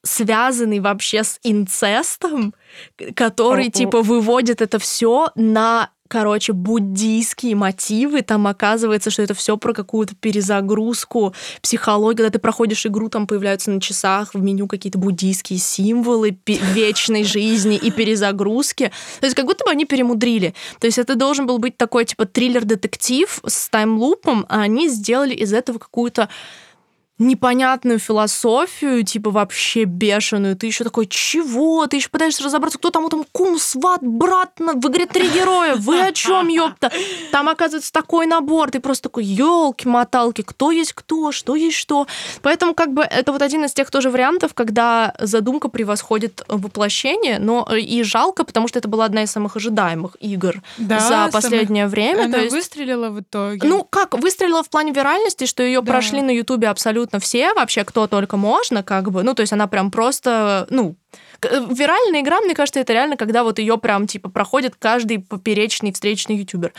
связанный 0.03 0.79
вообще 0.79 1.23
с 1.23 1.39
инцестом, 1.43 2.53
который, 3.13 3.65
О-о. 3.65 3.71
типа, 3.71 4.01
выводит 4.01 4.61
это 4.61 4.79
все 4.79 5.29
на 5.35 5.89
короче, 6.07 6.53
буддийские 6.53 7.55
мотивы. 7.55 8.21
Там 8.21 8.47
оказывается, 8.47 9.09
что 9.09 9.21
это 9.21 9.33
все 9.33 9.57
про 9.57 9.73
какую-то 9.73 10.15
перезагрузку 10.15 11.33
психологии. 11.61 12.17
Когда 12.17 12.29
ты 12.31 12.39
проходишь 12.39 12.85
игру, 12.85 13.09
там 13.09 13.27
появляются 13.27 13.71
на 13.71 13.81
часах 13.81 14.33
в 14.33 14.41
меню 14.41 14.67
какие-то 14.67 14.97
буддийские 14.97 15.59
символы 15.59 16.37
вечной 16.45 17.23
жизни 17.23 17.75
и 17.75 17.91
перезагрузки. 17.91 18.91
То 19.19 19.25
есть 19.25 19.35
как 19.35 19.45
будто 19.45 19.65
бы 19.65 19.71
они 19.71 19.85
перемудрили. 19.85 20.53
То 20.79 20.87
есть 20.87 20.97
это 20.97 21.15
должен 21.15 21.45
был 21.45 21.59
быть 21.59 21.77
такой, 21.77 22.05
типа, 22.05 22.25
триллер-детектив 22.25 23.41
с 23.45 23.69
таймлупом, 23.69 24.45
а 24.49 24.61
они 24.61 24.89
сделали 24.89 25.33
из 25.33 25.53
этого 25.53 25.77
какую-то 25.77 26.29
непонятную 27.19 27.99
философию, 27.99 29.03
типа 29.03 29.31
вообще 29.31 29.85
бешеную. 29.85 30.55
Ты 30.55 30.67
еще 30.67 30.83
такой, 30.83 31.07
чего? 31.07 31.87
Ты 31.87 31.97
еще 31.97 32.09
пытаешься 32.09 32.43
разобраться, 32.43 32.77
кто 32.77 32.91
там, 32.91 33.09
там 33.09 33.25
кум, 33.31 33.57
сват, 33.57 34.01
брат, 34.03 34.59
на- 34.59 34.73
в 34.73 34.87
игре 34.87 35.05
три 35.07 35.27
героя. 35.29 35.75
Вы 35.75 35.99
о 36.01 36.11
чем, 36.11 36.47
ёпта? 36.47 36.91
Там, 37.31 37.49
оказывается, 37.49 37.91
такой 37.91 38.27
набор. 38.27 38.69
Ты 38.69 38.79
просто 38.79 39.03
такой, 39.03 39.23
елки-моталки, 39.25 40.41
кто 40.43 40.71
есть 40.71 40.93
кто, 40.93 41.31
что 41.31 41.55
есть 41.55 41.77
что. 41.77 42.05
Поэтому 42.41 42.73
как 42.75 42.93
бы 42.93 43.01
это 43.03 43.31
вот 43.31 43.41
один 43.41 43.65
из 43.65 43.73
тех 43.73 43.89
тоже 43.89 44.09
вариантов, 44.11 44.53
когда 44.53 45.13
задумка 45.19 45.69
превосходит 45.69 46.43
воплощение, 46.47 47.39
но 47.39 47.67
э, 47.69 47.79
и 47.79 48.03
жалко, 48.03 48.43
потому 48.43 48.67
что 48.67 48.77
это 48.79 48.87
была 48.87 49.05
одна 49.05 49.23
из 49.23 49.31
самых 49.31 49.55
ожидаемых 49.55 50.17
игр 50.19 50.61
Да, 50.77 50.99
за 50.99 51.29
последнее 51.31 51.87
время. 51.87 52.25
Она 52.25 52.37
То 52.37 52.43
есть 52.43 52.53
выстрелила 52.55 53.09
в 53.09 53.21
итоге. 53.21 53.67
ну, 53.67 53.83
как, 53.83 54.13
выстрелила 54.19 54.61
в 54.63 54.69
плане 54.69 54.91
виральности, 54.91 55.45
что 55.45 55.63
ее 55.63 55.81
Да. 55.81 55.91
прошли 55.91 56.21
на 56.21 56.31
Ютубе 56.31 56.67
абсолютно 56.67 57.06
все, 57.19 57.53
вообще 57.53 57.83
кто 57.83 58.07
только 58.07 58.37
можно, 58.37 58.83
как 58.83 59.11
бы. 59.11 59.23
Ну, 59.23 59.33
то 59.33 59.41
есть 59.41 59.53
она 59.53 59.67
прям 59.67 59.91
просто, 59.91 60.67
ну, 60.69 60.95
э, 61.41 61.65
виральная 61.71 62.21
игра, 62.21 62.39
мне 62.41 62.53
кажется, 62.55 62.79
это 62.79 62.93
реально, 62.93 63.17
когда 63.17 63.43
вот 63.43 63.59
ее 63.59 63.77
прям, 63.77 64.07
типа, 64.07 64.29
проходит 64.29 64.75
каждый 64.79 65.19
поперечный 65.19 65.91
встречный 65.93 66.35
ютубер. 66.37 66.73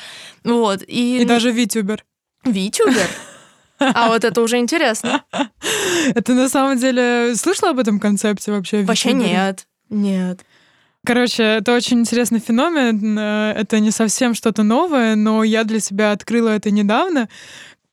Вот. 0.44 0.82
И, 0.86 1.22
И 1.22 1.24
даже 1.24 1.50
Витюбер. 1.50 2.04
Витюбер. 2.44 3.08
А 3.80 4.08
вот 4.08 4.24
это 4.24 4.42
уже 4.42 4.58
интересно. 4.58 5.22
Это 6.14 6.34
на 6.34 6.48
самом 6.48 6.78
деле... 6.78 7.34
Слышала 7.36 7.70
об 7.70 7.78
этом 7.78 8.00
концепте 8.00 8.50
вообще? 8.50 8.82
Вообще 8.82 9.12
нет. 9.12 9.66
Нет. 9.88 10.40
Короче, 11.06 11.42
это 11.44 11.74
очень 11.74 12.00
интересный 12.00 12.40
феномен. 12.40 13.16
э, 13.18 13.52
Это 13.56 13.78
не 13.78 13.92
совсем 13.92 14.34
что-то 14.34 14.64
новое, 14.64 15.14
но 15.14 15.44
я 15.44 15.62
для 15.64 15.78
себя 15.80 16.10
открыла 16.10 16.48
это 16.48 16.72
недавно. 16.72 17.28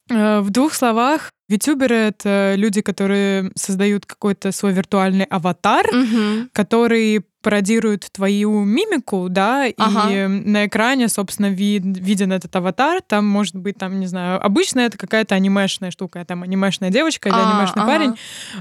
Э, 0.10 0.40
В 0.40 0.50
двух 0.50 0.74
словах, 0.74 1.32
витюберы— 1.48 1.96
это 1.96 2.54
люди, 2.56 2.82
которые 2.82 3.52
создают 3.56 4.06
какой-то 4.06 4.52
свой 4.52 4.74
виртуальный 4.74 5.26
аватар, 5.26 5.86
Мгм. 5.94 6.50
который 6.54 7.22
пародирует 7.44 8.08
твою 8.12 8.64
мимику, 8.64 9.28
да, 9.30 9.68
Ага. 9.78 10.10
и 10.12 10.26
на 10.28 10.66
экране, 10.66 11.08
собственно, 11.08 11.52
ви- 11.52 11.78
виден 11.80 12.32
этот 12.32 12.56
аватар. 12.56 13.04
Там 13.04 13.28
может 13.28 13.56
быть, 13.56 13.78
там, 13.78 14.00
не 14.00 14.08
знаю, 14.08 14.44
обычно 14.44 14.80
это 14.80 14.98
какая-то 14.98 15.36
анимешная 15.36 15.92
штука, 15.92 16.26
там 16.26 16.42
анимешная 16.42 16.90
девочка 16.90 17.30
или 17.30 17.36
А, 17.38 17.52
анимешный 17.52 17.84
ага. 17.84 17.92
парень. 17.92 18.14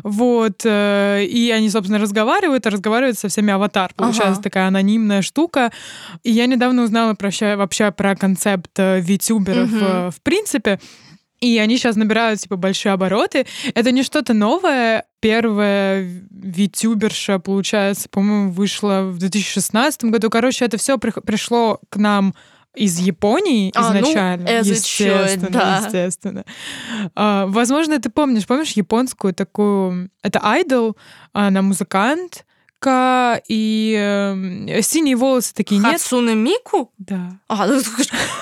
Вот, 0.02 0.60
э, 0.66 1.24
и 1.24 1.50
они, 1.50 1.70
собственно, 1.70 1.98
разговаривают, 1.98 2.66
а 2.66 2.70
разговаривают 2.70 3.18
со 3.18 3.28
всеми 3.28 3.54
аватар. 3.54 3.90
Получается 3.96 4.40
Ага. 4.40 4.42
такая 4.42 4.68
анонимная 4.68 5.22
штука. 5.22 5.72
И 6.22 6.30
я 6.30 6.44
недавно 6.44 6.82
узнала 6.82 7.14
про, 7.14 7.30
вообще 7.56 7.90
про 7.90 8.14
концепт 8.16 8.72
э, 8.76 9.00
витюберов 9.00 9.70
э, 9.72 10.10
в 10.10 10.20
принципе. 10.22 10.78
И 11.40 11.58
они 11.58 11.76
сейчас 11.76 11.96
набирают, 11.96 12.40
типа, 12.40 12.56
большие 12.56 12.92
обороты. 12.92 13.46
Это 13.74 13.90
не 13.90 14.02
что-то 14.02 14.34
новое. 14.34 15.04
Первая 15.20 16.08
витюберша, 16.30 17.38
получается, 17.38 18.08
по-моему, 18.08 18.52
вышла 18.52 19.02
в 19.10 19.18
2016 19.18 20.04
году. 20.04 20.30
Короче, 20.30 20.64
это 20.64 20.76
все 20.76 20.98
пришло 20.98 21.80
к 21.90 21.96
нам 21.96 22.34
из 22.74 22.98
Японии 22.98 23.72
А, 23.74 23.92
ну, 23.92 24.00
изначально. 24.00 24.46
it 24.46 24.64
естественно, 24.64 25.48
да. 25.50 25.82
естественно. 25.84 26.44
А, 27.14 27.46
возможно, 27.46 27.98
ты 28.00 28.10
помнишь, 28.10 28.46
помнишь 28.46 28.72
японскую 28.72 29.32
такую... 29.32 30.10
Это 30.22 30.40
айдол, 30.42 30.96
она 31.32 31.62
музыкант, 31.62 32.44
и 33.48 33.96
э, 33.98 34.82
синие 34.82 35.16
волосы 35.16 35.54
такие 35.54 35.80
нет. 35.80 35.92
Хацуне 35.92 36.34
Мику? 36.34 36.92
Да. 36.98 37.38
А, 37.48 37.66
ну, 37.66 37.80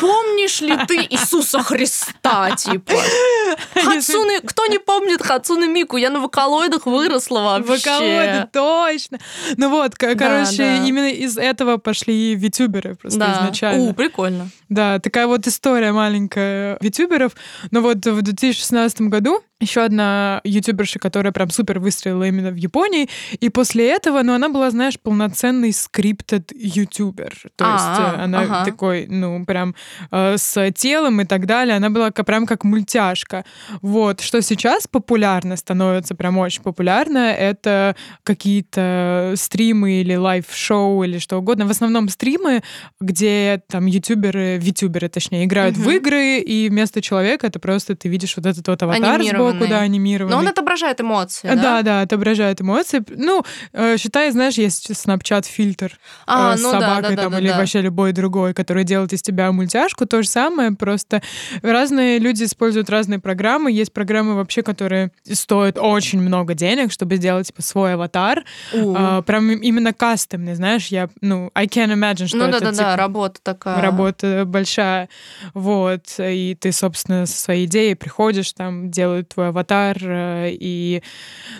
помнишь 0.00 0.60
ли 0.60 0.76
ты 0.88 0.96
Иисуса 1.10 1.62
Христа, 1.62 2.50
типа? 2.56 2.92
Хацуны, 3.74 4.40
кто 4.40 4.66
не 4.66 4.78
помнит 4.78 5.22
Хацуны 5.22 5.68
Мику? 5.68 5.96
Я 5.96 6.10
на 6.10 6.20
вокалоидах 6.20 6.86
выросла 6.86 7.40
вообще. 7.64 7.90
Вокалоиды, 7.90 8.48
точно. 8.52 9.18
Ну 9.56 9.68
вот, 9.70 9.94
к- 9.94 10.14
Да, 10.14 10.14
короче, 10.14 10.56
да. 10.58 10.84
именно 10.86 11.10
из 11.10 11.36
этого 11.38 11.76
пошли 11.76 12.34
витюберы 12.34 12.96
просто 12.96 13.18
Да. 13.18 13.32
изначально. 13.42 13.90
У, 13.90 13.92
прикольно. 13.94 14.48
Да, 14.68 14.98
такая 14.98 15.26
вот 15.26 15.46
история 15.46 15.92
маленькая 15.92 16.78
витюберов. 16.80 17.32
Но 17.70 17.80
вот 17.80 18.04
в 18.06 18.22
2016 18.22 19.02
году 19.02 19.40
еще 19.62 19.82
одна 19.84 20.40
ютуберша, 20.44 20.98
которая 20.98 21.32
прям 21.32 21.50
супер 21.50 21.78
выстрелила 21.78 22.24
именно 22.24 22.50
в 22.50 22.56
Японии, 22.56 23.08
и 23.40 23.48
после 23.48 23.88
этого, 23.90 24.22
ну, 24.22 24.34
она 24.34 24.48
была, 24.48 24.70
знаешь, 24.70 24.98
полноценный 25.00 25.72
scripted 25.72 26.52
ютубер. 26.54 27.32
То 27.56 27.64
есть 27.64 27.84
А, 27.84 28.16
э, 28.18 28.24
она 28.24 28.40
ага. 28.42 28.64
такой, 28.64 29.06
ну, 29.08 29.44
прям 29.46 29.74
э, 30.10 30.36
с 30.36 30.70
телом 30.72 31.20
и 31.20 31.24
так 31.24 31.46
далее, 31.46 31.76
она 31.76 31.90
была 31.90 32.10
прям 32.10 32.46
как 32.46 32.64
мультяшка. 32.64 33.44
Вот, 33.80 34.20
что 34.20 34.42
сейчас 34.42 34.86
популярно, 34.86 35.56
становится 35.56 36.14
прям 36.14 36.38
очень 36.38 36.62
популярно, 36.62 37.18
это 37.32 37.96
какие-то 38.22 39.34
стримы 39.36 40.00
или 40.00 40.14
лайв-шоу 40.14 41.04
или 41.04 41.18
что 41.18 41.38
угодно. 41.38 41.66
В 41.66 41.70
основном 41.70 42.08
стримы, 42.08 42.62
где 43.00 43.62
там 43.68 43.86
ютуберы, 43.86 44.58
витюберы, 44.58 45.08
точнее, 45.08 45.44
играют 45.44 45.76
в 45.76 45.80
Мгм. 45.86 45.90
игры, 45.96 46.38
и 46.38 46.68
вместо 46.68 47.00
человека 47.00 47.46
это 47.46 47.58
просто 47.58 47.94
ты 47.96 48.08
видишь 48.08 48.36
вот 48.36 48.46
этот 48.46 48.66
вот 48.68 48.82
аватар 48.82 49.22
сбоку, 49.22 49.51
Анимированный. 49.52 49.68
да, 49.78 49.80
анимированный. 49.80 50.32
Но 50.34 50.38
он 50.40 50.48
отображает 50.48 51.00
эмоции, 51.00 51.48
да? 51.48 51.54
да? 51.54 51.82
да, 51.82 52.00
отображает 52.02 52.60
эмоции. 52.60 53.04
Ну, 53.08 53.44
э, 53.72 53.96
считай, 53.98 54.30
знаешь, 54.30 54.54
есть 54.54 54.90
Snapchat 54.90 55.46
фильтр 55.46 55.98
А, 56.26 56.54
э, 56.54 56.56
с 56.56 56.62
ну 56.62 56.72
да, 56.72 56.80
собакой 56.80 57.16
да, 57.16 57.22
там 57.22 57.32
да, 57.32 57.38
или 57.38 57.48
да. 57.48 57.58
вообще 57.58 57.80
любой 57.80 58.12
другой, 58.12 58.54
который 58.54 58.84
делает 58.84 59.12
из 59.12 59.22
тебя 59.22 59.50
мультяшку, 59.52 60.06
то 60.06 60.22
же 60.22 60.28
самое, 60.28 60.72
просто 60.72 61.22
разные 61.62 62.18
люди 62.18 62.44
используют 62.44 62.90
разные 62.90 63.18
программы. 63.18 63.72
Есть 63.72 63.92
программы 63.92 64.34
вообще, 64.34 64.62
которые 64.62 65.10
стоят 65.30 65.78
очень 65.78 66.20
много 66.20 66.54
денег, 66.54 66.92
чтобы 66.92 67.16
сделать 67.16 67.46
типа 67.48 67.62
свой 67.62 67.94
аватар. 67.94 68.44
А, 68.74 69.22
прям 69.22 69.50
им- 69.50 69.60
именно 69.60 69.92
кастомный, 69.92 70.54
знаешь, 70.54 70.88
я, 70.88 71.08
ну, 71.20 71.50
I 71.54 71.66
can 71.66 71.92
imagine, 71.92 72.26
что 72.26 72.36
Ну 72.38 72.44
это 72.44 72.60
да-да-да, 72.60 72.76
типа, 72.92 72.96
работа 72.96 73.40
такая. 73.42 73.80
работа 73.80 74.44
большая, 74.46 75.08
вот, 75.54 76.02
и 76.18 76.56
ты, 76.58 76.72
собственно, 76.72 77.26
со 77.26 77.38
своей 77.38 77.66
идеей 77.66 77.94
приходишь, 77.94 78.52
там 78.52 78.90
делают 78.90 79.28
твой 79.30 79.41
аватар, 79.48 79.96
э, 80.00 80.50
и, 80.52 81.02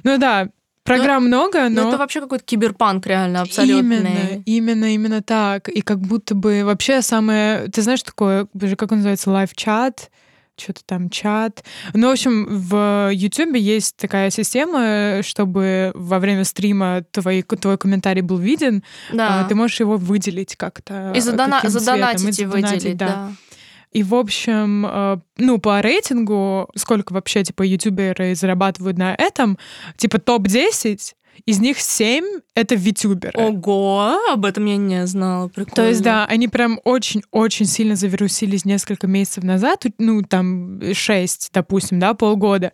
ну 0.05 0.19
да, 0.19 0.49
программ 0.85 1.27
много, 1.27 1.69
Ну 1.69 1.83
но... 1.83 1.89
это 1.89 1.99
вообще 1.99 2.21
какой-то 2.21 2.45
киберпанк 2.45 3.07
реально 3.07 3.43
абсолютный. 3.43 3.99
Именно, 3.99 4.43
именно, 4.47 4.95
именно 4.95 5.23
так. 5.23 5.69
И 5.69 5.81
как 5.81 6.01
будто 6.01 6.35
бы 6.35 6.63
вообще 6.65 7.03
самое... 7.03 7.69
Ты 7.69 7.83
знаешь 7.83 8.03
такое, 8.03 8.49
как 8.77 8.91
он 8.93 8.99
называется, 8.99 9.31
лайв-чат? 9.31 10.11
Что-то 10.59 10.83
там 10.85 11.09
чат. 11.09 11.65
Ну, 11.95 12.09
в 12.09 12.13
общем, 12.13 12.47
в 12.47 13.11
YouTube 13.11 13.57
есть 13.57 13.97
такая 13.97 14.29
система, 14.31 15.21
чтобы 15.23 15.93
во 15.95 16.19
время 16.19 16.45
стрима 16.45 17.05
твой, 17.11 17.43
твой 17.43 17.79
комментарий 17.79 18.21
был 18.21 18.37
виден, 18.37 18.85
Да. 19.13 19.41
а 19.41 19.45
ты 19.49 19.55
можешь 19.55 19.81
его 19.81 19.97
выделить 19.97 20.57
как-то. 20.57 21.13
и 21.17 21.21
задона- 21.21 21.61
задонатить 21.67 22.39
и 22.39 22.45
выделить, 22.45 22.97
да. 22.99 23.33
И, 23.93 24.03
в 24.03 24.15
общем, 24.15 24.87
э, 24.87 25.19
ну, 25.37 25.59
по 25.59 25.81
рейтингу, 25.83 26.69
сколько 26.75 27.13
вообще, 27.13 27.45
типа, 27.45 27.63
ютуберы 27.63 28.35
зарабатывают 28.35 28.97
на 28.97 29.15
этом, 29.15 29.59
типа, 29.97 30.19
топ-10, 30.19 31.15
из 31.45 31.59
них 31.59 31.81
семь— 31.81 32.25
это 32.55 32.75
витюберы. 32.75 33.39
Ого, 33.39 34.19
об 34.31 34.45
этом 34.45 34.67
я 34.67 34.77
не 34.77 35.07
знала. 35.07 35.49
Прикольно. 35.49 35.75
То 35.75 35.89
есть, 35.89 36.03
да, 36.03 36.25
они 36.27 36.47
прям 36.47 36.81
очень-очень 36.85 37.67
сильно 37.67 37.97
завирусились 37.97 38.65
несколько 38.65 39.07
месяцев 39.07 39.43
назад, 39.43 39.85
ну, 39.99 40.23
там, 40.23 40.81
шесть, 40.93 41.51
допустим, 41.53 41.99
да, 41.99 42.15
полгода. 42.15 42.73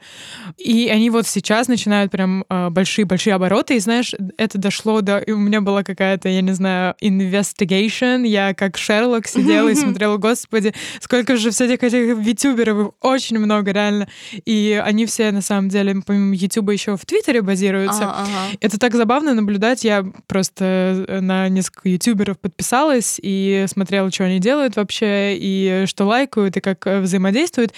И 0.58 0.88
они 0.88 1.08
вот 1.08 1.26
сейчас 1.26 1.68
начинают 1.68 2.10
прям 2.10 2.44
а, 2.48 2.70
большие-большие 2.70 3.34
обороты. 3.34 3.76
И, 3.76 3.80
знаешь, 3.80 4.14
это 4.36 4.58
дошло 4.58 5.00
до... 5.00 5.18
И 5.18 5.32
у 5.32 5.38
меня 5.38 5.60
была 5.60 5.82
какая-то, 5.82 6.28
я 6.28 6.42
не 6.42 6.52
знаю, 6.52 6.94
investigation. 7.00 8.26
Я 8.26 8.52
как 8.54 8.76
Шерлок 8.76 9.26
сидела 9.26 9.68
и 9.68 9.74
смотрела, 9.76 10.18
господи, 10.18 10.74
сколько 11.00 11.36
же 11.36 11.50
всяких 11.50 11.82
этих 11.82 12.18
витюберов, 12.18 12.92
очень 13.00 13.38
много, 13.38 13.72
реально. 13.72 14.08
И 14.44 14.80
они 14.84 15.06
все, 15.06 15.30
на 15.30 15.40
самом 15.40 15.70
деле, 15.70 16.02
помимо 16.04 16.34
Ютуба, 16.34 16.72
еще 16.72 16.96
в 16.96 17.06
Твиттере 17.06 17.40
базируются. 17.40 18.10
Ага, 18.10 18.22
ага. 18.22 18.47
Это 18.60 18.78
так 18.78 18.94
забавно 18.94 19.34
наблюдать. 19.34 19.84
Я 19.84 20.04
просто 20.26 21.06
на 21.20 21.48
несколько 21.48 21.88
ютуберов 21.88 22.38
подписалась 22.38 23.18
и 23.22 23.64
смотрела, 23.68 24.10
что 24.10 24.24
они 24.24 24.38
делают 24.38 24.76
вообще, 24.76 25.36
и 25.36 25.84
что 25.86 26.04
лайкают, 26.04 26.56
и 26.56 26.60
как 26.60 26.86
э, 26.86 27.00
взаимодействуют. 27.00 27.72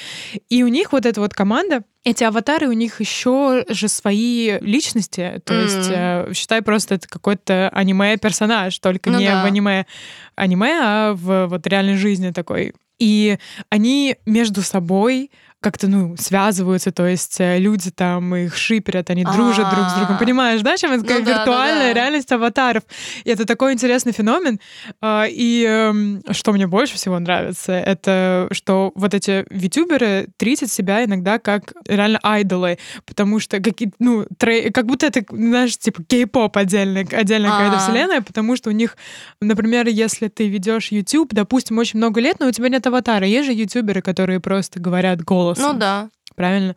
И 0.48 0.62
у 0.62 0.68
них 0.68 0.92
вот 0.92 1.06
эта 1.06 1.20
вот 1.20 1.34
команда, 1.34 1.82
эти 2.04 2.24
аватары, 2.24 2.68
у 2.68 2.72
них 2.72 3.00
еще 3.00 3.64
же 3.68 3.88
свои 3.88 4.58
личности. 4.60 5.42
То 5.44 5.52
Мгм. 5.54 5.62
есть, 5.62 5.90
э, 5.92 6.32
считай, 6.34 6.62
просто 6.62 6.94
это 6.94 7.08
какой-то 7.08 7.68
аниме-персонаж, 7.70 8.78
только 8.78 9.10
Ну 9.10 9.18
не 9.18 9.26
да. 9.26 9.42
в 9.42 9.46
аниме, 9.46 9.86
аниме, 10.34 10.78
а 10.82 11.12
в 11.14 11.46
вот 11.48 11.66
реальной 11.66 11.96
жизни 11.96 12.30
такой. 12.30 12.72
И 12.98 13.38
они 13.70 14.16
между 14.26 14.62
собой 14.62 15.30
как-то, 15.60 15.88
ну, 15.88 16.16
связываются, 16.16 16.90
то 16.90 17.06
есть 17.06 17.38
э, 17.38 17.58
люди 17.58 17.90
там 17.90 18.34
их 18.34 18.56
шиперят, 18.56 19.10
они 19.10 19.24
дружат 19.24 19.68
друг 19.70 19.86
с 19.88 19.94
другом. 19.94 20.16
А. 20.16 20.18
Понимаешь, 20.18 20.62
да, 20.62 20.76
чем 20.76 20.92
это 20.92 21.02
Ну 21.02 21.08
да, 21.08 21.14
да, 21.20 21.38
виртуальная 21.38 21.94
да. 21.94 22.00
реальность 22.00 22.32
аватаров. 22.32 22.82
И 23.24 23.30
это 23.30 23.44
такой 23.46 23.74
интересный 23.74 24.12
феномен. 24.12 24.58
А, 25.02 25.26
И 25.28 25.64
эм, 25.68 26.22
что 26.30 26.52
мне 26.52 26.66
больше 26.66 26.94
всего 26.94 27.18
нравится, 27.18 27.72
это 27.72 28.48
что 28.52 28.92
вот 28.94 29.12
эти 29.14 29.44
витюберы 29.50 30.28
тритят 30.38 30.70
себя 30.72 31.04
иногда 31.04 31.38
как 31.38 31.72
реально 31.86 32.18
айдолы, 32.22 32.78
потому 33.06 33.38
что 33.38 33.60
какие 33.60 33.92
ну, 33.98 34.24
трей- 34.38 34.70
как 34.70 34.86
будто 34.86 35.06
это, 35.06 35.22
знаешь, 35.30 35.76
типа 35.76 36.02
кей-поп 36.04 36.56
отдельная, 36.56 37.06
отдельная 37.12 37.50
какая-то 37.50 37.76
А. 37.76 37.80
вселенная, 37.80 38.20
потому 38.22 38.56
что 38.56 38.70
у 38.70 38.72
них, 38.72 38.96
например, 39.42 39.88
если 39.88 40.28
ты 40.28 40.48
ведешь 40.48 40.90
YouTube, 40.90 41.34
допустим, 41.34 41.76
очень 41.78 41.98
много 41.98 42.20
лет, 42.20 42.36
но 42.40 42.48
у 42.48 42.50
тебя 42.50 42.68
нет 42.70 42.86
аватара. 42.86 43.26
Есть 43.26 43.46
же 43.46 43.52
ютуберы, 43.52 44.00
которые 44.00 44.40
просто 44.40 44.80
говорят 44.80 45.20
голосом. 45.50 45.72
Ну 45.72 45.78
да. 45.78 46.10
Правильно? 46.36 46.74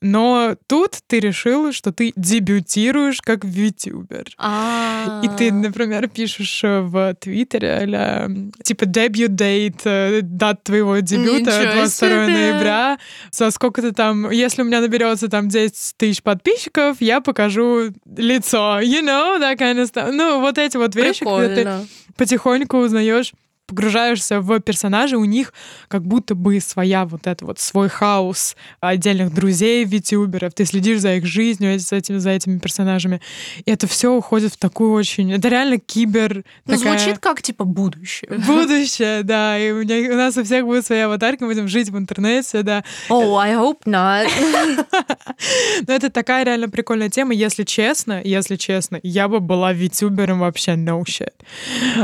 Но 0.00 0.56
тут 0.66 0.96
ты 1.06 1.20
решил, 1.20 1.72
что 1.72 1.92
ты 1.92 2.12
дебютируешь 2.16 3.20
как 3.20 3.44
витюбер. 3.44 4.24
А. 4.38 5.20
И 5.22 5.28
ты, 5.36 5.52
например, 5.52 6.08
пишешь 6.08 6.64
э, 6.64 6.80
в 6.80 7.14
Твиттере, 7.20 8.50
типа, 8.62 8.86
дебют 8.86 9.34
дейт, 9.34 9.82
дат 9.84 10.64
твоего 10.64 10.98
дебюта, 11.00 11.58
Ничего 11.58 11.72
22 11.74 11.88
себе. 11.88 12.26
ноября, 12.26 12.98
со 13.30 13.50
сколько-то 13.50 13.92
там, 13.92 14.30
если 14.30 14.62
у 14.62 14.64
меня 14.64 14.80
наберется 14.80 15.28
там 15.28 15.48
10 15.48 15.94
тысяч 15.98 16.22
подписчиков, 16.22 16.96
я 17.00 17.20
покажу 17.20 17.92
лицо, 18.16 18.80
you 18.80 19.02
know, 19.02 19.38
that 19.38 19.58
kind 19.58 19.76
of 19.76 19.92
stuff. 19.92 20.10
Ну, 20.10 20.40
вот 20.40 20.56
эти 20.56 20.78
вот 20.78 20.94
вещи, 20.94 21.24
когда 21.24 21.54
ты 21.54 21.86
потихоньку 22.16 22.78
узнаешь 22.78 23.32
погружаешься 23.72 24.40
в 24.42 24.60
персонажа, 24.60 25.16
у 25.16 25.24
них 25.24 25.54
как 25.88 26.02
будто 26.02 26.34
бы 26.34 26.60
своя 26.60 27.06
вот 27.06 27.26
это 27.26 27.46
вот 27.46 27.58
свой 27.58 27.88
хаос 27.88 28.54
отдельных 28.80 29.32
друзей 29.32 29.84
витюберов, 29.84 30.52
ты 30.52 30.66
следишь 30.66 31.00
за 31.00 31.14
их 31.14 31.24
жизнью, 31.24 31.78
за 31.78 31.96
этими, 31.96 32.18
за 32.18 32.30
этими 32.30 32.58
персонажами, 32.58 33.22
и 33.64 33.70
это 33.70 33.86
все 33.86 34.12
уходит 34.12 34.52
в 34.52 34.58
такую 34.58 34.92
очень... 34.92 35.32
Это 35.32 35.48
реально 35.48 35.78
кибер... 35.78 36.44
Ну, 36.66 36.76
такая- 36.76 36.98
звучит 36.98 37.18
как, 37.18 37.40
типа, 37.40 37.64
будущее. 37.64 38.30
Будущее, 38.46 39.22
да, 39.22 39.58
и 39.58 39.70
у, 39.70 39.80
меня, 39.82 40.12
у 40.12 40.16
нас 40.16 40.36
у 40.36 40.44
всех 40.44 40.66
будет 40.66 40.84
своя 40.84 41.06
аватарка, 41.06 41.44
мы 41.44 41.52
будем 41.54 41.68
жить 41.68 41.88
в 41.88 41.96
интернете, 41.96 42.62
да. 42.62 42.84
Oh, 43.08 43.36
I 43.38 43.54
hope 43.54 43.80
not. 43.86 44.28
Но 45.86 45.94
это 45.94 46.10
такая 46.10 46.44
реально 46.44 46.68
прикольная 46.68 47.08
тема, 47.08 47.32
если 47.32 47.64
честно, 47.64 48.20
если 48.22 48.56
честно, 48.56 49.00
я 49.02 49.28
бы 49.28 49.40
была 49.40 49.72
витюбером 49.72 50.40
вообще 50.40 50.72
no 50.72 51.02
shit. 51.04 51.32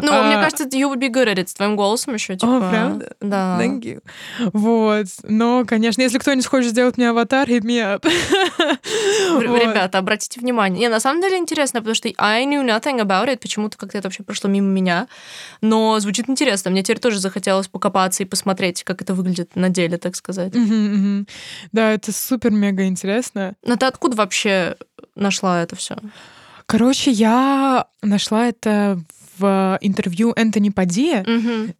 Ну, 0.02 0.10
А, 0.10 0.26
мне 0.26 0.36
кажется, 0.36 0.64
you 0.64 0.90
would 0.90 0.98
be 1.00 1.10
good 1.12 1.26
at 1.26 1.36
it 1.38 1.48
твоим 1.58 1.76
голосом 1.76 2.14
еще, 2.14 2.34
типа. 2.36 2.60
правда? 2.70 3.14
Да. 3.20 3.58
Thank 3.60 3.80
you. 3.82 4.02
Вот. 4.52 5.06
Но, 5.24 5.64
конечно, 5.66 6.00
если 6.00 6.18
кто-нибудь 6.18 6.46
хочет 6.46 6.70
сделать 6.70 6.96
мне 6.96 7.10
аватар, 7.10 7.48
hit 7.48 7.62
me 7.62 7.78
up. 7.80 8.08
Вот. 9.32 9.42
Ребята, 9.42 9.98
обратите 9.98 10.40
внимание. 10.40 10.80
Не, 10.80 10.88
на 10.88 11.00
самом 11.00 11.20
деле 11.20 11.36
интересно, 11.36 11.80
потому 11.80 11.94
что 11.94 12.08
I 12.16 12.44
knew 12.46 12.64
nothing 12.64 13.00
about 13.00 13.28
it, 13.28 13.38
почему-то 13.38 13.76
как-то 13.76 13.98
это 13.98 14.08
вообще 14.08 14.22
прошло 14.22 14.48
мимо 14.48 14.68
меня. 14.68 15.08
Но 15.60 15.98
звучит 16.00 16.28
интересно. 16.30 16.70
Мне 16.70 16.82
теперь 16.82 16.98
тоже 16.98 17.18
захотелось 17.18 17.68
покопаться 17.68 18.22
и 18.22 18.26
посмотреть, 18.26 18.84
как 18.84 19.02
это 19.02 19.14
выглядит 19.14 19.56
на 19.56 19.68
деле, 19.68 19.98
так 19.98 20.16
сказать. 20.16 20.54
Да, 21.72 21.92
это 21.92 22.12
супер-мега 22.12 22.86
интересно. 22.86 23.54
Но 23.64 23.76
ты 23.76 23.86
откуда 23.86 24.16
вообще 24.16 24.76
нашла 25.14 25.62
это 25.62 25.76
все? 25.76 25.96
Короче, 26.66 27.10
я 27.10 27.86
нашла 28.02 28.46
это 28.46 29.00
в 29.38 29.78
интервью 29.80 30.32
Энтони 30.36 30.70
Падия. 30.70 31.24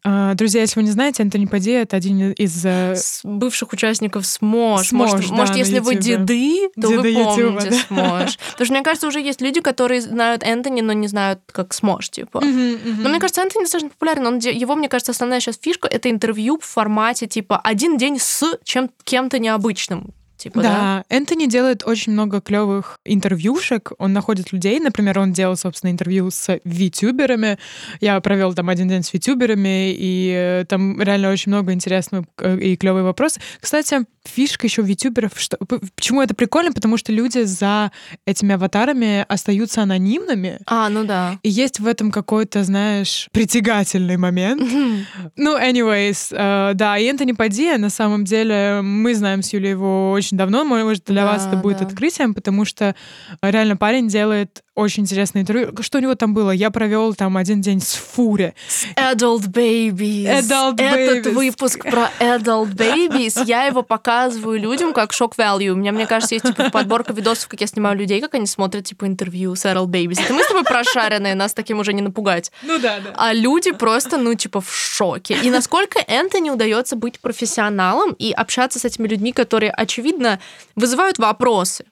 А, 0.05 0.35
Друзья, 0.35 0.61
если 0.61 0.79
вы 0.81 0.85
не 0.85 0.91
знаете, 0.93 1.23
Энтони 1.23 1.47
Падия— 1.47 1.83
это 1.83 1.97
один 1.97 2.33
из... 2.33 2.65
э, 2.65 2.95
С 2.97 3.21
бывших 3.25 3.73
участников 3.73 4.27
СМОШ. 4.27 4.89
СМОШ, 4.89 5.13
может, 5.13 5.31
да, 5.31 5.35
может 5.37 5.57
если 5.57 5.79
вы 5.81 5.95
Ютубе. 5.95 6.17
деды, 6.17 6.69
то 6.81 6.89
вы 6.89 6.97
Деды 6.97 7.09
Ютуба, 7.11 7.35
помните 7.35 7.71
да. 7.71 7.77
СМОШ. 7.77 8.39
Потому 8.53 8.65
что, 8.67 8.75
мне 8.75 8.83
кажется, 8.83 9.07
уже 9.07 9.21
есть 9.21 9.41
люди, 9.41 9.61
которые 9.61 10.01
знают 10.01 10.43
Энтони, 10.43 10.81
но 10.81 10.93
не 10.93 11.09
знают, 11.09 11.41
как 11.53 11.73
СМОШ, 11.75 12.11
типа. 12.11 12.41
мгм, 12.41 12.73
мгм. 12.73 13.03
Но 13.03 13.09
мне 13.09 13.21
кажется, 13.21 13.43
Энтони 13.43 13.65
достаточно 13.65 13.91
популярен. 13.91 14.27
Он, 14.27 14.39
его, 14.39 14.75
мне 14.75 14.89
кажется, 14.89 15.13
основная 15.13 15.41
сейчас 15.41 15.59
фишка— 15.61 15.89
это 15.91 16.11
интервью 16.11 16.59
в 16.61 16.65
формате, 16.65 17.27
типа, 17.27 17.59
один 17.59 17.97
день 17.99 18.19
с 18.19 18.45
чем 18.65 18.91
кем-то 19.05 19.39
необычным. 19.39 20.13
Типа, 20.39 20.63
да? 20.63 20.69
Да, 20.69 21.05
Энтони 21.09 21.47
делает 21.47 21.83
очень 21.85 22.13
много 22.13 22.41
клевых 22.41 23.01
интервьюшек. 23.05 23.93
Он 23.99 24.13
находит 24.13 24.53
людей. 24.53 24.79
Например, 24.79 25.19
он 25.19 25.33
делал, 25.33 25.57
собственно, 25.57 25.91
интервью 25.91 26.31
с 26.31 26.61
витюберами. 26.65 27.59
Я 28.01 28.21
провел 28.21 28.55
там 28.55 28.69
один 28.69 28.89
день 28.89 29.03
с 29.03 29.13
витюберами, 29.13 29.93
и 29.93 30.33
э, 30.33 30.65
там 30.69 31.01
реально 31.03 31.33
очень 31.33 31.51
много 31.51 31.73
интересных 31.73 32.25
э, 32.39 32.57
и 32.59 32.77
клевые 32.77 33.03
вопросы. 33.03 33.41
Кстати, 33.61 34.05
фишка 34.25 34.67
еще 34.67 34.83
витюберов, 34.83 35.33
что 35.37 35.57
почему 35.97 36.23
это 36.23 36.35
прикольно, 36.35 36.73
потому 36.73 36.97
что 36.99 37.13
люди 37.13 37.43
за 37.43 37.91
этими 38.25 38.55
аватарами 38.55 39.25
остаются 39.29 39.83
анонимными. 39.83 40.61
А, 40.67 40.89
ну 40.89 41.05
да. 41.05 41.39
И 41.43 41.49
есть 41.49 41.81
в 41.81 41.87
этом 41.87 42.11
какой-то, 42.13 42.63
знаешь, 42.63 43.29
притягательный 43.33 44.17
момент. 44.17 44.63
Ну, 45.37 45.59
anyways, 45.59 46.29
э, 46.31 46.75
да, 46.75 46.99
и 46.99 47.07
Энтони 47.07 47.33
Падия, 47.33 47.79
на 47.79 47.91
самом 47.91 48.25
деле, 48.25 48.81
мы 48.83 49.15
знаем 49.15 49.43
с 49.43 49.53
Юлей 49.53 49.71
его 49.71 50.11
очень 50.13 50.28
давно, 50.37 50.65
может, 50.65 51.05
для 51.05 51.23
Да, 51.25 51.33
вас 51.33 51.47
это 51.47 51.57
будет 51.57 51.79
да. 51.79 51.87
открытием, 51.87 52.35
потому 52.35 52.65
что 52.65 52.95
реально 53.43 53.77
парень 53.77 54.09
делает 54.09 54.63
очень 54.79 55.03
интересное 55.03 55.43
интервью. 55.43 55.73
Что 55.81 55.99
у 55.99 56.01
него 56.01 56.15
там 56.15 56.35
было? 56.35 56.51
Я 56.51 56.71
провел 56.71 57.15
там 57.15 57.37
один 57.37 57.61
день 57.61 57.81
с 57.81 57.95
Фури. 57.95 58.55
Adult 58.97 59.49
Babies. 59.49 60.25
Adult 60.43 60.77
Этот 60.79 61.27
Babies. 61.27 61.31
выпуск 61.33 61.83
про 61.85 62.11
Adult 62.21 62.75
Babies, 62.75 63.45
я 63.45 63.65
его 63.65 63.83
показываю 63.83 64.59
людям 64.61 64.93
как 64.93 65.13
шок 65.13 65.37
value. 65.37 65.71
У 65.71 65.75
меня, 65.77 65.93
мне 65.93 66.07
кажется, 66.07 66.35
есть 66.35 66.47
типа 66.47 66.71
подборка 66.71 67.13
видосов, 67.13 67.49
как 67.49 67.61
я 67.61 67.67
снимаю 67.67 67.97
людей, 67.97 68.21
как 68.21 68.35
они 68.35 68.47
смотрят 68.47 68.85
типа 68.85 69.07
интервью 69.07 69.55
с 69.57 69.65
Adult 69.65 69.87
Babies. 69.89 70.21
Это 70.23 70.33
мы 70.33 70.43
с 70.43 70.49
тобой 70.49 70.65
прошаренные, 70.65 71.35
нас 71.35 71.53
таким 71.55 71.81
уже 71.81 71.93
не 71.93 72.03
напугать. 72.03 72.53
Ну 72.63 72.79
да, 72.79 73.01
да. 73.01 73.13
А 73.17 73.33
люди 73.33 73.73
просто, 73.73 74.17
ну, 74.17 74.35
типа, 74.35 74.61
в 74.61 74.73
шоке. 74.73 75.37
И 75.43 75.51
насколько 75.51 75.99
Энтони 76.07 76.51
удается 76.51 76.97
быть 76.97 77.19
профессионалом 77.21 78.13
и 78.13 78.31
общаться 78.33 78.79
с 78.79 78.85
этими 78.85 79.09
людьми, 79.09 79.33
которые, 79.33 79.71
очевидно, 79.73 80.39
вызывают 80.77 81.19
вопросы 81.19 81.85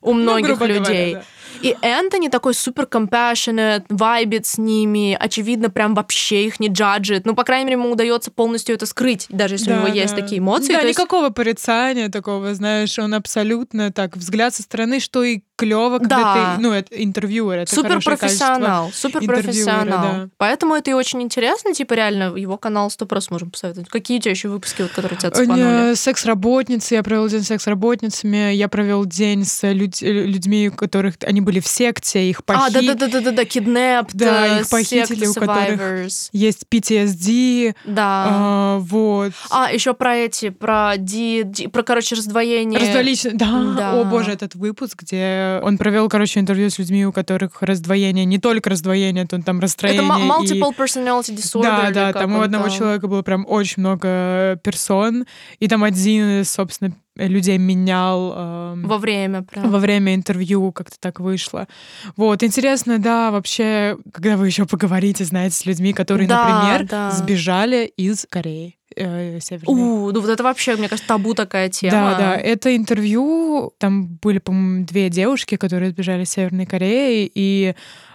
у 0.00 0.12
многих 0.12 0.48
Ну, 0.50 0.56
грубо 0.56 0.66
говоря, 0.66 0.78
людей. 0.90 1.14
да. 1.14 1.22
И 1.62 1.76
Энтони 1.82 2.28
такой 2.28 2.54
супер 2.54 2.84
compassionate, 2.90 3.84
вайбит 3.88 4.46
с 4.46 4.58
ними, 4.58 5.16
очевидно, 5.18 5.70
прям 5.70 5.94
вообще 5.94 6.46
их 6.46 6.60
не 6.60 6.68
джаджит. 6.68 7.24
Ну, 7.26 7.34
по 7.34 7.44
крайней 7.44 7.66
мере, 7.66 7.78
ему 7.80 7.90
удается 7.92 8.30
полностью 8.30 8.74
это 8.74 8.86
скрыть, 8.86 9.26
даже 9.28 9.54
если 9.54 9.72
у 9.72 9.76
него 9.76 9.86
Да, 9.88 9.92
есть 9.94 10.14
да. 10.14 10.20
такие 10.22 10.38
эмоции. 10.40 10.72
Да, 10.72 10.80
есть- 10.80 10.98
никакого 10.98 11.30
порицания 11.30 12.08
такого, 12.08 12.54
знаешь, 12.54 12.98
он 12.98 13.14
абсолютно 13.14 13.92
так, 13.92 14.16
взгляд 14.16 14.54
со 14.54 14.62
стороны, 14.62 15.00
что 15.00 15.22
и 15.22 15.40
клево, 15.56 15.98
когда 15.98 16.16
Да. 16.16 16.54
ты, 16.56 16.62
ну, 16.62 16.72
это 16.72 16.94
интервьюер, 17.02 17.58
это 17.60 17.74
Супер 17.74 18.02
профессионал, 18.02 18.90
супер 18.92 19.24
профессионал. 19.24 20.02
да. 20.02 20.28
Поэтому 20.36 20.74
это 20.74 20.90
и 20.90 20.94
очень 20.94 21.22
интересно, 21.22 21.72
типа 21.72 21.94
реально 21.94 22.34
его 22.36 22.56
канал 22.56 22.90
сто 22.90 23.06
просто 23.06 23.32
можем 23.32 23.50
посоветовать. 23.50 23.88
Какие 23.88 24.18
у 24.18 24.20
тебя 24.20 24.32
еще 24.32 24.48
выпуски, 24.48 24.82
вот, 24.82 24.90
которые 24.90 25.16
тебя 25.18 25.28
Э, 25.28 25.32
цепанули? 25.32 25.94
Секс-работницы, 25.94 26.94
я 26.94 27.02
провел 27.04 27.28
день 27.28 27.42
с 27.42 27.46
секс-работницами, 27.48 28.52
я 28.54 28.68
провел 28.68 29.04
день 29.04 29.44
с 29.44 29.62
людь- 29.72 30.02
людьми, 30.02 30.68
у 30.70 30.72
которых 30.76 31.14
они 31.24 31.40
были 31.44 31.60
в 31.60 31.66
секте, 31.66 32.28
их 32.28 32.40
А, 32.40 32.42
похитили. 32.42 32.88
да, 32.88 32.94
да, 32.94 33.06
да, 33.08 33.20
да, 34.12 34.56
э, 34.58 34.60
их 34.60 34.68
похитили, 34.68 35.26
у 35.26 35.34
которых. 35.34 35.80
Есть 36.32 36.64
PTSD, 36.70 37.74
Да. 37.84 38.24
а, 38.28 38.78
вот. 38.78 39.32
А, 39.50 39.70
еще 39.72 39.94
про 39.94 40.16
эти, 40.16 40.50
про 40.50 40.94
ди, 40.96 41.42
ди- 41.44 41.66
про, 41.68 41.82
короче, 41.82 42.14
раздвоение. 42.16 42.80
Раздвоение. 42.80 43.32
Да. 43.34 43.74
Да. 43.76 44.00
О 44.00 44.04
боже, 44.04 44.32
этот 44.32 44.54
выпуск, 44.54 45.02
где 45.02 45.60
он 45.62 45.78
провел, 45.78 46.08
короче, 46.08 46.40
интервью 46.40 46.70
с 46.70 46.78
людьми, 46.78 47.06
у 47.06 47.12
которых 47.12 47.62
раздвоение, 47.62 48.24
не 48.24 48.38
только 48.38 48.70
раздвоение, 48.70 49.26
то 49.26 49.40
там 49.42 49.60
расстроение. 49.60 50.02
Это 50.04 50.12
м- 50.14 50.42
и- 50.42 50.60
multiple 50.60 50.76
personality 50.76 51.34
disorder. 51.36 51.62
Да, 51.62 51.90
да, 51.90 52.12
там 52.12 52.36
у 52.36 52.40
одного 52.40 52.68
человека 52.68 53.06
было 53.08 53.22
прям 53.22 53.44
очень 53.48 53.80
много 53.80 54.58
персон, 54.62 55.26
и 55.58 55.68
там 55.68 55.84
один, 55.84 56.44
собственно, 56.44 56.94
людей 57.16 57.58
менял 57.58 58.32
эм, 58.36 58.86
Во 58.86 58.98
время 58.98 59.42
прям. 59.42 59.70
во 59.70 59.78
время 59.78 60.14
интервью 60.14 60.72
как-то 60.72 60.96
так 60.98 61.20
вышло. 61.20 61.68
Вот, 62.16 62.42
интересно, 62.42 62.98
да, 62.98 63.30
вообще, 63.30 63.96
когда 64.12 64.36
вы 64.36 64.46
еще 64.46 64.64
поговорите, 64.66 65.24
знаете, 65.24 65.56
с 65.56 65.66
людьми, 65.66 65.92
которые, 65.92 66.26
Да, 66.28 66.44
например, 66.48 66.88
да. 66.88 67.10
сбежали 67.12 67.86
из 67.96 68.26
Кореи 68.28 68.76
э, 68.96 69.38
Северной. 69.40 69.74
У, 69.74 70.10
ну 70.12 70.20
вот 70.20 70.28
это 70.30 70.42
вообще, 70.42 70.76
мне 70.76 70.88
кажется, 70.88 71.08
табу 71.08 71.34
такая 71.34 71.68
тема. 71.68 71.92
Да, 71.92 72.18
да, 72.18 72.34
это 72.36 72.74
интервью, 72.74 73.72
там 73.78 74.06
были, 74.22 74.38
по-моему, 74.38 74.84
две 74.84 75.08
девушки, 75.08 75.56
которые 75.56 75.90
сбежали 75.92 76.24
из 76.24 76.30
Северной 76.30 76.66
Кореи, 76.66 77.30
и 77.34 77.74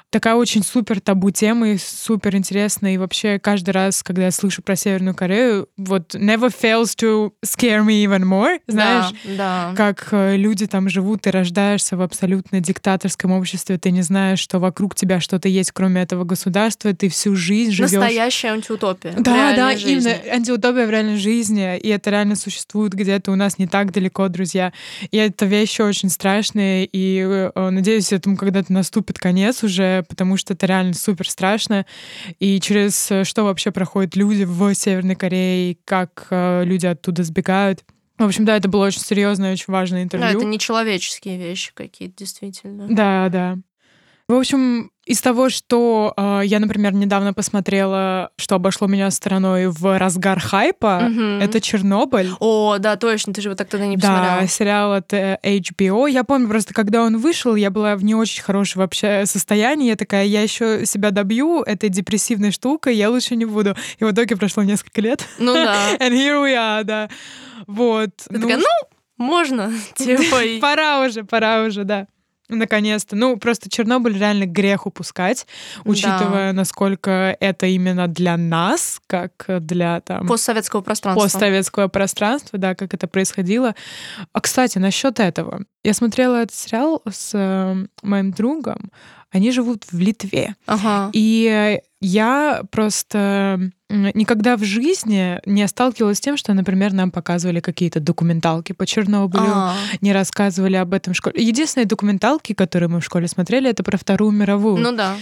такая 0.10 0.36
очень 0.36 0.64
супер 0.64 0.99
табу 0.99 1.32
тема 1.32 1.70
и 1.70 1.78
супер 1.78 2.36
интересная. 2.36 2.95
И 2.95 2.97
вообще 2.97 3.39
каждый 3.39 3.72
раз, 3.72 4.03
когда 4.03 4.26
я 4.26 4.32
слышу 4.32 4.62
про 4.62 4.76
Северную 4.76 5.16
Корею, 5.16 5.68
вот 5.78 6.16
never 6.16 6.51
fails 6.51 6.95
to 6.99 7.32
scare 7.45 7.86
me 7.86 8.03
even 8.03 8.24
more, 8.24 8.60
знаешь? 8.68 9.14
Да, 9.26 9.72
да. 9.72 9.74
как 9.76 10.10
э, 10.12 10.36
люди 10.36 10.68
там 10.68 10.89
живут, 10.89 11.22
ты 11.22 11.32
рождаешься 11.32 11.95
в 11.97 12.01
абсолютно 12.01 12.60
диктаторском 12.60 13.32
обществе, 13.32 13.78
ты 13.78 13.91
не 13.91 14.01
знаешь, 14.01 14.39
что 14.39 14.60
вокруг 14.60 14.95
тебя 14.95 15.20
что-то 15.20 15.47
есть, 15.47 15.72
кроме 15.72 16.01
этого 16.01 16.24
государства, 16.24 16.93
ты 16.93 17.10
всю 17.10 17.36
жизнь 17.36 17.72
живешь. 17.72 17.91
Настоящая 17.91 18.49
антиутопия. 18.49 19.14
Да, 19.18 19.55
да, 19.55 19.78
жизни. 19.78 19.91
именно 19.91 20.34
антиутопия 20.34 20.88
в 20.88 20.89
реальной 20.89 21.18
жизни, 21.18 21.78
и 21.78 21.88
это 21.89 22.10
реально 22.10 22.36
существует 22.36 22.93
где-то 22.93 23.32
у 23.32 23.36
нас 23.36 23.57
не 23.57 23.68
так 23.68 23.91
далеко, 23.91 24.28
друзья. 24.28 24.74
И 25.12 25.18
это 25.18 25.45
вещи 25.45 25.82
очень 25.82 26.10
страшные, 26.10 26.86
и 26.86 27.20
э, 27.20 27.70
надеюсь, 27.70 28.12
этому 28.12 28.38
когда-то 28.38 28.74
наступит 28.74 29.20
конец 29.20 29.64
уже, 29.64 29.99
потому 30.04 30.38
что 30.38 30.54
это 30.54 30.66
реально 30.66 30.93
супер 30.93 31.30
страшно. 31.30 31.86
И 32.39 32.60
через 32.60 33.12
э, 33.12 33.24
что 33.24 33.43
вообще 33.43 33.72
проходят 33.72 34.16
люди 34.16 34.43
в 34.43 34.74
Северной 34.74 35.16
Корее, 35.16 35.78
как 35.86 36.28
э, 36.30 36.64
люди 36.66 36.86
оттуда 36.86 37.24
сбегают. 37.24 37.84
В 38.18 38.24
общем, 38.24 38.43
да, 38.45 38.58
это 38.58 38.68
было 38.68 38.88
очень 38.88 39.02
серьезное, 39.02 39.54
очень 39.54 39.72
важное 39.72 40.00
Да, 40.00 40.04
интервью. 40.04 40.39
это 40.39 40.45
нечеловеческие 40.47 41.38
вещи 41.38 41.72
какие-то, 41.74 42.16
действительно. 42.18 42.88
Да, 42.89 43.30
да. 43.30 43.58
В 44.28 44.34
общем, 44.34 44.91
из 45.10 45.22
того, 45.22 45.49
что 45.49 46.14
э, 46.16 46.41
я, 46.45 46.60
например, 46.60 46.93
недавно 46.93 47.34
посмотрела, 47.34 48.30
что 48.38 48.55
обошло 48.55 48.88
меня 48.88 49.10
стороной 49.12 49.68
в 49.68 49.97
разгар 49.97 50.39
хайпа, 50.39 50.99
Мгм. 51.10 51.39
это 51.41 51.60
Чернобыль. 51.60 52.30
О, 52.39 52.78
да, 52.78 52.95
точно, 52.95 53.34
ты 53.34 53.41
же 53.41 53.47
его 53.49 53.55
так 53.55 53.68
тогда 53.70 53.88
не 53.88 53.97
Да, 53.97 54.07
посмотрела. 54.07 54.47
сериал 54.47 54.93
от 54.93 55.12
э, 55.14 55.39
HBO. 55.43 56.10
Я 56.10 56.24
помню 56.24 56.47
просто, 56.47 56.74
когда 56.74 57.03
он 57.03 57.18
вышел, 57.18 57.55
я 57.55 57.72
была 57.72 57.95
в 57.95 58.03
не 58.03 58.14
очень 58.16 58.43
хорошем 58.43 58.82
вообще 58.82 59.26
состоянии. 59.26 59.88
Я 59.89 59.95
такая, 59.95 60.26
я 60.26 60.41
еще 60.43 60.86
себя 60.86 61.12
добью 61.12 61.62
этой 61.64 61.89
депрессивной 61.89 62.51
штукой, 62.51 62.95
я 62.95 63.10
лучше 63.10 63.36
не 63.36 63.45
буду. 63.45 63.76
И 63.97 64.03
в 64.03 64.12
итоге 64.12 64.36
прошло 64.36 64.64
несколько 64.64 65.01
лет. 65.01 65.26
Ну 65.39 65.53
да. 65.53 65.76
And 65.99 66.12
here 66.12 66.41
we 66.43 66.53
are, 66.55 66.84
да. 66.84 67.10
Вот. 67.68 68.12
Ты 68.30 68.39
такая, 68.39 68.57
ну, 68.57 68.64
можно, 69.18 69.72
типа, 69.95 70.38
Пора 70.62 71.01
уже, 71.05 71.24
пора 71.24 71.64
уже, 71.64 71.84
да. 71.84 72.07
Наконец-то. 72.50 73.16
Ну, 73.16 73.38
просто 73.38 73.70
Чернобыль 73.70 74.18
реально 74.18 74.45
грех 74.45 74.88
упускать, 74.88 75.45
учитывая, 75.86 76.52
насколько 76.52 77.38
это 77.39 77.68
именно 77.68 78.08
для 78.08 78.38
нас, 78.38 79.00
как 79.08 79.45
для 79.47 80.02
там 80.02 80.28
постсоветского 80.28 80.82
пространства. 80.82 81.24
постсоветского 81.24 81.88
пространства, 81.88 82.58
да, 82.58 82.76
как 82.76 82.93
это 82.93 83.08
происходило. 83.08 83.76
А, 84.34 84.41
кстати, 84.41 84.80
насчет 84.80 85.20
этого. 85.20 85.64
Я 85.84 85.93
смотрела 85.93 86.38
этот 86.41 86.56
сериал 86.56 87.02
с 87.10 87.32
э, 87.34 87.86
моим 88.02 88.32
другом. 88.32 88.91
Они 89.32 89.52
живут 89.52 89.86
в 89.91 90.00
Литве. 90.00 90.56
Ага. 90.66 91.12
И 91.14 91.80
я 92.02 92.62
просто 92.72 93.72
никогда 93.89 94.56
в 94.56 94.64
жизни 94.64 95.39
не 95.45 95.68
сталкивалась 95.68 96.18
с 96.18 96.22
тем, 96.22 96.38
что, 96.38 96.54
например, 96.54 96.93
нам 96.93 97.12
показывали 97.12 97.60
какие-то 97.60 98.00
документалки 98.00 98.72
по 98.72 98.86
Чернобылю, 98.86 99.43
А, 99.47 99.76
не 100.00 100.14
рассказывали 100.14 100.76
об 100.76 100.93
этом 100.93 101.14
в 101.14 101.18
школе. 101.18 101.43
Единственные 101.43 101.88
документалки, 101.88 102.54
которые 102.54 102.89
мы 102.89 103.02
в 103.02 103.06
школе 103.06 103.28
смотрели, 103.28 103.70
это 103.70 103.84
про 103.84 103.97
Вторую 103.97 104.32
мировую. 104.32 104.78
Ну 104.78 104.91
да. 104.95 105.16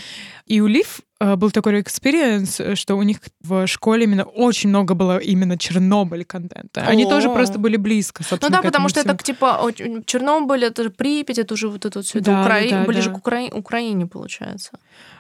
И 0.48 0.62
у 0.62 0.68
Лив 0.68 1.02
э, 1.20 1.36
был 1.36 1.52
такой 1.52 1.82
experience, 1.82 2.62
что 2.76 2.96
у 2.96 3.04
них 3.04 3.18
в 3.44 3.68
школе 3.68 4.04
именно 4.06 4.24
очень 4.24 4.70
много 4.70 4.94
было 4.94 5.18
именно 5.18 5.58
Чернобыль 5.58 6.24
контента. 6.24 6.82
Они 6.82 7.04
О. 7.06 7.10
тоже 7.10 7.30
просто 7.30 7.60
были 7.60 7.76
близко, 7.78 8.22
Ну 8.24 8.28
собственно, 8.30 8.58
да, 8.58 8.62
к 8.62 8.66
этому 8.66 8.88
потому 8.88 8.90
что 8.90 9.00
всему. 9.02 9.14
это 9.14 9.24
типа 9.24 10.04
Чернобыль, 10.06 10.64
это 10.64 10.84
же 10.84 10.90
Припять, 10.90 11.38
это 11.40 11.54
уже 11.54 11.68
вот 11.68 11.86
это 11.86 12.00
вот 12.00 12.06
все, 12.06 12.20
это 12.20 12.32
Да, 12.32 12.46
Украи- 12.46 12.70
да, 12.72 12.86
ближе 12.86 13.10
да. 13.10 13.16
к 13.16 13.18
Укра- 13.20 13.54
Украине, 13.54 14.06
получается. 14.08 14.72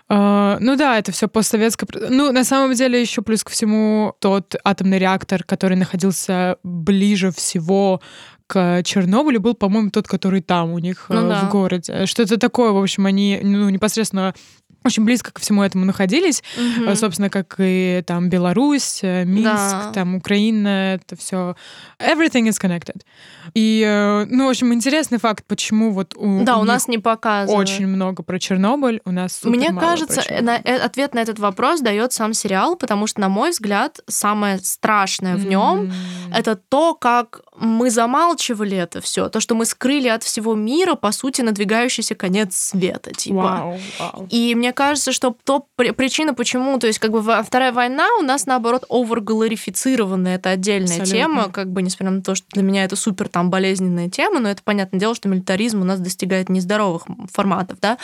А, 0.09 0.57
ну 0.61 0.75
да, 0.77 0.97
это 0.97 1.11
все 1.11 1.27
постсоветское. 1.27 1.87
Ну, 2.09 2.31
на 2.31 2.43
самом 2.45 2.73
деле, 2.73 3.01
еще 3.01 3.21
плюс 3.21 3.43
ко 3.43 3.51
всему, 3.51 4.13
тот 4.19 4.55
атомный 4.63 4.99
реактор, 4.99 5.43
который 5.43 5.75
находился 5.77 6.57
ближе 6.63 7.31
всего 7.31 7.99
к 8.47 8.81
Чернобылю, 8.83 9.41
был, 9.41 9.55
по-моему, 9.55 9.89
тот, 9.89 10.07
который 10.07 10.39
там 10.41 10.71
у 10.71 10.79
них 10.79 11.07
Ну 11.09 11.25
э, 11.25 11.29
да. 11.29 11.41
в 11.41 11.51
городе. 11.51 12.05
Что-то 12.05 12.37
такое, 12.37 12.71
в 12.71 12.77
общем, 12.81 13.05
они 13.05 13.37
ну, 13.43 13.69
непосредственно 13.69 14.33
очень 14.83 15.03
близко 15.03 15.31
ко 15.31 15.41
всему 15.41 15.63
этому 15.63 15.85
находились. 15.85 16.43
Э, 16.85 16.95
собственно, 16.95 17.29
как 17.29 17.55
и 17.59 18.03
там 18.05 18.29
Беларусь, 18.29 18.99
э, 19.03 19.25
Минск, 19.25 19.45
Да. 19.53 19.91
там 19.93 20.15
Украина, 20.15 20.95
это 20.95 21.15
все. 21.15 21.55
Everything 21.99 22.47
is 22.47 22.59
connected. 22.61 23.01
И, 23.53 23.83
э, 23.85 24.25
ну, 24.29 24.45
в 24.47 24.49
общем, 24.49 24.73
интересный 24.73 25.17
факт, 25.19 25.43
почему 25.47 25.91
вот 25.91 26.13
у, 26.15 26.43
Да, 26.43 26.57
у 26.57 26.59
них 26.59 26.67
нас 26.67 26.87
не 26.87 26.97
показывают. 26.99 27.67
очень 27.69 27.87
много 27.87 28.23
про 28.23 28.39
Чернобыль, 28.39 29.01
у 29.05 29.11
нас 29.11 29.39
Мне 29.43 29.73
кажется, 29.73 30.21
на- 30.41 30.55
ответ 30.55 31.13
на 31.13 31.19
этот 31.19 31.39
вопрос 31.39 31.81
дает 31.81 32.13
сам 32.13 32.33
сериал, 32.33 32.75
потому 32.75 33.07
что, 33.07 33.21
на 33.21 33.29
мой 33.29 33.51
взгляд, 33.51 33.99
самое 34.07 34.59
страшное 34.59 35.35
в 35.35 35.45
нем 35.45 35.79
М. 35.79 35.93
это 36.33 36.55
то, 36.55 36.93
как 36.95 37.41
мы 37.59 37.89
замалчивали 37.89 38.77
это 38.77 39.01
все, 39.01 39.29
то, 39.29 39.39
что 39.39 39.55
мы 39.55 39.65
скрыли 39.65 40.07
от 40.07 40.23
всего 40.23 40.53
мира, 40.55 40.95
по 40.95 41.11
сути, 41.11 41.41
надвигающийся 41.41 42.15
конец 42.15 42.55
света, 42.55 43.11
типа. 43.13 43.35
Вау, 43.35 43.79
вау. 43.99 44.27
И 44.29 44.53
мне 44.55 44.66
кажется, 44.73 45.11
что 45.11 45.35
то 45.43 45.65
при- 45.75 45.91
причина, 45.91 46.33
почему, 46.33 46.77
то 46.79 46.87
есть 46.87 46.99
как 46.99 47.11
бы 47.11 47.21
Вторая 47.21 47.71
война 47.71 48.07
у 48.19 48.23
нас, 48.23 48.45
наоборот, 48.45 48.85
оверглорифицированная, 48.89 50.35
это 50.35 50.49
отдельная 50.51 51.01
Абсолютно. 51.01 51.13
тема, 51.13 51.49
как 51.51 51.71
бы, 51.71 51.81
несмотря 51.81 52.11
на 52.11 52.21
то, 52.21 52.35
что 52.35 52.45
для 52.51 52.63
меня 52.63 52.83
это 52.83 52.95
супер 52.95 53.27
там 53.29 53.49
болезненная 53.49 54.09
тема, 54.09 54.39
но 54.39 54.49
это 54.49 54.61
понятное 54.63 54.99
дело, 54.99 55.15
что 55.15 55.29
милитаризм 55.29 55.81
у 55.81 55.85
нас 55.85 55.99
достигает 55.99 56.49
нездоровых 56.49 57.03
форматов, 57.31 57.79
да, 57.81 57.97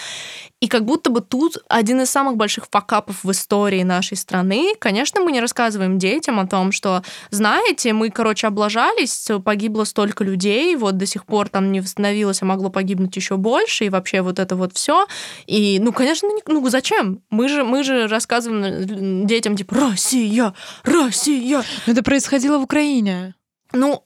и 0.59 0.67
как 0.67 0.85
будто 0.85 1.09
бы 1.09 1.21
тут 1.21 1.57
один 1.67 2.01
из 2.01 2.09
самых 2.09 2.37
больших 2.37 2.67
факапов 2.71 3.23
в 3.23 3.31
истории 3.31 3.83
нашей 3.83 4.15
страны, 4.17 4.73
конечно, 4.79 5.21
мы 5.21 5.31
не 5.31 5.41
рассказываем 5.41 5.97
детям 5.97 6.39
о 6.39 6.47
том, 6.47 6.71
что, 6.71 7.03
знаете, 7.31 7.93
мы, 7.93 8.09
короче, 8.09 8.47
облажались, 8.47 9.27
погибло 9.43 9.83
столько 9.83 10.23
людей, 10.23 10.75
вот 10.75 10.97
до 10.97 11.05
сих 11.05 11.25
пор 11.25 11.49
там 11.49 11.71
не 11.71 11.81
восстановилось, 11.81 12.41
а 12.41 12.45
могло 12.45 12.69
погибнуть 12.69 13.15
еще 13.15 13.37
больше, 13.37 13.85
и 13.85 13.89
вообще 13.89 14.21
вот 14.21 14.39
это 14.39 14.55
вот 14.55 14.73
все. 14.73 15.05
И, 15.47 15.79
ну, 15.81 15.91
конечно, 15.91 16.27
не- 16.27 16.41
ну 16.53 16.69
зачем? 16.69 17.21
Мы 17.29 17.49
же, 17.49 17.63
мы 17.63 17.83
же 17.83 18.07
рассказываем 18.07 19.27
детям, 19.27 19.55
типа, 19.55 19.75
Россия, 19.75 20.53
Россия. 20.83 21.63
Но 21.85 21.93
это 21.93 22.03
происходило 22.03 22.57
в 22.57 22.63
Украине. 22.63 23.35
Ну, 23.75 24.03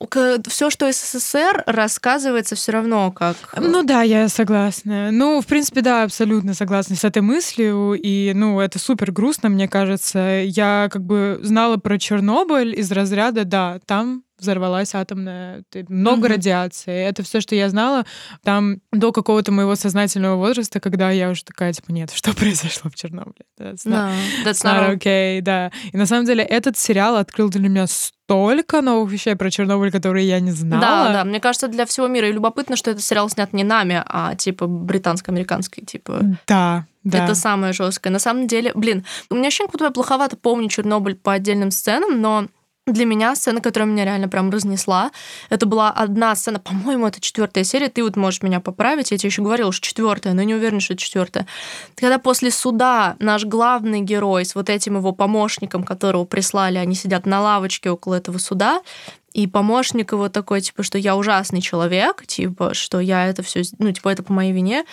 все, 0.48 0.70
что 0.70 0.90
СССР, 0.90 1.64
рассказывается 1.66 2.56
все 2.56 2.72
равно 2.72 3.12
как... 3.12 3.36
Ну 3.58 3.84
да, 3.84 4.02
я 4.02 4.30
согласна. 4.30 5.12
Ну, 5.12 5.42
в 5.42 5.46
принципе, 5.46 5.82
да, 5.82 6.04
абсолютно 6.04 6.54
согласна 6.54 6.96
с 6.96 7.04
этой 7.04 7.22
мыслью. 7.22 7.94
И, 8.02 8.32
ну, 8.34 8.62
это 8.62 8.80
супер 8.80 9.12
грустно, 9.12 9.50
мне 9.50 9.68
кажется. 9.68 10.42
Я 10.46 10.88
как 10.90 11.04
бы 11.04 11.40
знала 11.44 11.76
про 11.76 12.00
Чернобыль 12.00 12.80
из 12.80 12.90
разряда, 12.94 13.44
да, 13.44 13.80
там 13.86 14.24
взорвалась 14.40 14.94
атомная, 14.96 15.64
много 15.90 16.20
Мгм. 16.28 16.28
радиации. 16.34 16.94
Это 17.08 17.24
все, 17.24 17.42
что 17.42 17.56
я 17.56 17.70
знала 17.70 18.06
там 18.44 18.78
до 18.92 19.12
какого-то 19.12 19.52
моего 19.52 19.76
сознательного 19.76 20.36
возраста, 20.36 20.80
когда 20.80 21.10
я 21.12 21.30
уже 21.30 21.44
такая, 21.44 21.74
типа, 21.74 21.92
нет, 21.92 22.12
что 22.12 22.34
произошло 22.36 22.90
в 22.90 22.96
Чернобыле? 22.96 23.46
That's 23.60 23.86
not- 23.86 23.92
Да, 23.92 24.12
that's 24.46 24.64
not 24.64 24.98
okay, 24.98 25.42
да. 25.42 25.72
И 25.92 25.98
на 25.98 26.06
самом 26.06 26.26
деле 26.26 26.44
этот 26.44 26.78
сериал 26.78 27.16
открыл 27.16 27.50
для 27.50 27.62
меня 27.68 27.88
столько 27.88 28.82
новых 28.82 29.12
вещей 29.12 29.36
про 29.36 29.50
Чернобыль, 29.50 29.92
которые 29.92 30.28
я 30.28 30.40
не 30.40 30.52
знала. 30.52 30.82
Да, 30.82 31.14
да, 31.14 31.24
мне 31.24 31.40
кажется, 31.40 31.68
для 31.68 31.86
всего 31.86 32.08
мира. 32.08 32.28
И 32.28 32.34
любопытно, 32.34 32.76
что 32.76 32.92
этот 32.92 33.04
сериал 33.04 33.30
снят 33.30 33.54
не 33.54 33.64
нами, 33.64 34.04
а 34.06 34.36
типа 34.36 34.68
британско-американский, 34.68 35.86
типа. 35.86 36.22
Да, 36.48 36.86
да. 37.04 37.24
Это 37.24 37.36
самое 37.36 37.72
жесткое. 37.72 38.12
На 38.12 38.20
самом 38.20 38.48
деле, 38.48 38.72
блин, 38.76 39.06
у 39.30 39.36
меня 39.36 39.48
ощущение, 39.48 39.68
как 39.68 39.74
будто 39.74 39.86
я 39.86 39.92
плоховато 39.92 40.36
помню 40.36 40.68
Чернобыль 40.68 41.16
по 41.16 41.32
отдельным 41.34 41.72
сценам, 41.72 42.20
но 42.22 42.48
для 42.88 43.06
меня 43.06 43.36
сцена, 43.36 43.62
которая 43.62 43.90
меня 43.90 44.06
реально 44.06 44.30
прям 44.30 44.50
разнесла, 44.50 45.12
это 45.50 45.66
была 45.66 45.92
одна 45.92 46.36
сцена, 46.36 46.60
по-моему, 46.60 47.08
это 47.08 47.22
четвертая 47.22 47.64
серия. 47.64 47.90
Ты 47.90 48.04
вот 48.04 48.16
можешь 48.16 48.42
меня 48.42 48.60
поправить. 48.60 49.12
Я 49.12 49.18
тебе 49.18 49.28
еще 49.28 49.42
говорила, 49.42 49.72
что 49.72 49.86
четвертая, 49.86 50.34
но 50.34 50.44
не 50.44 50.56
уверена, 50.56 50.80
что 50.80 50.96
четвертая. 50.96 51.46
Когда 51.96 52.18
после 52.18 52.52
суда 52.52 53.16
наш 53.20 53.46
главный 53.46 54.02
герой 54.02 54.46
с 54.46 54.56
вот 54.56 54.70
этим 54.70 54.98
его 54.98 55.12
помощником, 55.12 55.84
которого 55.84 56.26
прислали, 56.26 56.78
они 56.78 56.96
сидят 56.96 57.26
на 57.26 57.42
лавочке 57.42 57.90
около 57.90 58.16
этого 58.16 58.38
суда, 58.38 58.82
и 59.34 59.46
помощник 59.46 60.14
его 60.14 60.30
такой, 60.30 60.62
типа, 60.62 60.82
что 60.82 60.98
я 60.98 61.16
ужасный 61.16 61.62
человек, 61.62 62.26
типа, 62.26 62.74
что 62.74 63.00
я 63.00 63.28
это 63.28 63.44
все, 63.44 63.62
ну, 63.78 63.92
типа, 63.92 64.10
это 64.10 64.24
по 64.24 64.34
моей 64.34 64.52
вине. 64.52 64.84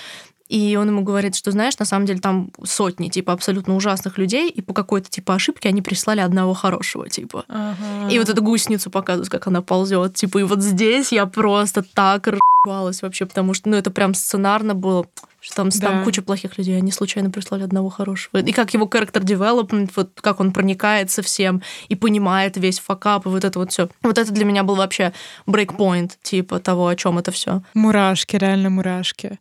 И 0.48 0.76
он 0.76 0.88
ему 0.88 1.02
говорит, 1.02 1.34
что, 1.34 1.50
знаешь, 1.52 1.78
на 1.78 1.86
самом 1.86 2.04
деле 2.04 2.20
там 2.20 2.50
сотни, 2.64 3.08
типа, 3.08 3.32
абсолютно 3.32 3.74
ужасных 3.76 4.18
людей, 4.18 4.50
и 4.50 4.60
по 4.60 4.74
какой-то, 4.74 5.08
типа, 5.08 5.34
ошибке 5.34 5.70
они 5.70 5.80
прислали 5.80 6.20
одного 6.20 6.52
хорошего, 6.52 7.08
типа. 7.08 7.44
Ага. 7.48 8.10
И 8.10 8.18
вот 8.18 8.28
эту 8.28 8.42
гусеницу 8.42 8.90
показывают, 8.90 9.30
как 9.30 9.46
она 9.46 9.62
ползет, 9.62 10.14
типа, 10.14 10.38
и 10.38 10.42
вот 10.42 10.62
здесь 10.62 11.12
я 11.12 11.24
просто 11.24 11.82
так 11.82 12.28
рвалась 12.66 13.00
вообще, 13.00 13.24
потому 13.24 13.54
что, 13.54 13.70
ну, 13.70 13.76
это 13.76 13.90
прям 13.90 14.12
сценарно 14.12 14.74
было, 14.74 15.06
что 15.40 15.56
там, 15.56 15.70
Да. 15.70 15.78
там 15.80 16.04
куча 16.04 16.20
плохих 16.20 16.58
людей, 16.58 16.76
они 16.76 16.92
случайно 16.92 17.30
прислали 17.30 17.62
одного 17.62 17.88
хорошего. 17.88 18.38
И 18.38 18.52
как 18.52 18.74
его 18.74 18.84
character 18.86 19.22
development, 19.22 19.92
вот 19.96 20.10
как 20.20 20.40
он 20.40 20.52
проникается 20.52 21.22
всем 21.22 21.62
и 21.88 21.96
понимает 21.96 22.58
весь 22.58 22.80
факап, 22.80 23.24
и 23.24 23.30
вот 23.30 23.44
это 23.44 23.58
вот 23.58 23.72
все. 23.72 23.88
Вот 24.02 24.18
это 24.18 24.30
для 24.30 24.44
меня 24.44 24.62
был 24.62 24.74
вообще 24.74 25.14
брейкпоинт, 25.46 26.18
типа, 26.22 26.58
того, 26.58 26.88
о 26.88 26.96
чем 26.96 27.18
это 27.18 27.30
все. 27.32 27.62
Мурашки, 27.72 28.36
реально 28.36 28.68
мурашки. 28.68 29.38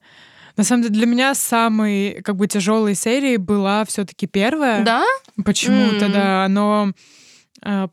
На 0.56 0.64
самом 0.64 0.84
деле 0.84 0.94
для 0.96 1.06
меня 1.08 1.34
самой 1.34 2.22
как 2.24 2.36
бы 2.36 2.48
тяжелой 2.48 2.96
серией 2.96 3.38
была 3.38 3.86
все-таки 3.86 4.28
первая. 4.28 4.84
Да? 4.84 5.04
Почему-то, 5.44 6.06
М. 6.06 6.12
да, 6.12 6.46
оно 6.46 6.90
э, 6.90 6.94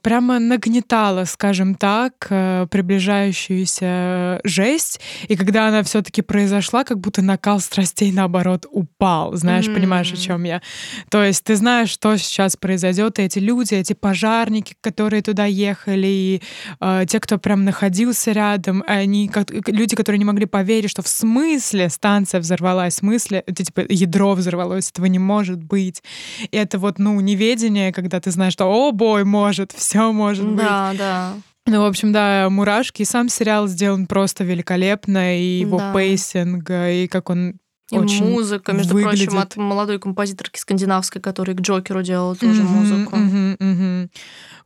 прямо 0.02 0.38
нагнетало, 0.38 1.24
скажем 1.24 1.74
так, 1.74 2.26
э, 2.30 2.66
приближающуюся 2.70 4.40
жесть. 4.44 5.00
И 5.28 5.36
когда 5.36 5.68
она 5.68 5.82
все-таки 5.82 6.22
произошла, 6.22 6.84
как 6.84 6.98
будто 6.98 7.22
накал 7.22 7.60
страстей 7.60 8.12
наоборот 8.12 8.66
упал. 8.70 9.34
Знаешь, 9.36 9.66
понимаешь, 9.66 10.12
о 10.12 10.16
чем 10.16 10.44
я? 10.44 10.62
То 11.10 11.22
есть 11.22 11.44
ты 11.44 11.56
знаешь, 11.56 11.90
что 11.90 12.16
сейчас 12.16 12.56
произойдет, 12.56 13.18
и 13.18 13.22
эти 13.22 13.38
люди, 13.38 13.74
эти 13.74 13.92
пожарники, 13.92 14.74
которые 14.80 15.22
туда 15.22 15.44
ехали, 15.44 16.06
и 16.06 16.42
э, 16.80 17.04
те, 17.08 17.20
кто 17.20 17.38
прям 17.38 17.64
находился 17.64 18.32
рядом, 18.32 18.82
они 18.86 19.28
как 19.28 19.50
люди, 19.68 19.96
которые 19.96 20.18
не 20.18 20.24
могли 20.24 20.46
поверить, 20.46 20.90
что 20.90 21.02
в 21.02 21.08
смысле 21.08 21.88
станция 21.90 22.40
взорвалась, 22.40 22.94
в 22.94 22.98
смысле 22.98 23.44
это 23.46 23.64
типа 23.64 23.82
ядро 23.88 24.34
взорвалось, 24.34 24.90
этого 24.90 25.06
не 25.06 25.18
может 25.18 25.62
быть. 25.62 26.02
И 26.50 26.56
это 26.56 26.78
вот, 26.78 26.98
ну, 26.98 27.20
неведение, 27.20 27.92
когда 27.92 28.20
ты 28.20 28.30
знаешь, 28.30 28.52
что, 28.52 28.66
oh 28.66 28.92
boy, 28.92 29.24
может, 29.24 29.59
все 29.68 30.12
может 30.12 30.46
быть. 30.46 30.56
Да, 30.56 30.92
да. 30.96 31.36
Ну, 31.66 31.82
в 31.82 31.84
общем, 31.84 32.12
да, 32.12 32.48
«Мурашки». 32.50 33.02
И 33.02 33.04
сам 33.04 33.28
сериал 33.28 33.68
сделан 33.68 34.06
просто 34.06 34.44
великолепно, 34.44 35.38
и 35.38 35.60
его 35.60 35.78
Да. 35.78 35.92
pacing, 35.92 36.68
и 36.70 37.06
как 37.06 37.30
он 37.30 37.58
И 37.92 37.98
очень 37.98 38.24
музыка, 38.24 38.72
между 38.72 38.94
выглядит. 38.94 39.26
прочим, 39.28 39.38
от 39.38 39.56
молодой 39.56 39.98
композиторки 39.98 40.58
скандинавской, 40.58 41.20
которая 41.20 41.56
к 41.56 41.60
Джокеру 41.60 42.02
делала 42.02 42.34
тоже 42.36 42.62
Мгм, 42.62 42.72
музыку. 42.72 43.16
мгм, 43.16 43.56
мгм. 43.58 44.10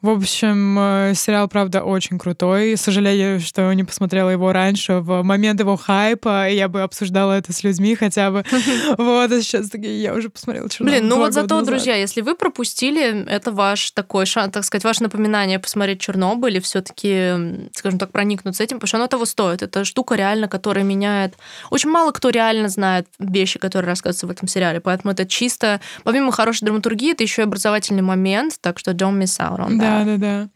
В 0.04 0.10
общем, 0.10 0.78
э, 0.78 1.14
сериал, 1.14 1.48
правда, 1.48 1.82
очень 1.82 2.18
крутой. 2.18 2.76
Сожалею, 2.76 3.40
что 3.40 3.72
не 3.72 3.84
посмотрела 3.84 4.28
его 4.28 4.52
раньше, 4.52 4.98
в 4.98 5.22
момент 5.22 5.60
его 5.60 5.76
хайпа. 5.76 6.46
Я 6.50 6.68
бы 6.68 6.82
обсуждала 6.82 7.32
это 7.32 7.54
с 7.54 7.64
людьми 7.64 7.94
хотя 7.94 8.30
бы. 8.30 8.44
Вот, 8.98 9.32
а 9.32 9.40
сейчас 9.40 9.70
такие, 9.70 10.02
я 10.02 10.12
уже 10.12 10.28
посмотрела 10.28 10.68
Чернобыль 10.68 10.98
Блин, 10.98 11.08
ну 11.08 11.16
вот 11.16 11.32
зато, 11.32 11.62
друзья, 11.62 11.96
если 11.96 12.20
вы 12.20 12.34
пропустили, 12.34 13.24
это 13.26 13.50
ваш 13.50 13.92
такой 13.92 14.26
шанс, 14.26 14.52
так 14.52 14.64
сказать, 14.64 14.84
ваше 14.84 15.02
напоминание 15.02 15.58
посмотреть 15.58 16.00
Чернобыль 16.00 16.58
и 16.58 16.60
все-таки, 16.60 17.70
скажем 17.74 17.98
так, 17.98 18.10
проникнуться 18.12 18.62
этим, 18.62 18.76
потому 18.76 18.88
что 18.88 18.98
оно 18.98 19.06
того 19.06 19.24
стоит. 19.24 19.62
Это 19.62 19.86
штука 19.86 20.16
реально, 20.16 20.48
которая 20.48 20.84
меняет. 20.84 21.34
Очень 21.70 21.88
мало 21.88 22.12
кто 22.12 22.28
реально 22.28 22.68
знает 22.68 23.06
вещи, 23.18 23.58
которые 23.58 23.88
рассказываются 23.88 24.26
в 24.26 24.30
этом 24.30 24.48
сериале, 24.48 24.80
поэтому 24.80 25.12
это 25.12 25.24
чисто, 25.24 25.80
помимо 26.02 26.30
хорошей 26.30 26.66
драматургии, 26.66 27.12
это 27.12 27.22
еще 27.22 27.40
и 27.40 27.44
образовательный 27.46 28.02
момент, 28.02 28.58
так 28.60 28.78
что 28.78 28.90
don't 28.90 29.18
miss 29.18 29.40
out 29.40 29.60
on 29.60 29.78
that. 29.78 29.93
Да, 29.93 29.93
да, 30.04 30.16
да. 30.16 30.48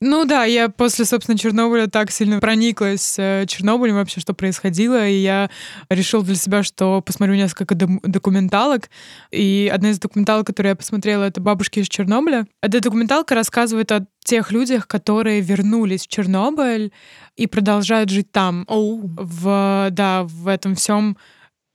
Ну 0.00 0.24
да, 0.24 0.44
я 0.44 0.68
после, 0.68 1.04
собственно, 1.04 1.36
Чернобыля 1.36 1.88
так 1.88 2.12
сильно 2.12 2.38
прониклась 2.38 3.16
э, 3.18 3.46
Чернобылем 3.48 3.96
вообще, 3.96 4.20
что 4.20 4.32
происходило, 4.32 5.08
и 5.08 5.14
я 5.14 5.50
решила 5.90 6.22
для 6.22 6.36
себя, 6.36 6.62
что 6.62 7.02
посмотрю 7.02 7.34
несколько 7.34 7.74
документалок, 7.74 8.90
и 9.32 9.70
одна 9.72 9.90
из 9.90 9.98
документалок, 9.98 10.46
которую 10.46 10.70
я 10.70 10.76
посмотрела, 10.76 11.24
это 11.24 11.40
«Бабушки 11.40 11.80
из 11.80 11.88
Чернобыля». 11.88 12.46
Эта 12.62 12.80
документалка 12.80 13.34
рассказывает 13.34 13.90
о 13.90 14.06
тех 14.22 14.52
людях, 14.52 14.86
которые 14.86 15.40
вернулись 15.40 16.06
в 16.06 16.08
Чернобыль 16.08 16.92
и 17.36 17.48
продолжают 17.48 18.10
жить 18.10 18.30
там, 18.30 18.64
Оу. 18.68 19.00
в, 19.02 19.88
да, 19.90 20.22
в 20.22 20.46
этом 20.46 20.76
всем 20.76 21.16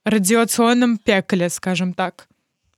радиационном 0.05 0.97
пекле, 0.97 1.49
скажем 1.49 1.93
так. 1.93 2.27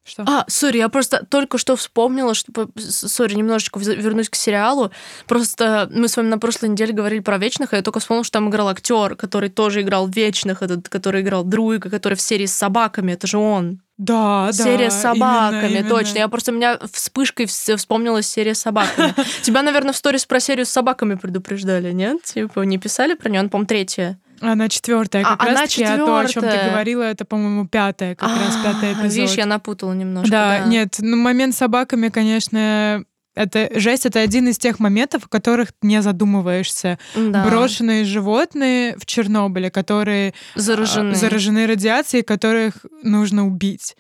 Что? 0.06 0.24
А, 0.28 0.46
sorry, 0.48 0.78
я 0.78 0.88
просто 0.88 1.26
только 1.28 1.58
что 1.58 1.76
вспомнила, 1.76 2.36
что... 2.36 2.70
Sorry, 2.78 3.34
немножечко 3.34 3.80
вернусь 3.80 4.30
к 4.30 4.36
сериалу. 4.36 4.92
Просто 5.26 5.90
мы 5.92 6.08
с 6.08 6.16
вами 6.16 6.28
на 6.28 6.38
прошлой 6.38 6.70
неделе 6.70 6.94
говорили 6.94 7.22
про 7.22 7.40
Вечных, 7.40 7.74
и 7.74 7.76
я 7.76 7.82
только 7.82 8.00
вспомнила, 8.00 8.24
что 8.24 8.34
там 8.34 8.50
играл 8.50 8.70
актер, 8.70 9.16
который 9.16 9.50
тоже 9.50 9.82
играл 9.82 10.08
Вечных, 10.08 10.62
этот, 10.62 10.90
который 10.90 11.22
играл 11.22 11.44
Друига, 11.44 11.90
который 11.90 12.14
в 12.14 12.22
серии 12.22 12.46
с 12.46 12.54
собаками. 12.54 13.14
Это 13.14 13.26
же 13.26 13.40
он. 13.40 13.82
Да, 13.98 14.48
да. 14.48 14.52
серия 14.52 14.92
с 14.92 15.02
собаками, 15.02 15.68
именно, 15.68 15.80
именно. 15.80 15.90
точно. 15.90 16.18
Я 16.20 16.28
просто 16.28 16.52
у 16.52 16.56
меня 16.56 16.78
вспышкой 16.92 17.46
вс- 17.46 17.78
вспомнилась 17.78 18.28
серия 18.28 18.54
с 18.54 18.60
собаками. 18.60 19.16
Тебя, 19.42 19.64
наверное, 19.64 19.94
в 19.94 19.98
сторис 19.98 20.26
про 20.26 20.40
серию 20.40 20.66
с 20.66 20.70
собаками 20.70 21.16
предупреждали, 21.16 21.92
нет? 21.94 22.22
Типа, 22.24 22.60
не 22.62 22.78
писали 22.78 23.14
про 23.16 23.30
нее? 23.30 23.40
Она, 23.40 23.50
по-моему, 23.50 23.68
третья. 23.68 24.20
Она 24.42 24.70
четвертая, 24.70 25.24
А, 25.26 25.38
как 25.38 25.48
раз 25.48 25.58
она 25.58 25.62
таки, 25.68 25.84
а 25.84 25.98
то, 25.98 26.18
о 26.18 26.28
чем 26.28 26.44
ты 26.44 26.70
говорила, 26.70 27.04
это, 27.04 27.26
по-моему, 27.26 27.68
пятая, 27.68 28.16
как 28.16 28.30
раз 28.30 28.56
пятый 28.64 28.90
А, 28.90 28.94
эпизод. 28.94 29.12
Видишь, 29.14 29.36
я 29.38 29.46
напутала 29.46 29.94
немножко. 29.94 30.30
да, 30.32 30.60
Да, 30.60 30.66
нет, 30.66 30.96
ну 31.00 31.18
момент 31.18 31.54
с 31.56 31.58
собаками, 31.58 32.10
конечно, 32.10 33.04
это 33.36 33.70
жесть, 33.80 34.06
это 34.06 34.20
один 34.20 34.48
из 34.48 34.58
тех 34.58 34.80
моментов, 34.80 35.26
о 35.26 35.30
которых 35.30 35.70
не 35.82 36.02
задумываешься. 36.02 36.98
Да. 37.16 37.46
Брошенные 37.46 38.06
животные 38.06 38.96
в 38.98 39.06
Чернобыле, 39.06 39.70
которые 39.70 40.34
а, 40.56 40.60
Заражены. 40.60 41.16
заражены 41.16 41.68
радиацией, 41.68 42.24
которых 42.24 42.86
нужно 43.04 43.46
убить. 43.46 43.96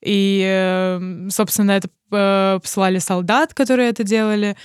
И, 0.00 0.42
э, 0.44 1.28
собственно, 1.30 1.72
это 1.72 1.88
э, 2.10 2.58
посылали 2.60 2.98
солдат, 2.98 3.54
которые 3.54 3.90
это 3.90 4.02
делали. 4.02 4.56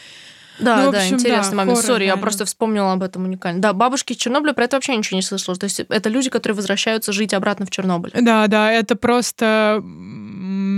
Да, 0.59 0.85
Ну, 0.85 0.91
да, 0.91 0.99
общем, 0.99 1.15
интересный 1.15 1.51
да, 1.51 1.57
момент. 1.57 1.79
Сори, 1.79 2.05
я 2.05 2.17
просто 2.17 2.45
вспомнила 2.45 2.93
об 2.93 3.03
этом 3.03 3.23
уникально. 3.25 3.61
Да, 3.61 3.73
бабушки 3.73 4.13
из 4.13 4.17
Чернобыля 4.17 4.53
про 4.53 4.65
это 4.65 4.77
вообще 4.77 4.95
ничего 4.95 5.17
не 5.17 5.21
слышала. 5.21 5.55
То 5.55 5.65
есть 5.65 5.79
это 5.79 6.09
люди, 6.09 6.29
которые 6.29 6.55
возвращаются 6.55 7.11
жить 7.11 7.33
обратно 7.33 7.65
в 7.65 7.69
Чернобыль. 7.69 8.11
Да, 8.19 8.47
да, 8.47 8.71
это 8.71 8.95
просто 8.95 9.81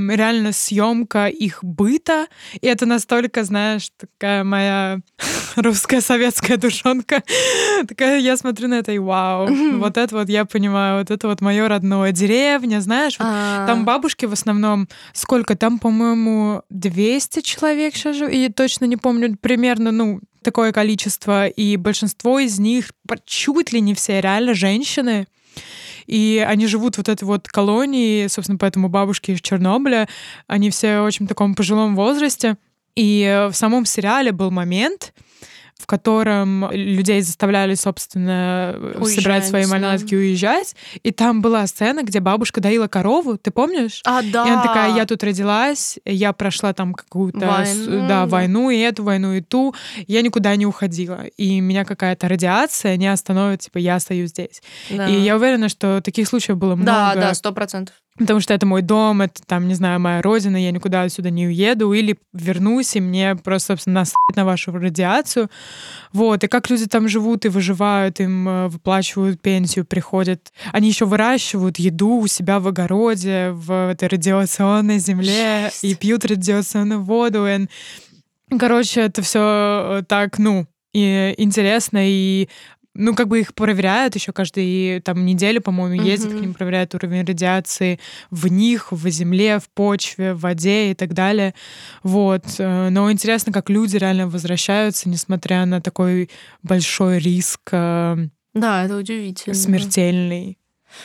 реально 0.10 0.52
съемка 0.52 1.28
их 1.28 1.64
быта. 1.64 2.28
И 2.62 2.68
это 2.68 2.86
настолько, 2.86 3.44
знаешь, 3.44 3.90
такая 3.98 4.44
моя 4.44 5.00
русская 5.56 6.02
советская 6.02 6.58
душонка. 6.58 7.24
Такая, 7.88 8.20
я 8.20 8.38
смотрю 8.38 8.68
на 8.68 8.76
это 8.76 8.92
и 8.92 9.00
вау, 9.00 9.48
вот 9.78 9.98
это 9.98 10.16
вот 10.16 10.30
я 10.30 10.46
понимаю, 10.46 11.00
вот 11.00 11.12
это 11.12 11.28
вот 11.28 11.42
мое 11.42 11.68
родное. 11.68 12.12
Деревня, 12.12 12.82
знаешь, 12.82 13.18
вот 13.20 13.28
А, 13.28 13.68
там 13.68 13.86
бабушки 13.86 14.26
в 14.26 14.34
основном, 14.34 14.88
сколько 15.14 15.56
там, 15.56 15.80
по-моему, 15.80 16.64
200 16.70 17.42
человек 17.42 17.96
сейчас 17.96 18.18
живет, 18.18 18.34
и 18.34 18.50
точно 18.50 18.86
не 18.86 18.98
помню, 18.98 19.38
примерно, 19.40 19.92
ну, 19.92 20.20
такое 20.42 20.72
количество, 20.72 21.48
и 21.48 21.76
большинство 21.76 22.40
из 22.40 22.60
них, 22.60 22.92
чуть 23.26 23.74
ли 23.74 23.82
не 23.82 23.94
все, 23.94 24.22
реально 24.22 24.54
женщины, 24.54 25.28
и 26.10 26.44
они 26.46 26.66
живут 26.66 26.98
вот 26.98 27.08
этой 27.08 27.26
вот 27.26 27.48
колонии, 27.48 28.26
собственно, 28.26 28.58
поэтому 28.58 28.90
бабушки 28.90 29.30
из 29.30 29.42
Чернобыля, 29.42 30.10
они 30.48 30.72
все 30.72 31.02
очень 31.02 31.28
в 31.28 31.30
таком 31.30 31.54
пожилом 31.54 31.96
возрасте. 31.96 32.58
И 32.96 33.48
в 33.52 33.56
самом 33.56 33.86
сериале 33.86 34.32
был 34.32 34.50
момент, 34.50 35.14
в 35.80 35.88
котором 35.88 36.70
людей 36.72 37.22
заставляли, 37.22 37.74
собственно, 37.76 38.74
э, 38.76 39.04
собирать 39.06 39.48
свои 39.48 39.62
Уезжать, 39.64 39.82
да. 39.82 39.88
манатки 39.88 40.14
и 40.14 40.18
уезжать. 40.18 40.76
И 41.04 41.12
там 41.12 41.42
была 41.42 41.66
сцена, 41.68 42.04
где 42.04 42.20
бабушка 42.20 42.60
доила 42.62 42.88
корову, 42.88 43.38
ты 43.38 43.50
помнишь? 43.50 44.02
А, 44.06 44.22
да. 44.22 44.46
И 44.46 44.50
она 44.52 44.62
такая, 44.62 44.94
я 44.96 45.06
тут 45.06 45.24
родилась, 45.24 45.98
я 46.06 46.34
прошла 46.34 46.74
там 46.74 46.94
какую-то 46.94 47.40
Войну, 47.48 47.86
да, 48.02 48.08
да. 48.08 48.26
войну, 48.26 48.70
и 48.70 48.78
эту 48.78 49.04
войну, 49.04 49.34
и 49.34 49.42
ту. 49.42 49.74
Я 50.06 50.22
никуда 50.22 50.56
не 50.58 50.66
уходила. 50.66 51.24
И 51.38 51.60
меня 51.62 51.86
какая-то 51.86 52.28
радиация 52.28 52.98
не 52.98 53.08
остановит, 53.08 53.62
типа, 53.62 53.78
я 53.78 53.96
остаюсь 53.96 54.30
здесь. 54.32 54.62
Да. 54.90 55.08
И 55.08 55.14
я 55.20 55.38
уверена, 55.38 55.70
что 55.70 56.02
таких 56.02 56.28
случаев 56.28 56.58
было 56.58 56.76
Да, 56.76 56.82
много. 57.14 57.22
да, 57.22 57.34
сто 57.34 57.54
процентов. 57.54 57.96
Потому 58.20 58.42
что 58.42 58.54
это 58.54 58.66
мой 58.66 58.82
дом, 58.82 59.22
это 59.22 59.42
там, 59.48 59.68
не 59.68 59.74
знаю, 59.76 60.00
моя 60.00 60.22
родина, 60.22 60.58
я 60.58 60.72
никуда 60.72 61.04
отсюда 61.04 61.30
не 61.30 61.48
уеду, 61.48 61.94
или 61.94 62.18
вернусь, 62.34 62.96
и 62.98 63.00
мне 63.02 63.36
просто, 63.36 63.68
собственно, 63.74 64.02
насрать 64.02 64.36
на 64.36 64.44
вашу 64.46 64.72
радиацию. 64.74 65.50
Вот, 66.12 66.44
и 66.44 66.48
как 66.48 66.70
люди 66.70 66.86
там 66.86 67.08
живут 67.08 67.46
и 67.46 67.50
выживают, 67.50 68.20
им 68.20 68.48
э, 68.48 68.68
выплачивают 68.68 69.42
пенсию, 69.42 69.86
приходят. 69.86 70.52
Они 70.74 70.90
еще 70.90 71.06
выращивают 71.06 71.80
еду 71.80 72.18
у 72.18 72.28
себя 72.28 72.60
в 72.60 72.68
огороде, 72.68 73.52
в 73.52 73.92
этой 73.92 74.10
радиационной 74.10 75.00
земле, 75.00 75.70
Жесть. 75.72 75.84
и 75.86 75.96
пьют 75.96 76.26
радиационную 76.26 77.02
воду. 77.02 77.48
и- 77.48 77.68
Короче, 78.58 79.02
это 79.02 79.22
все 79.22 80.04
так, 80.10 80.40
ну, 80.40 80.66
и 80.92 81.36
интересно, 81.38 82.00
и 82.02 82.50
ну, 83.00 83.16
как 83.16 83.28
бы 83.28 83.40
их 83.40 83.54
проверяют 83.54 84.16
еще 84.16 84.32
каждые 84.34 85.02
там 85.02 85.26
неделю, 85.26 85.62
по-моему, 85.62 86.04
ездят 86.04 86.32
Мгм. 86.32 86.38
к 86.38 86.42
ним, 86.42 86.54
проверяют 86.54 86.94
уровень 86.96 87.26
радиации 87.26 88.00
в 88.30 88.48
них, 88.48 88.92
в 88.92 89.10
земле, 89.10 89.60
в 89.60 89.70
почве, 89.70 90.34
в 90.34 90.42
воде 90.42 90.92
и 90.92 90.94
так 90.96 91.14
далее. 91.14 91.54
Вот. 92.04 92.44
Э, 92.60 92.90
Но 92.90 93.12
интересно, 93.12 93.52
как 93.54 93.70
люди 93.70 93.98
реально 93.98 94.28
возвращаются, 94.28 95.10
несмотря 95.10 95.66
на 95.66 95.82
такой 95.82 96.30
большой 96.64 97.20
риск 97.20 97.62
э, 97.72 98.18
Да, 98.54 98.84
это 98.86 98.98
удивительно. 98.98 99.56
смертельный. 99.56 100.58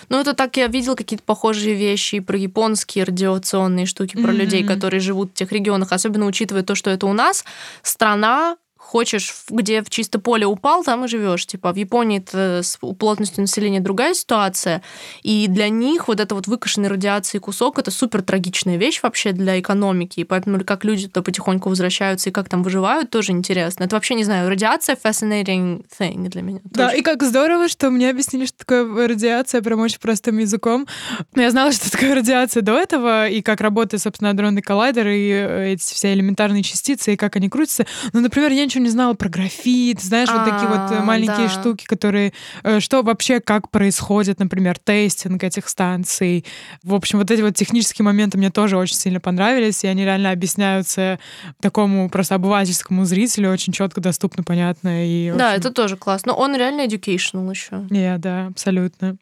Ну, 0.08 0.18
это 0.18 0.32
так 0.32 0.56
я 0.56 0.66
видел 0.66 0.96
какие-то 0.96 1.24
похожие 1.24 1.74
вещи 1.74 2.20
про 2.20 2.38
японские 2.38 3.04
радиационные 3.04 3.84
штуки, 3.86 4.14
про 4.14 4.32
Мгм. 4.32 4.36
людей, 4.40 4.64
которые 4.64 4.98
живут 5.00 5.30
в 5.32 5.34
тех 5.34 5.52
регионах, 5.52 5.92
особенно 5.92 6.24
учитывая 6.26 6.62
то, 6.62 6.74
что 6.74 6.90
это 6.90 7.06
у 7.06 7.12
нас 7.12 7.44
страна, 7.82 8.56
хочешь, 8.84 9.34
где 9.48 9.82
в 9.82 9.90
чисто 9.90 10.18
поле 10.18 10.46
упал, 10.46 10.84
там 10.84 11.04
и 11.04 11.08
живешь. 11.08 11.46
Типа 11.46 11.72
в 11.72 11.76
Японии 11.76 12.18
это 12.18 12.60
с 12.62 12.76
плотностью 12.76 13.40
населения 13.40 13.80
другая 13.80 14.14
ситуация, 14.14 14.82
и 15.22 15.46
для 15.48 15.68
них 15.68 16.06
вот 16.06 16.20
это 16.20 16.34
вот 16.34 16.46
выкашенный 16.46 16.88
радиацией 16.88 17.40
кусок 17.40 17.78
это 17.78 17.90
супер 17.90 18.22
трагичная 18.22 18.76
вещь 18.76 19.00
вообще 19.02 19.32
для 19.32 19.58
экономики, 19.58 20.20
и 20.20 20.24
поэтому 20.24 20.62
как 20.64 20.84
люди 20.84 21.08
туда 21.08 21.22
потихоньку 21.22 21.68
возвращаются 21.70 22.28
и 22.28 22.32
как 22.32 22.48
там 22.48 22.62
выживают, 22.62 23.10
тоже 23.10 23.32
интересно. 23.32 23.84
Это 23.84 23.96
вообще, 23.96 24.14
не 24.14 24.24
знаю, 24.24 24.48
радиация 24.48 24.96
fascinating 25.02 25.84
thing 25.98 26.28
для 26.28 26.42
меня. 26.42 26.60
Да, 26.64 26.88
тоже. 26.88 27.00
и 27.00 27.02
как 27.02 27.22
здорово, 27.22 27.68
что 27.68 27.90
мне 27.90 28.10
объяснили, 28.10 28.46
что 28.46 28.58
такое 28.58 29.08
радиация 29.08 29.62
прям 29.62 29.80
очень 29.80 29.98
простым 29.98 30.38
языком. 30.38 30.86
Но 31.34 31.42
я 31.42 31.50
знала, 31.50 31.72
что 31.72 31.90
такое 31.90 32.14
радиация 32.14 32.62
до 32.62 32.78
этого, 32.78 33.28
и 33.28 33.42
как 33.42 33.60
работает, 33.60 34.02
собственно, 34.02 34.30
адронный 34.30 34.62
коллайдер, 34.62 35.08
и 35.08 35.30
э, 35.30 35.72
эти 35.72 35.94
все 35.94 36.12
элементарные 36.12 36.62
частицы, 36.62 37.14
и 37.14 37.16
как 37.16 37.36
они 37.36 37.48
крутятся. 37.48 37.86
Ну, 38.12 38.20
например, 38.20 38.52
я 38.52 38.64
ничего 38.64 38.73
не 38.80 38.88
знала 38.90 39.14
про 39.14 39.28
графит, 39.28 40.00
знаешь, 40.00 40.28
вот 40.28 40.44
такие 40.44 40.68
вот 40.68 40.90
э, 40.92 40.98
А, 40.98 41.02
маленькие 41.02 41.48
штуки, 41.48 41.84
которые... 41.84 42.32
э, 42.62 42.80
Что 42.80 43.02
вообще, 43.02 43.40
как 43.40 43.70
происходит, 43.70 44.38
например, 44.38 44.78
тестинг 44.78 45.42
этих 45.44 45.68
станций. 45.68 46.44
В 46.82 46.94
общем, 46.94 47.18
вот 47.18 47.30
эти 47.30 47.40
вот 47.42 47.54
технические 47.54 48.04
моменты 48.04 48.38
мне 48.38 48.50
тоже 48.50 48.76
очень 48.76 48.96
сильно 48.96 49.20
понравились, 49.20 49.84
и 49.84 49.86
они 49.86 50.04
реально 50.04 50.30
объясняются 50.30 51.18
такому 51.60 52.08
просто 52.08 52.34
обывательскому 52.34 53.04
зрителю 53.04 53.50
очень 53.50 53.72
четко, 53.72 54.00
доступно, 54.00 54.42
понятно. 54.42 55.06
И, 55.06 55.32
Да, 55.32 55.54
это 55.54 55.70
тоже 55.70 55.96
классно. 55.96 56.32
Но 56.32 56.38
он 56.38 56.56
реально 56.56 56.86
educational 56.86 57.50
еще. 57.50 57.86
не, 57.90 58.16
да, 58.18 58.46
абсолютно. 58.46 59.16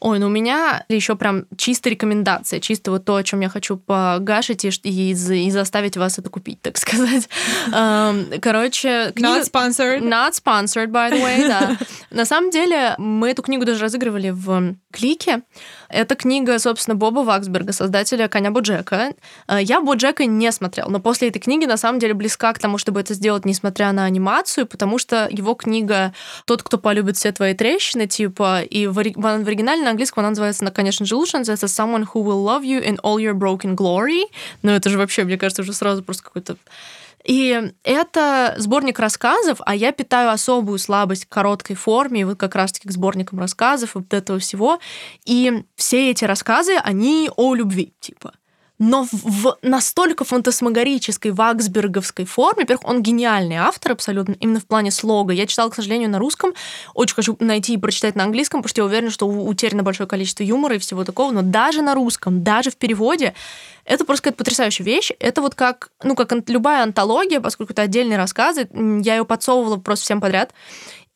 Ой, 0.00 0.18
ну 0.18 0.26
у 0.26 0.30
меня 0.30 0.84
еще 0.88 1.14
прям 1.14 1.44
чисто 1.58 1.90
рекомендация, 1.90 2.58
чисто 2.58 2.90
вот 2.90 3.04
то, 3.04 3.16
о 3.16 3.22
чем 3.22 3.40
я 3.40 3.50
хочу 3.50 3.76
погашить 3.76 4.64
и, 4.64 4.70
и, 4.82 5.10
и 5.12 5.50
заставить 5.50 5.98
вас 5.98 6.18
это 6.18 6.30
купить, 6.30 6.60
так 6.62 6.78
сказать. 6.78 7.28
Эм, 7.72 8.26
Короче, 8.40 9.12
книга... 9.14 9.42
sponsored. 9.42 10.00
Not 10.00 10.32
sponsored, 10.32 10.88
by 10.88 11.12
the 11.12 11.22
way, 11.22 11.46
да. 11.46 11.76
На 12.10 12.24
самом 12.24 12.50
деле, 12.50 12.94
мы 12.96 13.30
эту 13.30 13.42
книгу 13.42 13.66
даже 13.66 13.82
разыгрывали 13.82 14.30
в 14.30 14.74
Клике. 14.90 15.42
Это 15.90 16.14
книга, 16.14 16.58
собственно, 16.58 16.94
Боба 16.94 17.20
Ваксберга, 17.20 17.72
создателя 17.72 18.28
«Коня 18.28 18.50
Боджека». 18.50 19.12
Э, 19.48 19.58
Я 19.60 19.80
Боджека 19.80 20.24
не 20.24 20.50
смотрел, 20.50 20.88
но 20.88 21.00
после 21.00 21.28
этой 21.28 21.40
книги, 21.40 21.66
на 21.66 21.76
самом 21.76 21.98
деле, 21.98 22.14
близка 22.14 22.52
к 22.52 22.58
тому, 22.58 22.78
чтобы 22.78 23.00
это 23.00 23.12
сделать, 23.14 23.44
несмотря 23.44 23.92
на 23.92 24.04
анимацию, 24.04 24.66
потому 24.66 24.98
что 24.98 25.28
его 25.30 25.54
книга 25.54 26.14
«Тот, 26.46 26.62
кто 26.62 26.78
полюбит 26.78 27.16
все 27.16 27.32
твои 27.32 27.54
трещины», 27.54 28.06
типа, 28.06 28.62
и 28.62 28.86
в, 28.86 28.94
в 28.94 29.26
оригинале 29.46 29.82
на 29.90 29.92
английском 29.92 30.20
она 30.20 30.30
называется, 30.30 30.64
на- 30.64 30.70
конечно 30.70 31.04
же, 31.04 31.16
лучше, 31.16 31.38
называется 31.38 31.66
«Someone 31.66 32.04
who 32.04 32.22
will 32.22 32.44
love 32.44 32.62
you 32.62 32.80
in 32.82 32.96
all 33.02 33.16
your 33.16 33.34
broken 33.34 33.74
glory». 33.74 34.22
Ну, 34.62 34.70
это 34.70 34.88
же 34.88 34.98
вообще, 34.98 35.24
мне 35.24 35.36
кажется, 35.36 35.62
уже 35.62 35.72
сразу 35.72 36.02
просто 36.02 36.22
какой-то 36.22 36.56
и 37.22 37.72
это 37.82 38.54
сборник 38.56 38.98
рассказов, 38.98 39.60
а 39.66 39.74
я 39.74 39.92
питаю 39.92 40.30
особую 40.30 40.78
слабость 40.78 41.26
к 41.26 41.28
короткой 41.28 41.76
форме, 41.76 42.24
вот 42.24 42.38
как 42.38 42.54
раз-таки 42.54 42.88
к 42.88 42.92
сборникам 42.92 43.38
рассказов, 43.38 43.94
и 43.94 43.98
вот 43.98 44.14
этого 44.14 44.38
всего. 44.38 44.80
И 45.26 45.64
все 45.76 46.10
эти 46.10 46.24
рассказы, 46.24 46.76
они 46.76 47.30
о 47.36 47.54
любви, 47.54 47.92
типа. 48.00 48.32
Но 48.80 49.04
в- 49.04 49.12
в 49.12 49.58
настолько 49.60 50.24
фантасмагорической 50.24 51.32
ваксберговской 51.32 52.24
форме, 52.24 52.62
во-первых, 52.62 52.88
он 52.88 53.02
гениальный 53.02 53.56
автор 53.56 53.92
абсолютно, 53.92 54.32
именно 54.40 54.58
в 54.58 54.66
плане 54.66 54.90
слога. 54.90 55.34
Я 55.34 55.46
читала, 55.46 55.68
к 55.68 55.74
сожалению, 55.74 56.08
на 56.08 56.18
русском, 56.18 56.54
очень 56.94 57.14
хочу 57.14 57.36
найти 57.40 57.74
и 57.74 57.76
прочитать 57.76 58.16
на 58.16 58.24
английском, 58.24 58.60
потому 58.62 58.70
что 58.70 58.80
я 58.80 58.86
уверена, 58.86 59.10
что 59.10 59.26
утеряно 59.28 59.82
большое 59.82 60.08
количество 60.08 60.42
юмора 60.42 60.76
и 60.76 60.78
всего 60.78 61.04
такого, 61.04 61.30
но 61.30 61.42
даже 61.42 61.82
на 61.82 61.94
русском, 61.94 62.42
даже 62.42 62.70
в 62.70 62.76
переводе, 62.76 63.34
это 63.84 64.06
просто 64.06 64.22
какая-то 64.22 64.38
потрясающая 64.38 64.84
вещь. 64.86 65.10
Это 65.18 65.42
вот 65.42 65.54
как, 65.54 65.90
ну, 66.02 66.14
как 66.14 66.32
любая 66.48 66.82
антология, 66.82 67.40
поскольку 67.40 67.74
это 67.74 67.82
отдельные 67.82 68.16
рассказы, 68.16 68.66
я 68.72 69.16
ее 69.16 69.26
подсовывала 69.26 69.76
просто 69.76 70.06
всем 70.06 70.22
подряд. 70.22 70.54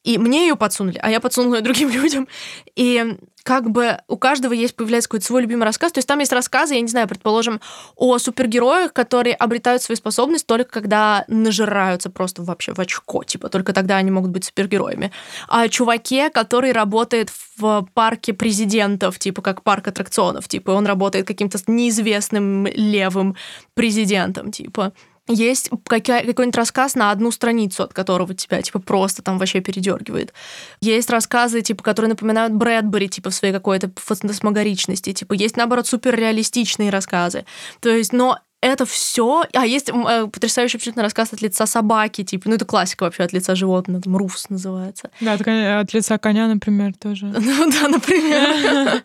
И 0.05 0.19
мне 0.19 0.47
ее 0.47 0.55
подсунули, 0.55 0.99
а 1.03 1.11
я 1.11 1.19
подсунула 1.19 1.57
ее 1.57 1.61
другим 1.63 1.89
людям. 1.89 2.29
И 2.77 3.17
как 3.45 3.71
бы 3.71 3.99
у 4.09 4.17
каждого 4.17 4.55
есть, 4.55 4.75
появляется 4.75 5.09
какой-то 5.09 5.27
свой 5.27 5.43
любимый 5.43 5.65
рассказ. 5.65 5.93
То 5.93 5.99
есть 5.99 6.09
там 6.09 6.19
есть 6.19 6.33
рассказы, 6.33 6.75
я 6.75 6.81
не 6.81 6.89
знаю, 6.89 7.07
предположим, 7.07 7.61
о 7.95 8.19
супергероях, 8.19 8.93
которые 8.93 9.35
обретают 9.35 9.83
свои 9.83 9.97
способности 9.97 10.47
только 10.47 10.71
когда 10.71 11.25
нажираются 11.29 12.11
просто 12.11 12.43
вообще 12.43 12.73
в 12.73 12.79
очко. 12.79 13.23
Типа 13.23 13.49
только 13.51 13.73
тогда 13.73 13.97
они 13.97 14.11
могут 14.11 14.31
быть 14.31 14.45
супергероями. 14.45 15.13
О 15.49 15.69
чуваке, 15.69 16.31
который 16.31 16.73
работает 16.73 17.31
в 17.57 17.87
парке 17.93 18.33
президентов, 18.33 19.19
типа 19.19 19.43
как 19.43 19.63
парк 19.63 19.89
аттракционов. 19.89 20.49
Типа 20.49 20.71
он 20.71 20.87
работает 20.87 21.27
каким-то 21.27 21.59
неизвестным 21.67 22.67
левым 22.67 23.37
президентом, 23.75 24.53
типа 24.53 24.93
есть 25.29 25.71
какой-нибудь 25.87 26.57
рассказ 26.57 26.95
на 26.95 27.11
одну 27.11 27.31
страницу, 27.31 27.83
от 27.83 27.95
которого 27.95 28.35
тебя 28.35 28.61
типа 28.61 28.79
просто 28.79 29.23
там 29.23 29.39
вообще 29.39 29.61
передергивает. 29.61 30.35
Есть 30.81 31.09
рассказы, 31.11 31.63
типа, 31.63 31.83
которые 31.83 32.11
напоминают 32.11 32.53
Брэдбери, 32.53 33.09
типа, 33.09 33.31
в 33.31 33.35
своей 33.35 33.55
какой-то 33.55 33.91
фантасмагоричности. 33.97 35.13
Типа, 35.13 35.33
есть, 35.33 35.57
наоборот, 35.57 35.87
суперреалистичные 35.87 36.91
рассказы. 36.91 37.47
То 37.81 37.89
есть, 37.89 38.13
но 38.13 38.39
это 38.65 38.87
все. 38.87 39.45
А 39.53 39.67
есть 39.67 39.91
э, 39.91 40.27
потрясающий 40.27 40.79
абсолютно 40.79 41.03
рассказ 41.03 41.33
от 41.33 41.43
лица 41.43 41.67
собаки, 41.67 42.25
типа, 42.25 42.49
ну 42.49 42.55
это 42.55 42.65
классика 42.65 43.05
вообще 43.05 43.23
от 43.25 43.33
лица 43.33 43.55
животного, 43.55 44.03
там 44.03 44.17
Руфс 44.17 44.49
называется. 44.49 45.11
Да, 45.21 45.37
э, 45.37 45.81
от 45.81 45.93
лица 45.93 46.19
коня, 46.19 46.49
например, 46.49 46.95
тоже. 46.95 47.27
Ну 47.39 47.71
да, 47.71 47.89
например. 47.89 49.03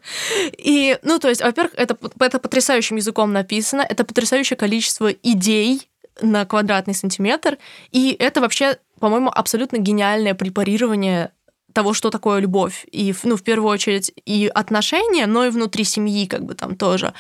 И, 0.58 0.98
ну, 1.04 1.20
то 1.20 1.28
есть, 1.28 1.42
во-первых, 1.42 1.74
это, 1.76 1.98
это 2.20 2.40
потрясающим 2.40 2.96
языком 2.96 3.34
написано, 3.34 3.82
это 3.82 4.06
потрясающее 4.06 4.56
количество 4.56 5.12
идей 5.12 5.90
на 6.22 6.46
квадратный 6.46 6.94
сантиметр, 6.94 7.58
и 7.92 8.16
это 8.18 8.42
вообще, 8.42 8.78
по-моему, 9.00 9.30
абсолютно 9.34 9.78
гениальное 9.78 10.34
препарирование 10.34 11.32
того, 11.74 11.94
что 11.94 12.10
такое 12.10 12.40
любовь. 12.40 12.86
И, 12.92 13.14
ну, 13.24 13.36
в 13.36 13.44
первую 13.44 13.70
очередь, 13.70 14.12
и 14.26 14.50
отношения, 14.54 15.28
но 15.28 15.46
и 15.46 15.50
внутри 15.50 15.84
семьи, 15.84 16.26
как 16.26 16.44
бы 16.44 16.56
там 16.56 16.76
тоже. 16.76 17.14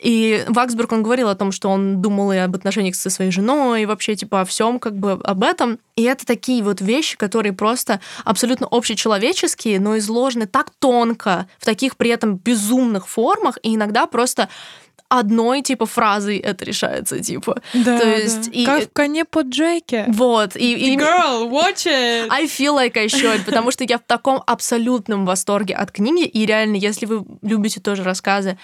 И 0.00 0.44
Ваксберг, 0.48 0.92
он 0.92 1.02
говорил 1.02 1.28
о 1.28 1.34
том, 1.34 1.52
что 1.52 1.68
он 1.68 2.00
думал 2.00 2.32
и 2.32 2.38
об 2.38 2.54
отношениях 2.56 2.94
со 2.94 3.10
своей 3.10 3.30
женой, 3.30 3.82
и 3.82 3.86
вообще, 3.86 4.16
типа, 4.16 4.40
о 4.40 4.44
всем 4.44 4.78
как 4.78 4.96
бы 4.96 5.12
об 5.12 5.42
этом. 5.42 5.78
И 5.96 6.02
это 6.04 6.24
такие 6.24 6.62
вот 6.62 6.80
вещи, 6.80 7.18
которые 7.18 7.52
просто 7.52 8.00
абсолютно 8.24 8.66
общечеловеческие, 8.70 9.78
но 9.78 9.98
изложены 9.98 10.46
так 10.46 10.70
тонко, 10.78 11.48
в 11.58 11.66
таких 11.66 11.96
при 11.96 12.10
этом 12.10 12.36
безумных 12.36 13.06
формах, 13.08 13.58
и 13.62 13.74
иногда 13.74 14.06
просто 14.06 14.48
одной, 15.10 15.60
типа, 15.60 15.84
фразой 15.84 16.38
это 16.38 16.64
решается, 16.64 17.20
типа. 17.20 17.60
Да, 17.74 17.98
То 18.00 18.08
есть 18.08 18.50
да. 18.50 18.58
и- 18.58 18.64
Как 18.64 18.84
в 18.84 18.92
коне 18.92 19.24
по 19.26 19.40
Джеке. 19.42 20.06
Вот. 20.08 20.56
И, 20.56 20.72
и- 20.94 20.96
Girl, 20.96 21.50
watch 21.50 21.86
it! 21.86 22.28
I 22.30 22.46
feel 22.46 22.74
like 22.76 22.96
I 22.96 23.06
should, 23.06 23.44
потому 23.44 23.70
что 23.72 23.84
я 23.84 23.98
в 23.98 24.02
таком 24.06 24.42
абсолютном 24.46 25.26
восторге 25.26 25.74
от 25.74 25.90
книги, 25.90 26.24
и 26.24 26.46
реально, 26.46 26.76
если 26.76 27.04
вы 27.06 27.24
любите 27.42 27.80
тоже 27.80 28.04
рассказы, 28.04 28.56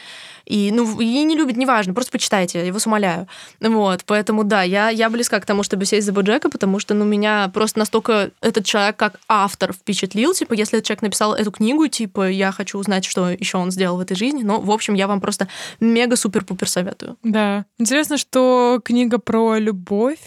и, 0.46 0.70
ну, 0.72 1.00
и 1.00 1.24
не 1.24 1.36
любите, 1.36 1.58
неважно, 1.58 1.92
просто 1.92 2.12
почитайте, 2.12 2.64
я 2.64 2.72
вас 2.72 2.86
умоляю. 2.86 3.26
Вот, 3.60 4.04
поэтому, 4.06 4.44
да, 4.44 4.62
я, 4.62 4.88
я 4.88 5.10
близка 5.10 5.40
к 5.40 5.46
тому, 5.46 5.62
чтобы 5.62 5.84
сесть 5.84 6.06
за 6.06 6.12
Боджека, 6.12 6.48
потому 6.48 6.78
что, 6.78 6.94
ну, 6.94 7.04
меня 7.04 7.50
просто 7.52 7.80
настолько 7.80 8.30
этот 8.40 8.64
человек 8.64 8.96
как 8.96 9.20
автор 9.28 9.72
впечатлил, 9.72 10.32
типа, 10.34 10.54
если 10.54 10.78
этот 10.78 10.86
человек 10.86 11.02
написал 11.02 11.34
эту 11.34 11.50
книгу, 11.50 11.88
типа, 11.88 12.30
я 12.30 12.52
хочу 12.52 12.78
узнать, 12.78 13.04
что 13.04 13.28
еще 13.30 13.58
он 13.58 13.70
сделал 13.72 13.96
в 13.96 14.00
этой 14.00 14.16
жизни, 14.16 14.42
но, 14.42 14.60
в 14.60 14.70
общем, 14.70 14.94
я 14.94 15.08
вам 15.08 15.20
просто 15.20 15.48
мега-супер-пупер 15.80 16.68
советую. 16.68 17.16
Да. 17.22 17.64
Интересно, 17.78 18.16
что 18.16 18.80
книга 18.84 19.18
про 19.18 19.58
любовь 19.58 20.20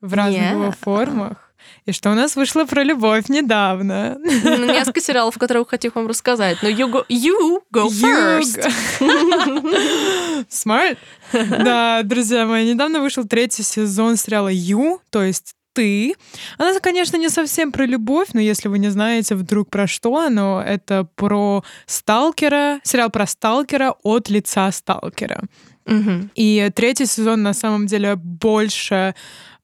в 0.00 0.12
разных 0.12 0.42
Yeah. 0.42 0.52
его 0.52 0.74
формах. 0.78 1.43
И 1.86 1.92
что 1.92 2.10
у 2.10 2.14
нас 2.14 2.36
вышло 2.36 2.64
про 2.64 2.82
любовь 2.82 3.28
недавно. 3.28 4.16
Ну, 4.18 4.64
Несколько 4.66 5.00
сериалов, 5.00 5.38
которые 5.38 5.64
хочу 5.64 5.90
вам 5.94 6.06
рассказать, 6.06 6.58
но 6.62 6.68
you 6.68 6.90
go, 6.90 7.04
you 7.08 7.62
go 7.72 7.88
first. 7.88 8.70
Смарт. 10.48 10.98
Да, 11.32 12.02
друзья 12.02 12.46
мои, 12.46 12.72
недавно 12.72 13.00
вышел 13.00 13.24
третий 13.24 13.62
сезон 13.62 14.16
сериала 14.16 14.48
«Ю», 14.48 15.00
то 15.10 15.22
есть 15.22 15.54
ты. 15.74 16.14
Она, 16.56 16.78
конечно, 16.80 17.16
не 17.16 17.28
совсем 17.28 17.72
про 17.72 17.84
любовь, 17.84 18.28
но 18.32 18.40
если 18.40 18.68
вы 18.68 18.78
не 18.78 18.88
знаете 18.88 19.34
вдруг 19.34 19.68
про 19.68 19.86
что 19.86 20.16
оно, 20.16 20.62
это 20.64 21.06
про 21.16 21.64
сталкера, 21.86 22.80
сериал 22.84 23.10
про 23.10 23.26
сталкера 23.26 23.94
от 24.02 24.30
лица 24.30 24.70
сталкера. 24.70 25.42
Мгм. 25.84 26.30
И 26.34 26.70
третий 26.74 27.06
сезон 27.06 27.42
на 27.42 27.52
самом 27.52 27.86
деле 27.86 28.16
больше 28.16 29.14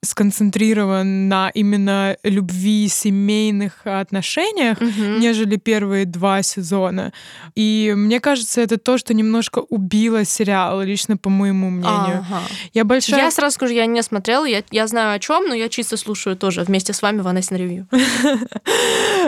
сконцентрирован 0.02 1.28
на 1.28 1.50
именно 1.50 2.16
любви, 2.24 2.88
семейных 2.88 3.86
отношениях, 3.86 4.80
Мгм. 4.80 5.20
нежели 5.20 5.56
первые 5.56 6.06
два 6.06 6.42
сезона. 6.42 7.12
И 7.54 7.92
мне 7.96 8.18
кажется, 8.20 8.60
это 8.62 8.78
то, 8.78 8.96
что 8.96 9.12
немножко 9.12 9.58
убило 9.58 10.24
сериал, 10.24 10.80
лично 10.82 11.16
по 11.16 11.28
моему 11.28 11.68
мнению. 11.70 12.24
Ага. 12.28 12.42
Я 12.72 12.84
большая... 12.84 13.20
Я 13.20 13.30
сразу 13.30 13.54
скажу, 13.56 13.74
я 13.74 13.84
не 13.86 14.02
смотрела, 14.02 14.46
я, 14.46 14.62
я 14.70 14.86
знаю 14.86 15.14
о 15.16 15.18
чем, 15.18 15.48
но 15.48 15.54
я 15.54 15.68
чисто 15.68 15.96
слушаю 15.98 16.34
тоже 16.36 16.62
вместе 16.62 16.92
с 16.94 17.02
вами 17.02 17.20
Ванесин 17.20 17.56
ревью. 17.56 17.86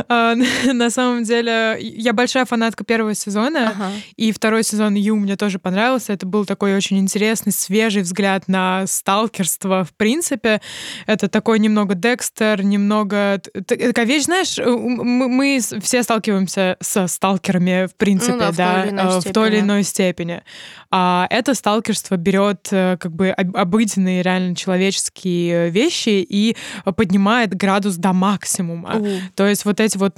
А, 0.08 0.34
На 0.72 0.88
самом 0.90 1.22
деле, 1.24 1.76
я 1.80 2.12
большая 2.14 2.44
фанатка 2.46 2.82
первого 2.82 3.14
сезона, 3.14 3.74
и 4.16 4.32
второй 4.32 4.64
сезон 4.64 4.94
Ю 4.94 5.16
мне 5.16 5.36
тоже 5.36 5.58
понравился. 5.58 6.12
Это 6.14 6.24
был 6.26 6.46
такой 6.46 6.74
очень 6.74 6.98
интересный, 6.98 7.52
свежий 7.52 8.02
взгляд 8.02 8.48
на 8.48 8.86
сталкерство 8.86 9.84
в 9.84 9.92
принципе. 9.94 10.61
Это 11.06 11.28
такой 11.28 11.58
немного 11.58 11.94
Декстер, 11.94 12.62
немного... 12.64 13.40
Такая 13.66 14.06
вещь, 14.06 14.24
знаешь, 14.24 14.58
э, 14.58 14.64
мы, 14.66 15.60
все 15.80 16.02
сталкиваемся 16.02 16.76
со 16.80 17.06
сталкерами, 17.06 17.86
в 17.86 17.94
принципе, 17.96 18.32
Ну 18.32 18.38
да, 18.38 18.50
в 18.52 18.56
той 18.56 18.56
да, 18.56 18.82
или 18.84 18.90
иной 18.90 19.04
э, 19.16 19.20
в 19.20 19.32
той 19.32 19.48
или 19.48 19.54
степени. 19.56 19.66
иной 19.66 19.82
степени. 19.82 20.42
А 20.90 21.26
это 21.30 21.54
сталкерство 21.54 22.16
берет 22.16 22.68
э, 22.70 22.96
как 23.00 23.12
бы 23.12 23.30
об- 23.30 23.56
обыденные, 23.56 24.22
реально 24.22 24.54
человеческие 24.54 25.70
вещи 25.70 26.24
и 26.28 26.56
поднимает 26.96 27.54
градус 27.54 27.96
до 27.96 28.12
максимума. 28.12 28.96
У. 28.98 29.06
То 29.34 29.46
есть 29.46 29.64
вот 29.64 29.80
эти 29.80 29.96
вот, 29.96 30.16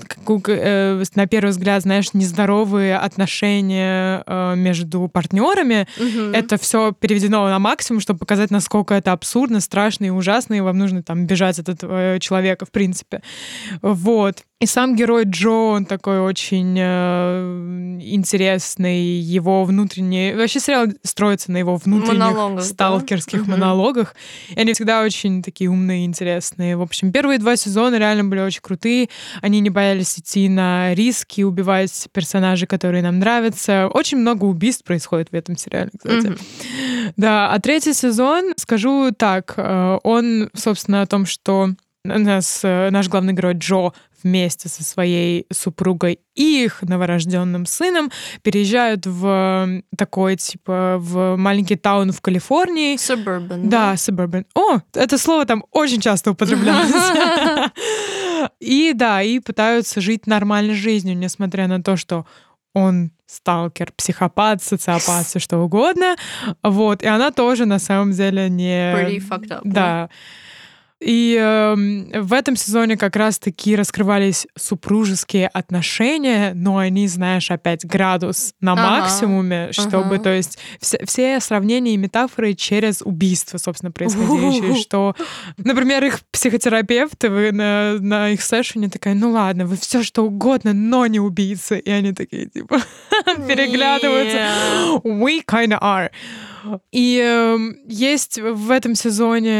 э, 0.48 1.02
на 1.14 1.26
первый 1.26 1.50
взгляд, 1.50 1.82
знаешь, 1.82 2.12
нездоровые 2.12 2.96
отношения 2.96 4.22
э, 4.26 4.54
между 4.56 5.08
партнерами, 5.08 5.86
Мгм. 5.98 6.34
это 6.34 6.56
все 6.58 6.92
переведено 6.92 7.48
на 7.48 7.58
максимум, 7.58 8.00
чтобы 8.00 8.18
показать, 8.18 8.50
насколько 8.50 8.94
это 8.94 9.12
абсурдно, 9.12 9.60
страшно 9.60 10.06
и 10.06 10.10
ужасно, 10.10 10.33
и 10.54 10.60
вам 10.60 10.78
нужно 10.78 11.02
там 11.02 11.26
бежать 11.26 11.58
от 11.58 11.68
этого 11.68 12.18
человека, 12.20 12.66
в 12.66 12.70
принципе. 12.70 13.22
Вот. 13.82 14.44
И 14.60 14.66
сам 14.66 14.94
герой 14.94 15.24
Джо, 15.24 15.50
он 15.50 15.84
такой 15.84 16.20
очень 16.20 16.76
э, 16.78 17.98
интересный, 18.00 19.02
его 19.02 19.64
внутренний... 19.64 20.32
Вообще 20.32 20.60
сериал 20.60 20.86
строится 21.02 21.50
на 21.50 21.56
его 21.56 21.76
внутренних 21.76 22.18
Монологах, 22.20 22.56
да? 22.58 22.62
сталкерских 22.62 23.40
Мгм. 23.42 23.50
монологах. 23.50 24.14
И 24.50 24.58
они 24.58 24.72
всегда 24.72 25.02
очень 25.02 25.42
такие 25.42 25.68
умные 25.68 26.02
и 26.02 26.04
интересные. 26.06 26.76
В 26.76 26.82
общем, 26.82 27.10
первые 27.12 27.38
два 27.38 27.56
сезона 27.56 27.98
реально 27.98 28.24
были 28.24 28.40
очень 28.40 28.62
крутые. 28.62 29.08
Они 29.42 29.58
не 29.58 29.70
боялись 29.70 30.18
идти 30.18 30.48
на 30.48 30.94
риски, 30.94 31.42
убивать 31.42 32.08
персонажей, 32.12 32.68
которые 32.68 33.02
нам 33.02 33.18
нравятся. 33.18 33.88
Очень 33.92 34.18
много 34.18 34.44
убийств 34.44 34.84
происходит 34.84 35.30
в 35.30 35.34
этом 35.34 35.56
сериале, 35.56 35.90
кстати. 35.98 36.36
Да, 37.16 37.50
а 37.50 37.58
третий 37.58 37.92
сезон, 37.92 38.54
скажу 38.56 39.10
так, 39.10 39.54
э, 39.56 39.98
он, 40.04 40.48
собственно, 40.54 41.02
о 41.02 41.06
том, 41.06 41.26
что 41.26 41.70
нас, 42.04 42.60
э, 42.62 42.90
наш 42.90 43.08
главный 43.08 43.32
герой 43.32 43.54
Джо 43.54 43.92
вместе 44.24 44.68
со 44.68 44.82
своей 44.82 45.46
супругой 45.52 46.18
и 46.34 46.64
их 46.64 46.82
новорожденным 46.82 47.66
сыном 47.66 48.10
переезжают 48.42 49.06
в 49.06 49.82
такой, 49.96 50.36
типа, 50.36 50.96
в 50.98 51.36
маленький 51.36 51.76
таун 51.76 52.10
в 52.10 52.20
Калифорнии. 52.20 52.96
Suburban. 52.96 53.68
Да, 53.68 53.94
suburban. 53.94 54.46
О, 54.54 54.80
это 54.94 55.18
слово 55.18 55.44
там 55.44 55.64
очень 55.70 56.00
часто 56.00 56.32
употреблялось. 56.32 56.90
И 58.60 58.92
да, 58.94 59.22
и 59.22 59.38
пытаются 59.38 60.00
жить 60.00 60.26
нормальной 60.26 60.74
жизнью, 60.74 61.16
несмотря 61.16 61.66
на 61.66 61.82
то, 61.82 61.96
что 61.96 62.26
он 62.74 63.12
сталкер, 63.26 63.92
психопат, 63.96 64.62
социопат, 64.62 65.26
все 65.26 65.38
что 65.38 65.58
угодно. 65.58 66.16
Вот. 66.62 67.02
И 67.02 67.06
она 67.06 67.30
тоже 67.30 67.66
на 67.66 67.78
самом 67.78 68.12
деле 68.12 68.48
не... 68.48 68.92
Pretty 68.92 69.18
fucked 69.18 69.48
up. 69.48 69.60
Да. 69.64 70.10
И 71.04 71.36
эм, 71.38 72.08
в 72.14 72.32
этом 72.32 72.56
сезоне 72.56 72.96
как 72.96 73.14
раз-таки 73.16 73.76
раскрывались 73.76 74.46
супружеские 74.56 75.48
отношения, 75.48 76.52
но 76.54 76.78
они, 76.78 77.06
знаешь, 77.08 77.50
опять 77.50 77.84
градус 77.84 78.54
на 78.60 78.72
Ага. 78.72 79.00
максимуме, 79.02 79.68
чтобы, 79.72 80.14
Ага. 80.14 80.18
то 80.24 80.32
есть, 80.34 80.58
все, 80.80 80.98
все 81.04 81.40
сравнения 81.40 81.92
и 81.92 81.98
метафоры 81.98 82.54
через 82.54 83.02
убийство, 83.02 83.58
собственно, 83.58 83.92
происходящие, 83.92 84.70
У-у-у. 84.70 84.76
что, 84.80 85.14
например, 85.58 86.04
их 86.04 86.20
психотерапевт 86.32 87.22
вы 87.24 87.52
на, 87.52 87.98
на 88.00 88.30
их 88.30 88.42
сессионе 88.42 88.88
такая, 88.88 89.14
ну 89.14 89.30
ладно, 89.30 89.66
вы 89.66 89.76
все 89.76 90.02
что 90.02 90.22
угодно, 90.22 90.72
но 90.72 91.06
не 91.06 91.20
убийцы. 91.20 91.78
И 91.80 91.90
они 91.90 92.12
такие, 92.12 92.46
типа, 92.46 92.78
переглядываются. 93.46 94.38
Yeah. 94.38 95.00
We 95.04 95.42
kinda 95.44 95.78
are. 95.82 96.10
И 96.92 97.18
эм, 97.22 97.76
есть 97.86 98.38
в 98.38 98.70
этом 98.70 98.94
сезоне 98.94 99.50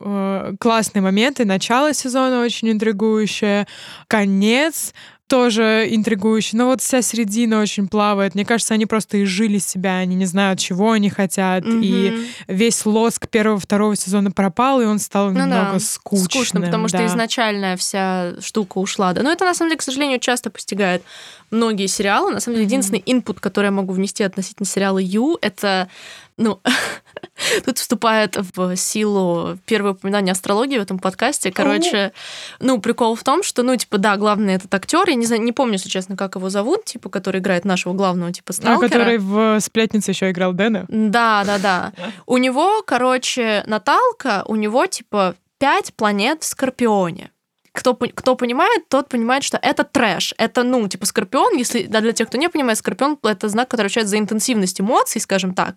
э, 0.00 0.54
классные 0.60 1.02
моменты. 1.02 1.44
Начало 1.44 1.94
сезона 1.94 2.42
очень 2.42 2.70
интригующее, 2.70 3.66
конец 4.08 4.92
тоже 5.28 5.86
интригующий. 5.88 6.58
Но 6.58 6.66
вот 6.66 6.82
вся 6.82 7.00
середина 7.00 7.62
очень 7.62 7.88
плавает. 7.88 8.34
Мне 8.34 8.44
кажется, 8.44 8.74
они 8.74 8.84
просто 8.84 9.24
изжили 9.24 9.56
себя, 9.56 9.96
они 9.96 10.14
не 10.14 10.26
знают, 10.26 10.58
чего 10.60 10.92
они 10.92 11.08
хотят. 11.08 11.64
И 11.66 12.12
Мгм. 12.14 12.24
весь 12.48 12.84
лоск 12.84 13.28
первого-второго 13.28 13.96
сезона 13.96 14.30
пропал, 14.30 14.82
и 14.82 14.84
он 14.84 14.98
стал 14.98 15.30
Ну 15.30 15.40
немного 15.40 15.72
да, 15.72 15.78
скучным. 15.78 16.24
Скучно, 16.30 16.60
потому 16.60 16.88
что 16.88 16.98
да. 16.98 17.06
изначальная 17.06 17.78
вся 17.78 18.34
штука 18.42 18.76
ушла. 18.76 19.14
Да, 19.14 19.22
но 19.22 19.32
это 19.32 19.46
на 19.46 19.54
самом 19.54 19.70
деле, 19.70 19.78
к 19.78 19.82
сожалению, 19.82 20.20
часто 20.20 20.50
постигает 20.50 21.02
многие 21.50 21.86
сериалы. 21.86 22.30
На 22.32 22.40
самом 22.40 22.56
деле, 22.56 22.66
Мгм. 22.66 22.70
единственный 22.72 23.02
инпут, 23.06 23.40
который 23.40 23.66
я 23.66 23.70
могу 23.72 23.94
внести 23.94 24.22
относительно 24.24 24.66
сериала 24.66 24.98
Ю, 24.98 25.38
это, 25.40 25.88
ну, 26.36 26.60
тут 27.64 27.78
вступает 27.78 28.36
в 28.36 28.76
силу 28.76 29.58
первое 29.66 29.92
упоминание 29.92 30.32
астрологии 30.32 30.78
в 30.78 30.82
этом 30.82 30.98
подкасте. 30.98 31.50
Короче, 31.52 32.12
ну, 32.60 32.80
прикол 32.80 33.14
в 33.14 33.24
том, 33.24 33.42
что, 33.42 33.62
ну, 33.62 33.76
типа, 33.76 33.98
да, 33.98 34.16
главный 34.16 34.54
этот 34.54 34.72
актер, 34.74 35.08
я 35.08 35.14
не 35.14 35.26
знаю, 35.26 35.42
не 35.42 35.52
помню, 35.52 35.74
если 35.74 35.88
честно, 35.88 36.16
как 36.16 36.36
его 36.36 36.50
зовут, 36.50 36.84
типа, 36.84 37.08
который 37.08 37.40
играет 37.40 37.64
нашего 37.64 37.92
главного, 37.94 38.32
типа, 38.32 38.50
А, 38.50 38.52
сталкера. 38.52 38.88
который 38.88 39.18
в 39.18 39.60
«Сплетнице» 39.60 40.12
еще 40.12 40.30
играл 40.30 40.52
Дэна. 40.52 40.86
Да, 40.88 41.42
да, 41.44 41.58
да. 41.58 41.92
У 42.26 42.36
него, 42.38 42.82
короче, 42.86 43.64
Наталка, 43.66 44.44
у 44.46 44.54
него 44.56 44.86
типа 44.86 45.34
пять 45.58 45.92
планет 45.94 46.42
в 46.42 46.46
Скорпионе. 46.46 47.31
Кто, 47.72 47.94
кто 47.94 48.36
понимает, 48.36 48.88
тот 48.88 49.08
понимает, 49.08 49.44
что 49.44 49.58
это 49.60 49.84
трэш. 49.84 50.34
Это, 50.36 50.62
ну, 50.62 50.86
типа, 50.88 51.06
Скорпион, 51.06 51.56
если 51.56 51.84
да, 51.84 52.00
для 52.00 52.12
тех, 52.12 52.28
кто 52.28 52.36
не 52.36 52.48
понимает, 52.48 52.78
Скорпион— 52.78 53.18
это 53.22 53.48
знак, 53.48 53.68
который 53.68 53.86
отвечает 53.86 54.08
за 54.08 54.18
интенсивность 54.18 54.80
эмоций, 54.80 55.20
скажем 55.20 55.54
так. 55.54 55.76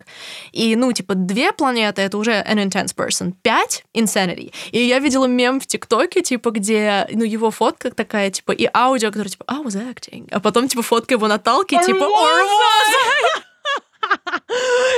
И, 0.52 0.76
ну, 0.76 0.92
типа, 0.92 1.14
две 1.14 1.52
планеты— 1.52 2.02
это 2.02 2.18
уже 2.18 2.32
an 2.32 2.62
intense 2.62 2.94
person. 2.94 3.32
Пять— 3.42 3.84
insanity. 3.94 4.52
И 4.72 4.82
я 4.82 4.98
видела 4.98 5.24
мем 5.24 5.58
в 5.58 5.66
ТикТоке, 5.66 6.20
типа, 6.20 6.50
где, 6.50 7.08
ну, 7.12 7.24
его 7.24 7.50
фотка 7.50 7.90
такая, 7.90 8.30
типа, 8.30 8.52
и 8.52 8.68
аудио, 8.74 9.08
которое, 9.10 9.30
типа, 9.30 9.44
I 9.48 9.62
was 9.62 9.76
acting. 9.76 10.28
А 10.30 10.40
потом, 10.40 10.68
типа, 10.68 10.82
фотка 10.82 11.14
его 11.14 11.26
Наталки, 11.28 11.78
типа, 11.82 12.04
or 12.04 12.42
was 12.42 13.42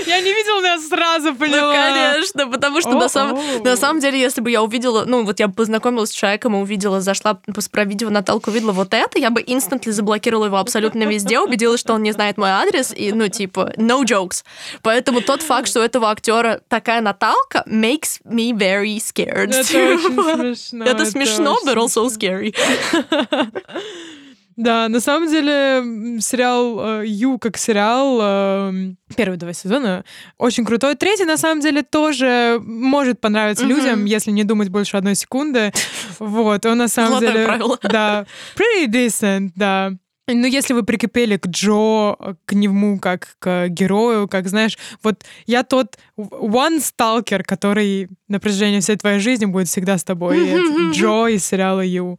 Я 0.07 0.21
не 0.21 0.33
видела, 0.33 0.61
но 0.61 0.67
я 0.67 0.79
сразу 0.79 1.29
Ну, 1.33 1.37
поняла. 1.37 1.73
конечно, 1.75 2.47
потому 2.49 2.81
что 2.81 2.93
на, 2.93 3.09
самом, 3.09 3.39
на 3.65 3.77
самом 3.77 4.01
деле, 4.01 4.21
если 4.21 4.41
бы 4.41 4.51
я 4.51 4.63
увидела, 4.63 5.05
ну, 5.05 5.25
вот 5.25 5.41
я 5.41 5.49
познакомилась 5.49 6.11
с 6.11 6.13
человеком 6.13 6.55
и 6.55 6.59
увидела, 6.59 7.01
зашла 7.01 7.39
про 7.73 7.85
видео 7.85 8.11
Наталку, 8.11 8.51
увидела 8.51 8.73
вот 8.73 8.95
это, 8.95 9.19
я 9.19 9.31
бы 9.31 9.41
instantly 9.43 9.91
заблокировала 9.91 10.47
его 10.47 10.59
абсолютно 10.59 11.05
везде, 11.05 11.41
убедилась, 11.41 11.81
что 11.81 11.95
он 11.95 12.03
не 12.03 12.13
знает 12.13 12.39
мой 12.39 12.51
адрес, 12.51 12.93
и, 12.95 13.13
ну, 13.13 13.29
типа, 13.29 13.73
no 13.77 14.05
jokes. 14.05 14.45
Поэтому 14.83 15.21
тот 15.21 15.43
факт, 15.43 15.69
что 15.69 15.81
у 15.81 15.83
этого 15.83 16.11
актера 16.11 16.61
такая 16.69 17.01
Наталка, 17.01 17.65
makes 17.67 18.21
me 18.25 18.53
very 18.53 18.97
scared. 18.99 19.53
Это 19.53 19.61
очень 19.61 20.57
смешно. 20.57 20.85
Это 20.85 21.05
смешно, 21.05 21.59
but 21.67 21.77
also 21.77 22.07
scary. 22.09 22.55
Да, 24.59 24.89
на 24.89 24.99
самом 24.99 25.29
деле 25.29 26.21
сериал 26.21 27.03
э, 27.03 27.07
Ю 27.07 27.39
как 27.39 27.57
сериал 27.57 28.19
э, 28.21 28.73
первые 29.15 29.39
два 29.39 29.53
сезона 29.53 30.05
очень 30.37 30.65
крутой. 30.65 30.97
Третий 30.97 31.25
на 31.25 31.37
самом 31.37 31.61
деле 31.61 31.85
тоже 31.85 32.61
может 32.61 33.21
понравиться 33.21 33.65
Мгм. 33.65 33.75
людям, 33.77 34.05
если 34.05 34.33
не 34.33 34.43
думать 34.43 34.69
больше 34.69 34.97
одной 34.97 35.15
секунды. 35.15 35.73
Вот, 36.19 36.67
он 36.67 36.79
на 36.79 36.89
самом 36.89 37.21
Золотое 37.21 37.33
деле 37.33 37.47
правило. 37.47 37.79
да 37.83 38.27
pretty 38.57 38.89
decent, 38.89 39.53
да. 39.55 39.93
Но 40.27 40.47
если 40.47 40.75
вы 40.75 40.83
прикипели 40.83 41.37
к 41.37 41.47
Джо, 41.47 42.17
к 42.45 42.53
нему 42.53 42.99
как 42.99 43.37
к 43.39 43.69
герою, 43.69 44.27
как, 44.29 44.49
знаешь, 44.49 44.77
вот 45.05 45.25
я 45.47 45.63
тот 45.63 45.99
one 46.19 46.81
сталкер, 46.81 47.45
который 47.45 48.09
на 48.27 48.41
протяжении 48.41 48.81
всей 48.81 48.97
твоей 48.97 49.21
жизни 49.21 49.47
будет 49.47 49.69
всегда 49.69 49.97
с 49.97 50.03
тобой. 50.05 50.37
Джо 50.93 51.29
из 51.29 51.45
сериала 51.45 51.81
Ю. 51.81 52.19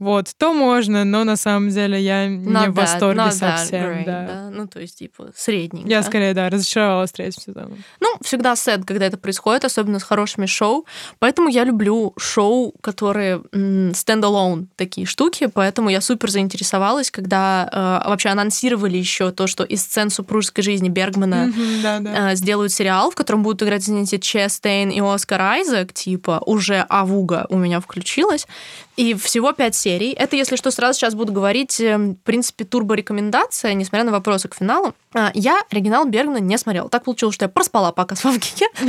вот, 0.00 0.32
то 0.36 0.52
можно, 0.54 1.04
но 1.04 1.24
на 1.24 1.36
самом 1.36 1.68
деле 1.68 2.00
я 2.00 2.26
не 2.26 2.38
Not 2.48 2.70
в 2.70 2.74
восторге 2.74 3.20
not 3.20 3.28
that 3.28 3.58
совсем, 3.58 3.84
great, 3.84 4.04
да. 4.06 4.50
Ну, 4.50 4.66
то 4.66 4.80
есть, 4.80 4.98
типа, 4.98 5.28
средненько. 5.36 5.88
Я 5.88 6.02
скорее, 6.02 6.34
да, 6.34 6.48
разочаровалась 6.48 7.12
третьим 7.12 7.42
сезоном. 7.42 7.84
Ну, 8.00 8.08
всегда 8.22 8.56
sad, 8.56 8.84
когда 8.86 9.04
это 9.06 9.18
происходит, 9.18 9.64
особенно 9.66 9.98
с 9.98 10.02
хорошими 10.02 10.46
шоу. 10.46 10.86
Поэтому 11.18 11.48
я 11.50 11.64
люблю 11.64 12.14
шоу, 12.18 12.74
которые 12.80 13.42
standalone 13.94 14.68
такие 14.76 15.06
штуки. 15.06 15.46
Поэтому 15.52 15.90
я 15.90 16.00
супер 16.00 16.30
заинтересовалась, 16.30 17.10
когда 17.10 17.68
э, 18.04 18.08
вообще 18.08 18.30
анонсировали 18.30 18.96
еще 18.96 19.30
то, 19.32 19.46
что 19.46 19.64
из 19.64 19.82
сцен 19.82 20.08
супружеской 20.10 20.64
жизни 20.64 20.88
Бергмана 20.88 21.46
Мгм, 21.46 21.82
Да, 21.82 21.98
да. 22.00 22.32
э, 22.32 22.36
сделают 22.36 22.72
сериал, 22.72 23.10
в 23.10 23.14
котором 23.14 23.42
будут 23.42 23.62
играть, 23.62 23.82
извините, 23.82 24.18
Честейн 24.18 24.88
и 24.90 25.00
Оскар 25.00 25.40
Айзек, 25.42 25.92
типа, 25.92 26.42
уже 26.46 26.86
awooga 26.88 27.46
у 27.50 27.58
меня 27.58 27.80
включилась. 27.80 28.46
И 29.00 29.14
всего 29.14 29.52
пять 29.52 29.74
серий. 29.74 30.12
Это, 30.12 30.36
если 30.36 30.56
что, 30.56 30.70
сразу 30.70 30.98
сейчас 30.98 31.14
буду 31.14 31.32
говорить, 31.32 31.80
э, 31.80 31.96
в 31.96 32.16
принципе, 32.16 32.66
турбо-рекомендация, 32.66 33.72
несмотря 33.72 34.04
на 34.04 34.12
вопросы 34.12 34.46
к 34.46 34.56
финалу. 34.56 34.92
А, 35.14 35.30
Я 35.32 35.62
оригинал 35.70 36.04
Бергмана 36.04 36.36
не 36.36 36.58
смотрела. 36.58 36.90
Так 36.90 37.04
получилось, 37.04 37.34
что 37.34 37.46
я 37.46 37.48
проспала 37.48 37.92
пока 37.92 38.14
с 38.14 38.24
Вавгике. 38.24 38.66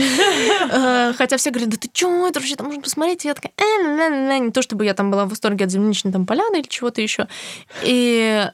Э, 0.73 1.13
Хотя 1.17 1.37
все 1.37 1.49
говорят, 1.49 1.69
да 1.69 1.77
ты 1.77 1.89
чё, 1.91 2.27
это 2.27 2.39
вообще 2.39 2.55
там 2.57 2.67
можно 2.67 2.81
посмотреть. 2.81 3.23
Я 3.23 3.33
такая, 3.33 3.53
«Э, 3.55 3.83
ля, 3.83 4.09
ля, 4.09 4.27
ля». 4.27 4.37
не 4.39 4.51
то 4.51 4.61
чтобы 4.61 4.83
я 4.83 4.93
там 4.93 5.11
была 5.11 5.23
в 5.25 5.29
восторге 5.29 5.63
от 5.63 5.71
земляничной 5.71 6.11
там 6.11 6.25
поляны 6.25 6.57
или 6.57 6.67
чего-то 6.67 7.01
еще. 7.01 7.27
И 7.83 8.49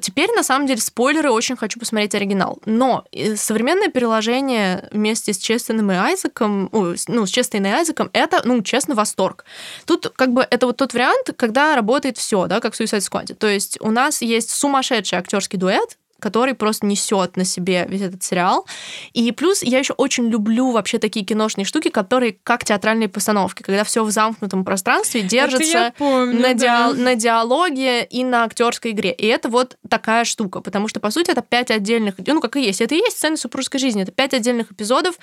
теперь, 0.00 0.30
на 0.32 0.42
самом 0.44 0.66
деле, 0.68 0.80
спойлеры, 0.80 1.30
очень 1.30 1.56
хочу 1.56 1.80
посмотреть 1.80 2.14
оригинал. 2.14 2.58
Но 2.66 3.04
современное 3.34 3.88
переложение 3.88 4.88
вместе 4.92 5.32
с 5.32 5.38
Честином 5.38 5.90
и 5.90 5.94
Айзеком, 5.94 6.70
ну, 6.72 7.26
с 7.26 7.30
Честином 7.30 7.72
и 7.72 7.74
Айзеком, 7.74 8.10
это, 8.12 8.42
ну, 8.44 8.62
честно, 8.62 8.94
восторг. 8.94 9.44
Тут 9.86 10.12
как 10.14 10.32
бы 10.32 10.46
это 10.48 10.66
вот 10.66 10.83
тот 10.84 10.92
вариант, 10.92 11.30
когда 11.36 11.74
работает 11.74 12.18
все, 12.18 12.46
да, 12.46 12.60
как 12.60 12.74
в 12.74 12.80
Suicide 12.80 12.98
Squad. 12.98 13.34
То 13.34 13.46
есть 13.46 13.78
у 13.80 13.90
нас 13.90 14.20
есть 14.20 14.50
сумасшедший 14.50 15.18
актерский 15.18 15.58
дуэт, 15.58 15.96
который 16.20 16.54
просто 16.54 16.86
несет 16.86 17.36
на 17.36 17.44
себе 17.44 17.86
весь 17.88 18.02
этот 18.02 18.22
сериал. 18.22 18.66
И 19.12 19.32
плюс 19.32 19.62
я 19.62 19.78
еще 19.78 19.94
очень 19.94 20.28
люблю 20.28 20.70
вообще 20.70 20.98
такие 20.98 21.24
киношные 21.24 21.64
штуки, 21.64 21.88
которые 21.88 22.36
как 22.42 22.64
театральные 22.64 23.08
постановки, 23.08 23.62
когда 23.62 23.84
все 23.84 24.04
в 24.04 24.10
замкнутом 24.10 24.64
пространстве 24.64 25.22
держится 25.22 25.92
помню, 25.98 26.40
на, 26.40 26.54
да. 26.54 26.54
диал- 26.54 26.94
на 26.94 27.14
диалоге 27.14 28.04
и 28.04 28.24
на 28.24 28.44
актерской 28.44 28.92
игре. 28.92 29.12
И 29.12 29.26
это 29.26 29.48
вот 29.48 29.76
такая 29.88 30.24
штука, 30.24 30.60
потому 30.60 30.88
что, 30.88 31.00
по 31.00 31.10
сути, 31.10 31.30
это 31.30 31.42
пять 31.42 31.70
отдельных, 31.70 32.14
ну, 32.26 32.40
как 32.40 32.56
и 32.56 32.62
есть, 32.62 32.80
это 32.80 32.94
и 32.94 32.98
есть 32.98 33.18
сцены 33.18 33.36
супружеской 33.36 33.80
жизни, 33.80 34.02
это 34.02 34.12
пять 34.12 34.34
отдельных 34.34 34.72
эпизодов 34.72 35.16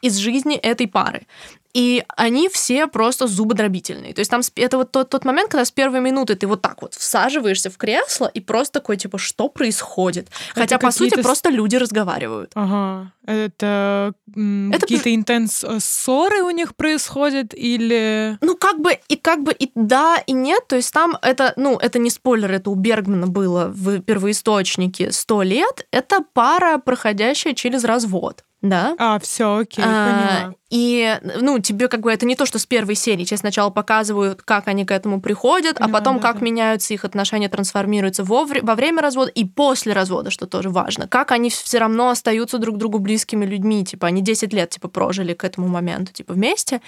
из 0.00 0.16
жизни 0.16 0.56
этой 0.56 0.88
пары. 0.88 1.26
И 1.74 2.02
они 2.16 2.48
все 2.48 2.86
просто 2.86 3.26
зубодробительные. 3.26 4.14
То 4.14 4.20
есть 4.20 4.30
там 4.30 4.40
это 4.56 4.78
вот 4.78 4.90
тот, 4.90 5.10
тот 5.10 5.24
момент, 5.24 5.50
когда 5.50 5.64
с 5.64 5.70
первой 5.70 6.00
минуты 6.00 6.34
ты 6.34 6.46
вот 6.46 6.62
так 6.62 6.80
вот 6.82 6.94
всаживаешься 6.94 7.70
в 7.70 7.76
кресло 7.76 8.26
и 8.26 8.40
просто 8.40 8.80
такой, 8.80 8.96
типа, 8.96 9.18
что 9.18 9.48
происходит? 9.48 10.28
Хотя, 10.54 10.78
по 10.78 10.90
сути, 10.90 11.20
просто 11.20 11.50
люди 11.50 11.76
разговаривают. 11.76 12.52
Ага. 12.54 13.12
Это, 13.26 14.14
Это 14.26 14.80
какие-то 14.80 15.14
интенс 15.14 15.62
э, 15.62 15.78
ссоры 15.80 16.42
у 16.42 16.50
них 16.50 16.74
происходят 16.74 17.52
или... 17.52 18.38
Ну, 18.40 18.56
как 18.56 18.80
бы, 18.80 18.98
и 19.08 19.16
как 19.16 19.42
бы 19.42 19.52
и 19.52 19.70
да, 19.74 20.16
и 20.26 20.32
нет. 20.32 20.66
То 20.66 20.76
есть 20.76 20.92
там 20.94 21.18
это, 21.20 21.52
ну, 21.56 21.76
это 21.76 21.98
не 21.98 22.08
спойлер, 22.08 22.50
это 22.50 22.70
у 22.70 22.74
Бергмана 22.74 23.26
было 23.26 23.66
в 23.68 24.00
первоисточнике 24.00 25.12
сто 25.12 25.42
лет. 25.42 25.86
Это 25.90 26.24
пара, 26.32 26.78
проходящая 26.78 27.52
через 27.52 27.84
развод. 27.84 28.44
Да? 28.60 28.96
А, 28.98 29.20
все, 29.20 29.58
окей, 29.58 29.84
А, 29.86 29.88
поняла. 29.88 30.54
И, 30.68 31.18
ну, 31.40 31.60
тебе 31.60 31.88
как 31.88 32.00
бы 32.00 32.12
это 32.12 32.26
не 32.26 32.34
то, 32.34 32.44
что 32.44 32.58
с 32.58 32.66
первой 32.66 32.96
серии. 32.96 33.24
Тебе 33.24 33.36
сначала 33.36 33.70
показывают, 33.70 34.42
как 34.42 34.66
они 34.66 34.84
к 34.84 34.90
этому 34.90 35.20
приходят, 35.20 35.76
а 35.80 35.88
потом, 35.88 36.16
да, 36.16 36.22
как 36.22 36.40
да. 36.40 36.44
меняются 36.44 36.92
их 36.92 37.04
отношения, 37.04 37.48
трансформируются 37.48 38.24
во, 38.24 38.44
во 38.44 38.74
время 38.74 39.00
развода 39.00 39.30
и 39.30 39.44
после 39.44 39.92
развода, 39.92 40.30
что 40.30 40.46
тоже 40.46 40.70
важно. 40.70 41.06
Как 41.06 41.30
они 41.30 41.50
все 41.50 41.78
равно 41.78 42.10
остаются 42.10 42.58
друг 42.58 42.76
другу 42.76 42.98
близкими 42.98 43.46
людьми. 43.46 43.84
Типа, 43.84 44.08
они 44.08 44.22
10 44.22 44.52
лет, 44.52 44.70
типа, 44.70 44.88
прожили 44.88 45.34
к 45.34 45.44
этому 45.44 45.68
моменту, 45.68 46.12
типа, 46.12 46.34
вместе. 46.34 46.82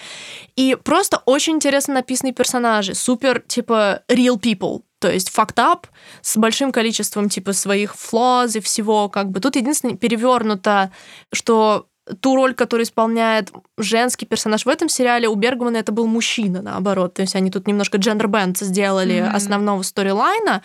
И 0.56 0.76
просто 0.82 1.22
очень 1.24 1.54
интересно 1.54 1.94
написанные 1.94 2.34
персонажи. 2.34 2.94
Супер, 2.94 3.44
типа, 3.46 4.02
real 4.08 4.38
people. 4.40 4.82
То 5.00 5.10
есть 5.10 5.30
fucked 5.36 5.56
up 5.56 5.86
с 6.22 6.36
большим 6.36 6.70
количеством 6.72 7.28
типа 7.28 7.52
своих 7.52 7.94
flaws 7.94 8.56
и 8.56 8.60
всего. 8.60 9.08
Как 9.08 9.30
бы 9.30 9.40
тут 9.40 9.56
единственное 9.56 9.96
перевернуто, 9.96 10.92
что 11.32 11.86
ту 12.20 12.34
роль, 12.36 12.54
которую 12.54 12.84
исполняет 12.84 13.50
женский 13.78 14.26
персонаж 14.26 14.66
в 14.66 14.68
этом 14.68 14.88
сериале, 14.88 15.28
у 15.28 15.34
Бергмана 15.34 15.76
это 15.76 15.92
был 15.92 16.06
мужчина, 16.06 16.60
наоборот. 16.60 17.14
То 17.14 17.22
есть 17.22 17.36
они 17.36 17.50
тут 17.50 17.66
немножко 17.68 17.98
джендер-бенд 17.98 18.58
сделали 18.58 19.20
Мгм. 19.20 19.36
основного 19.36 19.82
сторилайна. 19.82 20.62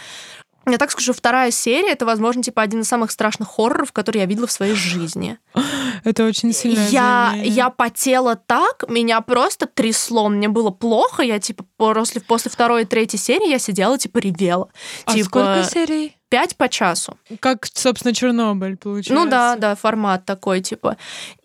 Я 0.68 0.78
так 0.78 0.92
скажу, 0.92 1.14
вторая 1.14 1.52
серия 1.52 1.92
это, 1.92 2.06
возможно, 2.06 2.42
типа 2.42 2.62
один 2.62 2.82
из 2.82 2.88
самых 2.88 3.12
страшных 3.12 3.50
хорроров, 3.50 3.92
которые 3.92 4.22
я 4.22 4.26
видела 4.28 4.48
в 4.48 4.52
своей 4.52 4.74
жизни. 4.74 5.38
Это 6.04 6.26
очень 6.26 6.54
сильное 6.54 6.88
Я, 6.90 7.36
я 7.44 7.70
потела 7.70 8.36
так, 8.36 8.86
меня 8.90 9.22
просто 9.22 9.66
трясло, 9.66 10.30
мне 10.30 10.50
было 10.50 10.72
плохо, 10.72 11.24
я 11.24 11.40
типа 11.40 11.66
после, 11.78 12.22
после 12.22 12.52
второй 12.52 12.84
и 12.84 12.86
третьей 12.86 13.20
серии 13.20 13.50
я 13.50 13.60
сидела, 13.60 13.98
типа 13.98 14.20
ревела. 14.20 14.70
А 15.06 15.14
типа 15.14 15.26
сколько 15.26 15.64
серий? 15.72 16.16
Пять 16.36 16.58
по 16.58 16.68
часу. 16.68 17.18
Как, 17.40 17.66
собственно, 17.66 18.14
Чернобыль, 18.14 18.76
получается. 18.76 19.14
Ну 19.14 19.26
да, 19.30 19.56
да, 19.56 19.74
формат 19.76 20.26
такой, 20.26 20.60
типа. 20.60 20.98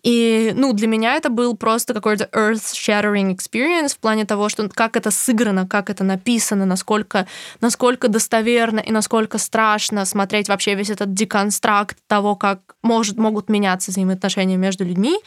И, 0.03 0.51
ну, 0.53 0.73
для 0.73 0.87
меня 0.87 1.15
это 1.15 1.29
был 1.29 1.55
просто 1.55 1.93
какой-то 1.93 2.27
earth-shattering 2.33 3.33
experience 3.33 3.93
в 3.93 3.99
плане 3.99 4.25
того, 4.25 4.49
что 4.49 4.67
как 4.67 4.97
это 4.97 5.09
сыграно, 5.09 5.65
как 5.65 5.89
это 5.89 6.03
написано, 6.03 6.65
насколько, 6.65 7.25
насколько 7.61 8.09
достоверно 8.09 8.81
и 8.81 8.91
насколько 8.91 9.37
страшно 9.37 10.03
смотреть 10.03 10.49
вообще 10.49 10.75
весь 10.75 10.89
этот 10.89 11.13
deconstruct 11.13 11.97
того, 12.07 12.35
как 12.35 12.75
может, 12.81 13.17
могут 13.17 13.47
меняться 13.47 13.91
взаимоотношения 13.91 14.57
между 14.57 14.83
людьми. 14.83 15.17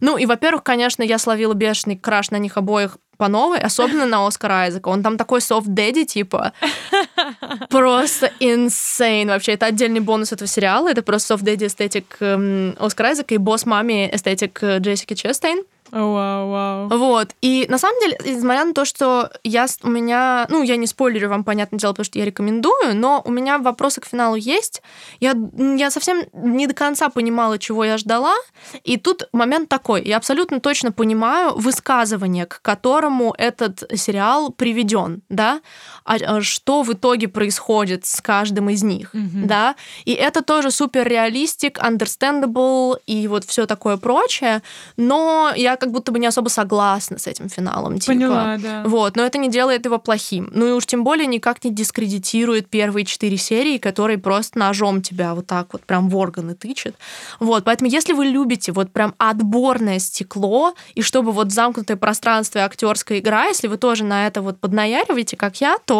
Ну, 0.00 0.16
и, 0.16 0.24
во-первых, 0.24 0.62
конечно, 0.62 1.02
я 1.02 1.18
словила 1.18 1.52
бешеный 1.52 1.98
краш 1.98 2.30
на 2.30 2.38
них 2.38 2.56
обоих 2.56 2.96
по 3.20 3.28
новой, 3.28 3.58
особенно 3.58 4.06
на 4.06 4.26
Оскара 4.26 4.62
Айзека. 4.62 4.88
Он 4.88 5.02
там 5.02 5.18
такой 5.18 5.42
soft 5.42 5.68
daddy, 5.68 6.06
типа, 6.06 6.54
просто 7.68 8.32
insane. 8.40 9.26
Вообще, 9.26 9.52
это 9.52 9.66
отдельный 9.66 10.00
бонус 10.00 10.32
этого 10.32 10.48
сериала. 10.48 10.88
Это 10.88 11.02
просто 11.02 11.28
soft 11.28 11.45
daddy 11.45 11.66
aesthetic 11.66 12.16
эм, 12.20 12.74
Оскара 12.78 13.08
Айзека 13.08 13.34
и 13.34 13.36
boss 13.36 13.66
mommy 13.66 14.08
aesthetic 14.10 14.62
э, 14.62 14.78
Джессики 14.78 15.12
Честейн. 15.12 15.64
Вау, 15.90 16.50
вау. 16.50 16.88
Вот. 16.88 17.34
И 17.40 17.66
на 17.68 17.78
самом 17.78 18.00
деле, 18.00 18.18
несмотря 18.24 18.64
на 18.64 18.72
то, 18.72 18.84
что 18.84 19.30
я, 19.44 19.66
у 19.82 19.88
меня... 19.88 20.46
Ну, 20.48 20.62
я 20.62 20.76
не 20.76 20.86
спойлерю 20.86 21.28
вам, 21.28 21.44
понятное 21.44 21.78
дело, 21.78 21.92
потому 21.92 22.04
что 22.04 22.18
я 22.18 22.24
рекомендую, 22.24 22.94
но 22.94 23.22
у 23.24 23.30
меня 23.30 23.58
вопросы 23.58 24.00
к 24.00 24.06
финалу 24.06 24.36
есть. 24.36 24.82
Я, 25.18 25.34
я 25.56 25.90
совсем 25.90 26.22
не 26.32 26.66
до 26.66 26.74
конца 26.74 27.08
понимала, 27.08 27.58
чего 27.58 27.84
я 27.84 27.98
ждала. 27.98 28.34
И 28.84 28.96
тут 28.96 29.28
момент 29.32 29.68
такой. 29.68 30.02
Я 30.04 30.16
абсолютно 30.16 30.60
точно 30.60 30.92
понимаю 30.92 31.54
высказывание, 31.56 32.46
к 32.46 32.62
которому 32.62 33.34
этот 33.36 33.84
сериал 33.94 34.50
приведен, 34.50 35.22
да? 35.28 35.60
А, 36.04 36.16
а 36.16 36.40
что 36.40 36.82
в 36.82 36.92
итоге 36.92 37.28
происходит 37.28 38.06
с 38.06 38.20
каждым 38.20 38.70
из 38.70 38.82
них, 38.82 39.10
Мгм. 39.12 39.46
да? 39.46 39.74
И 40.04 40.12
это 40.12 40.42
тоже 40.42 40.70
супер 40.70 41.06
реалистик, 41.06 41.78
understandable 41.78 42.98
и 43.06 43.26
вот 43.28 43.44
все 43.44 43.66
такое 43.66 43.96
прочее. 43.96 44.62
Но 44.96 45.52
я 45.56 45.76
как 45.76 45.90
будто 45.90 46.12
бы 46.12 46.18
не 46.18 46.26
особо 46.26 46.48
согласна 46.48 47.18
с 47.18 47.26
этим 47.26 47.48
финалом. 47.48 47.98
Типа. 47.98 48.12
Поняла, 48.12 48.56
да. 48.58 48.82
Вот, 48.86 49.16
но 49.16 49.24
это 49.24 49.38
не 49.38 49.48
делает 49.50 49.84
его 49.84 49.98
плохим. 49.98 50.50
Ну 50.52 50.66
и 50.68 50.72
уж 50.72 50.86
тем 50.86 51.04
более 51.04 51.26
никак 51.26 51.62
не 51.64 51.70
дискредитирует 51.72 52.68
первые 52.68 53.04
четыре 53.04 53.36
серии, 53.36 53.78
которые 53.78 54.18
просто 54.18 54.58
ножом 54.58 55.02
тебя 55.02 55.34
вот 55.34 55.46
так 55.46 55.72
вот 55.72 55.82
прям 55.82 56.08
в 56.08 56.16
органы 56.16 56.54
тычет. 56.54 56.96
Вот, 57.38 57.64
поэтому 57.64 57.90
если 57.90 58.12
вы 58.12 58.26
любите 58.26 58.72
вот 58.72 58.92
прям 58.92 59.14
отборное 59.18 59.98
стекло, 59.98 60.74
и 60.94 61.02
чтобы 61.02 61.32
вот 61.32 61.52
замкнутое 61.52 61.96
пространство 61.96 62.58
и 62.58 62.62
актерская 62.62 63.18
игра, 63.18 63.46
если 63.46 63.68
вы 63.68 63.76
тоже 63.76 64.04
на 64.04 64.26
это 64.26 64.42
вот 64.42 64.58
поднаяриваете, 64.58 65.36
как 65.36 65.60
я, 65.60 65.76
то, 65.84 65.99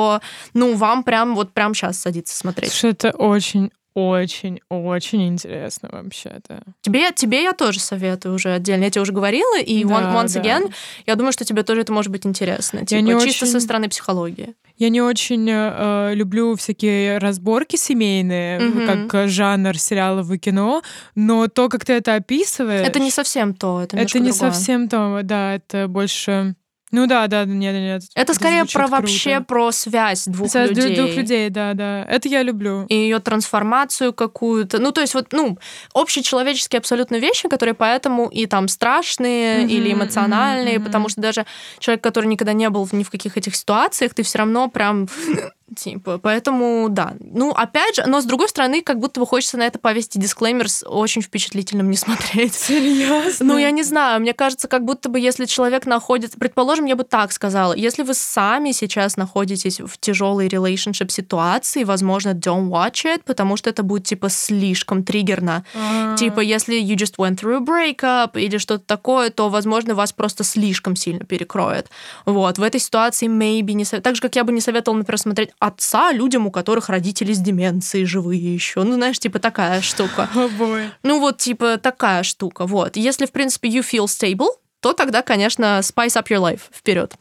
ну, 0.55 0.75
вам 0.75 1.03
прям 1.05 1.35
вот 1.35 1.53
прям 1.53 1.75
сейчас 1.75 1.99
садиться 2.01 2.37
смотреть. 2.37 2.71
Слушай, 2.73 2.93
это 2.93 3.11
очень, 3.11 3.71
очень, 3.95 4.61
очень 4.69 5.27
интересно 5.29 5.89
вообще-то. 5.93 6.63
Тебе, 6.83 7.11
тебе 7.13 7.43
я 7.43 7.53
тоже 7.53 7.81
советую 7.81 8.35
уже 8.37 8.51
отдельно. 8.53 8.85
Я 8.85 8.91
тебе 8.91 9.03
уже 9.03 9.13
говорила, 9.13 9.59
и 9.59 9.85
Да, 9.85 9.95
one- 9.95 10.15
once 10.25 10.35
да. 10.35 10.41
again, 10.41 10.73
я 11.07 11.17
думаю, 11.17 11.33
что 11.33 11.45
тебе 11.45 11.63
тоже 11.65 11.81
это 11.83 11.93
может 11.93 12.11
быть 12.13 12.25
интересно. 12.27 12.87
Типа, 12.87 13.01
не 13.01 13.13
чисто 13.21 13.45
очень- 13.45 13.53
со 13.53 13.61
стороны 13.61 13.89
психологии. 13.89 14.55
Я 14.77 14.89
не 14.89 15.03
очень 15.03 15.47
э, 15.51 16.15
люблю 16.15 16.57
всякие 16.57 17.19
разборки 17.19 17.77
семейные, 17.77 18.61
Мгм. 18.61 18.87
как 18.87 19.15
э, 19.15 19.29
жанр 19.29 19.77
сериалов 19.77 20.31
и 20.31 20.39
кино, 20.39 20.83
но 21.15 21.49
то, 21.49 21.69
как 21.69 21.85
ты 21.85 21.93
это 21.95 22.15
описываешь... 22.15 22.87
Это 22.89 22.99
не 22.99 23.11
совсем 23.11 23.53
то. 23.53 23.83
Это, 23.83 23.99
Это 23.99 24.19
не 24.21 24.31
другое. 24.31 24.51
совсем 24.53 24.89
то, 24.89 25.21
да, 25.23 25.57
это 25.57 25.87
больше 25.89 26.55
Ну 26.93 27.07
да, 27.07 27.27
да, 27.29 27.45
нет, 27.45 27.75
нет. 27.75 28.03
Это 28.15 28.35
скорее 28.35 28.65
про 28.65 28.87
круто. 28.87 29.03
вообще 29.03 29.41
про 29.41 29.71
связь 29.71 30.25
двух 30.27 30.51
связь 30.51 30.71
людей. 30.71 30.97
двух 30.97 31.15
людей, 31.15 31.49
да, 31.49 31.75
да. 31.75 32.05
Это 32.05 32.29
я 32.29 32.43
люблю. 32.43 32.85
И 32.89 32.95
ее 32.95 33.21
трансформацию 33.21 34.13
какую-то. 34.13 34.79
Ну, 34.79 34.91
то 34.91 35.01
есть 35.01 35.15
вот, 35.15 35.33
ну, 35.33 35.57
общечеловеческие 35.95 36.79
абсолютно 36.79 37.17
вещи, 37.17 37.49
которые 37.49 37.75
поэтому 37.75 38.29
и 38.29 38.47
там 38.47 38.67
страшные 38.67 39.63
mm-hmm, 39.63 39.69
или 39.69 39.93
эмоциональные, 39.93 40.77
mm-hmm. 40.77 40.85
потому 40.85 41.09
что 41.09 41.21
даже 41.21 41.47
человек, 41.79 42.03
который 42.03 42.27
никогда 42.27 42.53
не 42.53 42.69
был 42.71 42.89
ни 42.93 43.05
в 43.05 43.11
каких 43.11 43.37
этих 43.37 43.55
ситуациях, 43.55 44.15
ты 44.15 44.23
все 44.25 44.39
равно 44.39 44.69
прям 44.69 45.09
Типа, 45.77 46.19
поэтому, 46.19 46.89
да. 46.89 47.15
Ну, 47.21 47.51
опять 47.51 47.97
же, 47.97 48.05
но 48.07 48.21
с 48.21 48.25
другой 48.25 48.49
стороны, 48.49 48.83
как 48.83 48.99
будто 48.99 49.21
бы 49.21 49.27
хочется 49.27 49.57
на 49.57 49.67
это 49.67 49.79
повесить 49.79 50.19
дисклеймер 50.19 50.69
с 50.69 50.85
очень 50.87 51.23
впечатлительным 51.23 51.91
не 51.91 51.97
смотреть. 51.97 52.55
Серьезно? 52.55 53.47
Ну, 53.47 53.59
я 53.59 53.71
не 53.71 53.83
знаю, 53.83 54.21
мне 54.21 54.33
кажется, 54.33 54.69
как 54.69 54.85
будто 54.85 55.09
бы 55.09 55.21
если 55.21 55.45
человек 55.45 55.87
находится... 55.87 56.39
Предположим, 56.39 56.87
я 56.87 56.97
бы 56.97 57.05
так 57.05 57.33
сказала, 57.33 57.73
если 57.73 58.03
вы 58.03 58.15
сами 58.15 58.73
сейчас 58.73 59.17
находитесь 59.17 59.81
в 59.81 59.99
тяжелой 59.99 60.49
relationship 60.49 61.11
ситуации, 61.11 61.85
возможно, 61.85 62.31
don't 62.31 62.69
watch 62.69 63.05
it, 63.05 63.23
потому 63.25 63.57
что 63.57 63.71
это 63.71 63.83
будет, 63.83 64.05
типа, 64.05 64.29
слишком 64.29 65.05
триггерно. 65.05 65.65
А-а-а. 65.75 66.17
Типа, 66.17 66.41
если 66.41 66.81
you 66.81 66.97
just 66.97 67.17
went 67.17 67.41
through 67.41 67.59
a 67.59 67.61
breakup 67.61 68.39
или 68.39 68.59
что-то 68.59 68.85
такое, 68.85 69.31
то, 69.31 69.49
возможно, 69.49 69.95
вас 69.95 70.13
просто 70.13 70.43
слишком 70.43 70.97
сильно 70.97 71.25
перекроет. 71.25 71.89
Вот, 72.27 72.59
в 72.59 72.63
этой 72.63 72.81
ситуации 72.81 73.29
maybe 73.29 73.73
не. 73.73 73.85
Так 73.85 74.17
же, 74.17 74.23
как 74.23 74.35
я 74.37 74.45
бы 74.45 74.53
не 74.53 74.61
советовала, 74.61 74.99
например, 74.99 75.19
смотреть 75.19 75.51
отца 75.61 76.11
людям, 76.11 76.47
у 76.47 76.51
которых 76.51 76.89
родители 76.89 77.33
с 77.33 77.39
деменцией 77.39 78.07
живые 78.07 78.55
еще. 78.55 78.83
Ну, 78.83 78.95
знаешь, 78.95 79.19
типа 79.19 79.39
такая 79.39 79.81
штука. 79.81 80.29
Oh 80.41 80.91
ну, 81.03 81.21
вот, 81.21 81.39
типа 81.39 81.77
такая 81.77 82.23
штука. 82.23 82.67
Вот. 82.67 82.97
Если, 82.97 83.27
в 83.27 83.31
принципе, 83.31 83.69
you 83.69 83.83
feel 83.83 84.07
stable, 84.07 84.49
то 84.81 84.95
тогда, 84.95 85.23
конечно, 85.23 85.81
spice 85.83 86.17
up 86.17 86.29
your 86.29 86.41
life. 86.41 86.63
Вперед. 86.73 87.15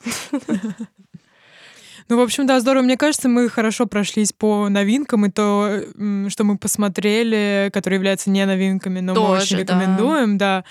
Ну, 2.08 2.18
в 2.18 2.22
общем, 2.22 2.48
да, 2.48 2.60
здорово. 2.60 2.82
Мне 2.82 2.98
кажется, 2.98 3.30
мы 3.30 3.50
хорошо 3.50 3.86
прошлись 3.86 4.34
по 4.34 4.68
новинкам, 4.68 5.28
и 5.28 5.30
то, 5.30 5.82
что 6.30 6.44
мы 6.44 6.58
посмотрели, 6.58 7.70
которые 7.72 7.98
являются 7.98 8.32
не 8.32 8.44
новинками, 8.48 9.00
но 9.00 9.14
Тоже, 9.14 9.30
мы 9.30 9.38
очень 9.38 9.58
рекомендуем, 9.58 10.38
да. 10.40 10.62
да. 10.62 10.66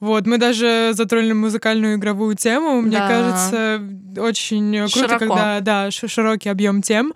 Вот, 0.00 0.26
мы 0.26 0.38
даже 0.38 0.90
затронули 0.92 1.32
музыкальную 1.32 1.96
игровую 1.96 2.36
тему. 2.36 2.80
Мне 2.80 2.98
да. 2.98 3.08
кажется, 3.08 3.82
очень 4.20 4.72
круто, 4.90 5.08
Широко. 5.08 5.18
когда 5.18 5.60
да, 5.60 5.90
широкий 5.90 6.48
объем 6.48 6.82
тем. 6.82 7.14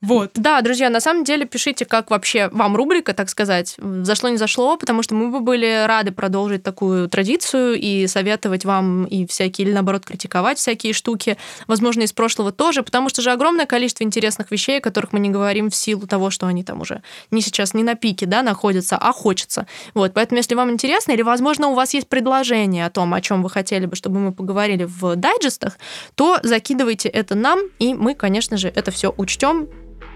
Вот. 0.00 0.30
Да, 0.34 0.60
друзья, 0.60 0.90
на 0.90 1.00
самом 1.00 1.24
деле 1.24 1.44
пишите, 1.44 1.84
как 1.84 2.10
вообще 2.10 2.48
вам 2.52 2.76
рубрика, 2.76 3.14
так 3.14 3.28
сказать, 3.28 3.74
зашло 3.78 4.28
не 4.28 4.36
зашло, 4.36 4.76
потому 4.76 5.02
что 5.02 5.16
мы 5.16 5.30
бы 5.30 5.40
были 5.40 5.86
рады 5.86 6.12
продолжить 6.12 6.62
такую 6.62 7.08
традицию 7.08 7.74
и 7.74 8.06
советовать 8.06 8.64
вам 8.64 9.06
и 9.06 9.26
всякие, 9.26 9.66
или 9.66 9.74
наоборот, 9.74 10.04
критиковать 10.04 10.58
всякие 10.58 10.92
штуки, 10.92 11.36
возможно, 11.66 12.02
из 12.02 12.12
прошлого 12.12 12.52
тоже, 12.52 12.84
потому 12.84 13.08
что 13.08 13.22
же 13.22 13.32
огромное 13.32 13.66
количество 13.66 14.04
интересных 14.04 14.52
вещей, 14.52 14.78
о 14.78 14.80
которых 14.80 15.12
мы 15.12 15.18
не 15.18 15.30
говорим 15.30 15.68
в 15.68 15.74
силу 15.74 16.06
того, 16.06 16.30
что 16.30 16.46
они 16.46 16.62
там 16.62 16.80
уже 16.80 17.02
не 17.32 17.40
сейчас, 17.40 17.74
не 17.74 17.82
на 17.82 17.96
пике, 17.96 18.26
да, 18.26 18.42
находятся, 18.42 18.96
а 18.96 19.12
хочется. 19.12 19.66
Вот, 19.94 20.14
поэтому, 20.14 20.38
если 20.38 20.54
вам 20.54 20.70
интересно, 20.70 21.10
или, 21.10 21.22
возможно, 21.22 21.68
у 21.68 21.74
вас 21.74 21.92
есть 21.94 22.08
предложение 22.08 22.86
о 22.86 22.90
том, 22.90 23.12
о 23.14 23.20
чем 23.20 23.42
вы 23.42 23.50
хотели 23.50 23.86
бы, 23.86 23.96
чтобы 23.96 24.20
мы 24.20 24.32
поговорили 24.32 24.84
в 24.84 25.16
дайджестах, 25.16 25.76
то 26.14 26.38
закидывайте 26.44 27.08
это 27.08 27.34
нам, 27.34 27.58
и 27.80 27.94
мы, 27.94 28.14
конечно 28.14 28.56
же, 28.56 28.68
это 28.68 28.92
все 28.92 29.12
учтем 29.16 29.66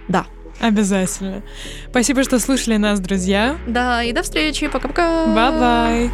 да. 0.08 0.26
Обязательно. 0.60 1.42
Спасибо, 1.90 2.22
что 2.22 2.38
слушали 2.38 2.76
нас, 2.76 3.00
друзья. 3.00 3.56
Да, 3.66 4.02
и 4.02 4.12
до 4.12 4.22
встречи. 4.22 4.68
Пока-пока. 4.68 5.26
Bye-bye. 5.26 6.10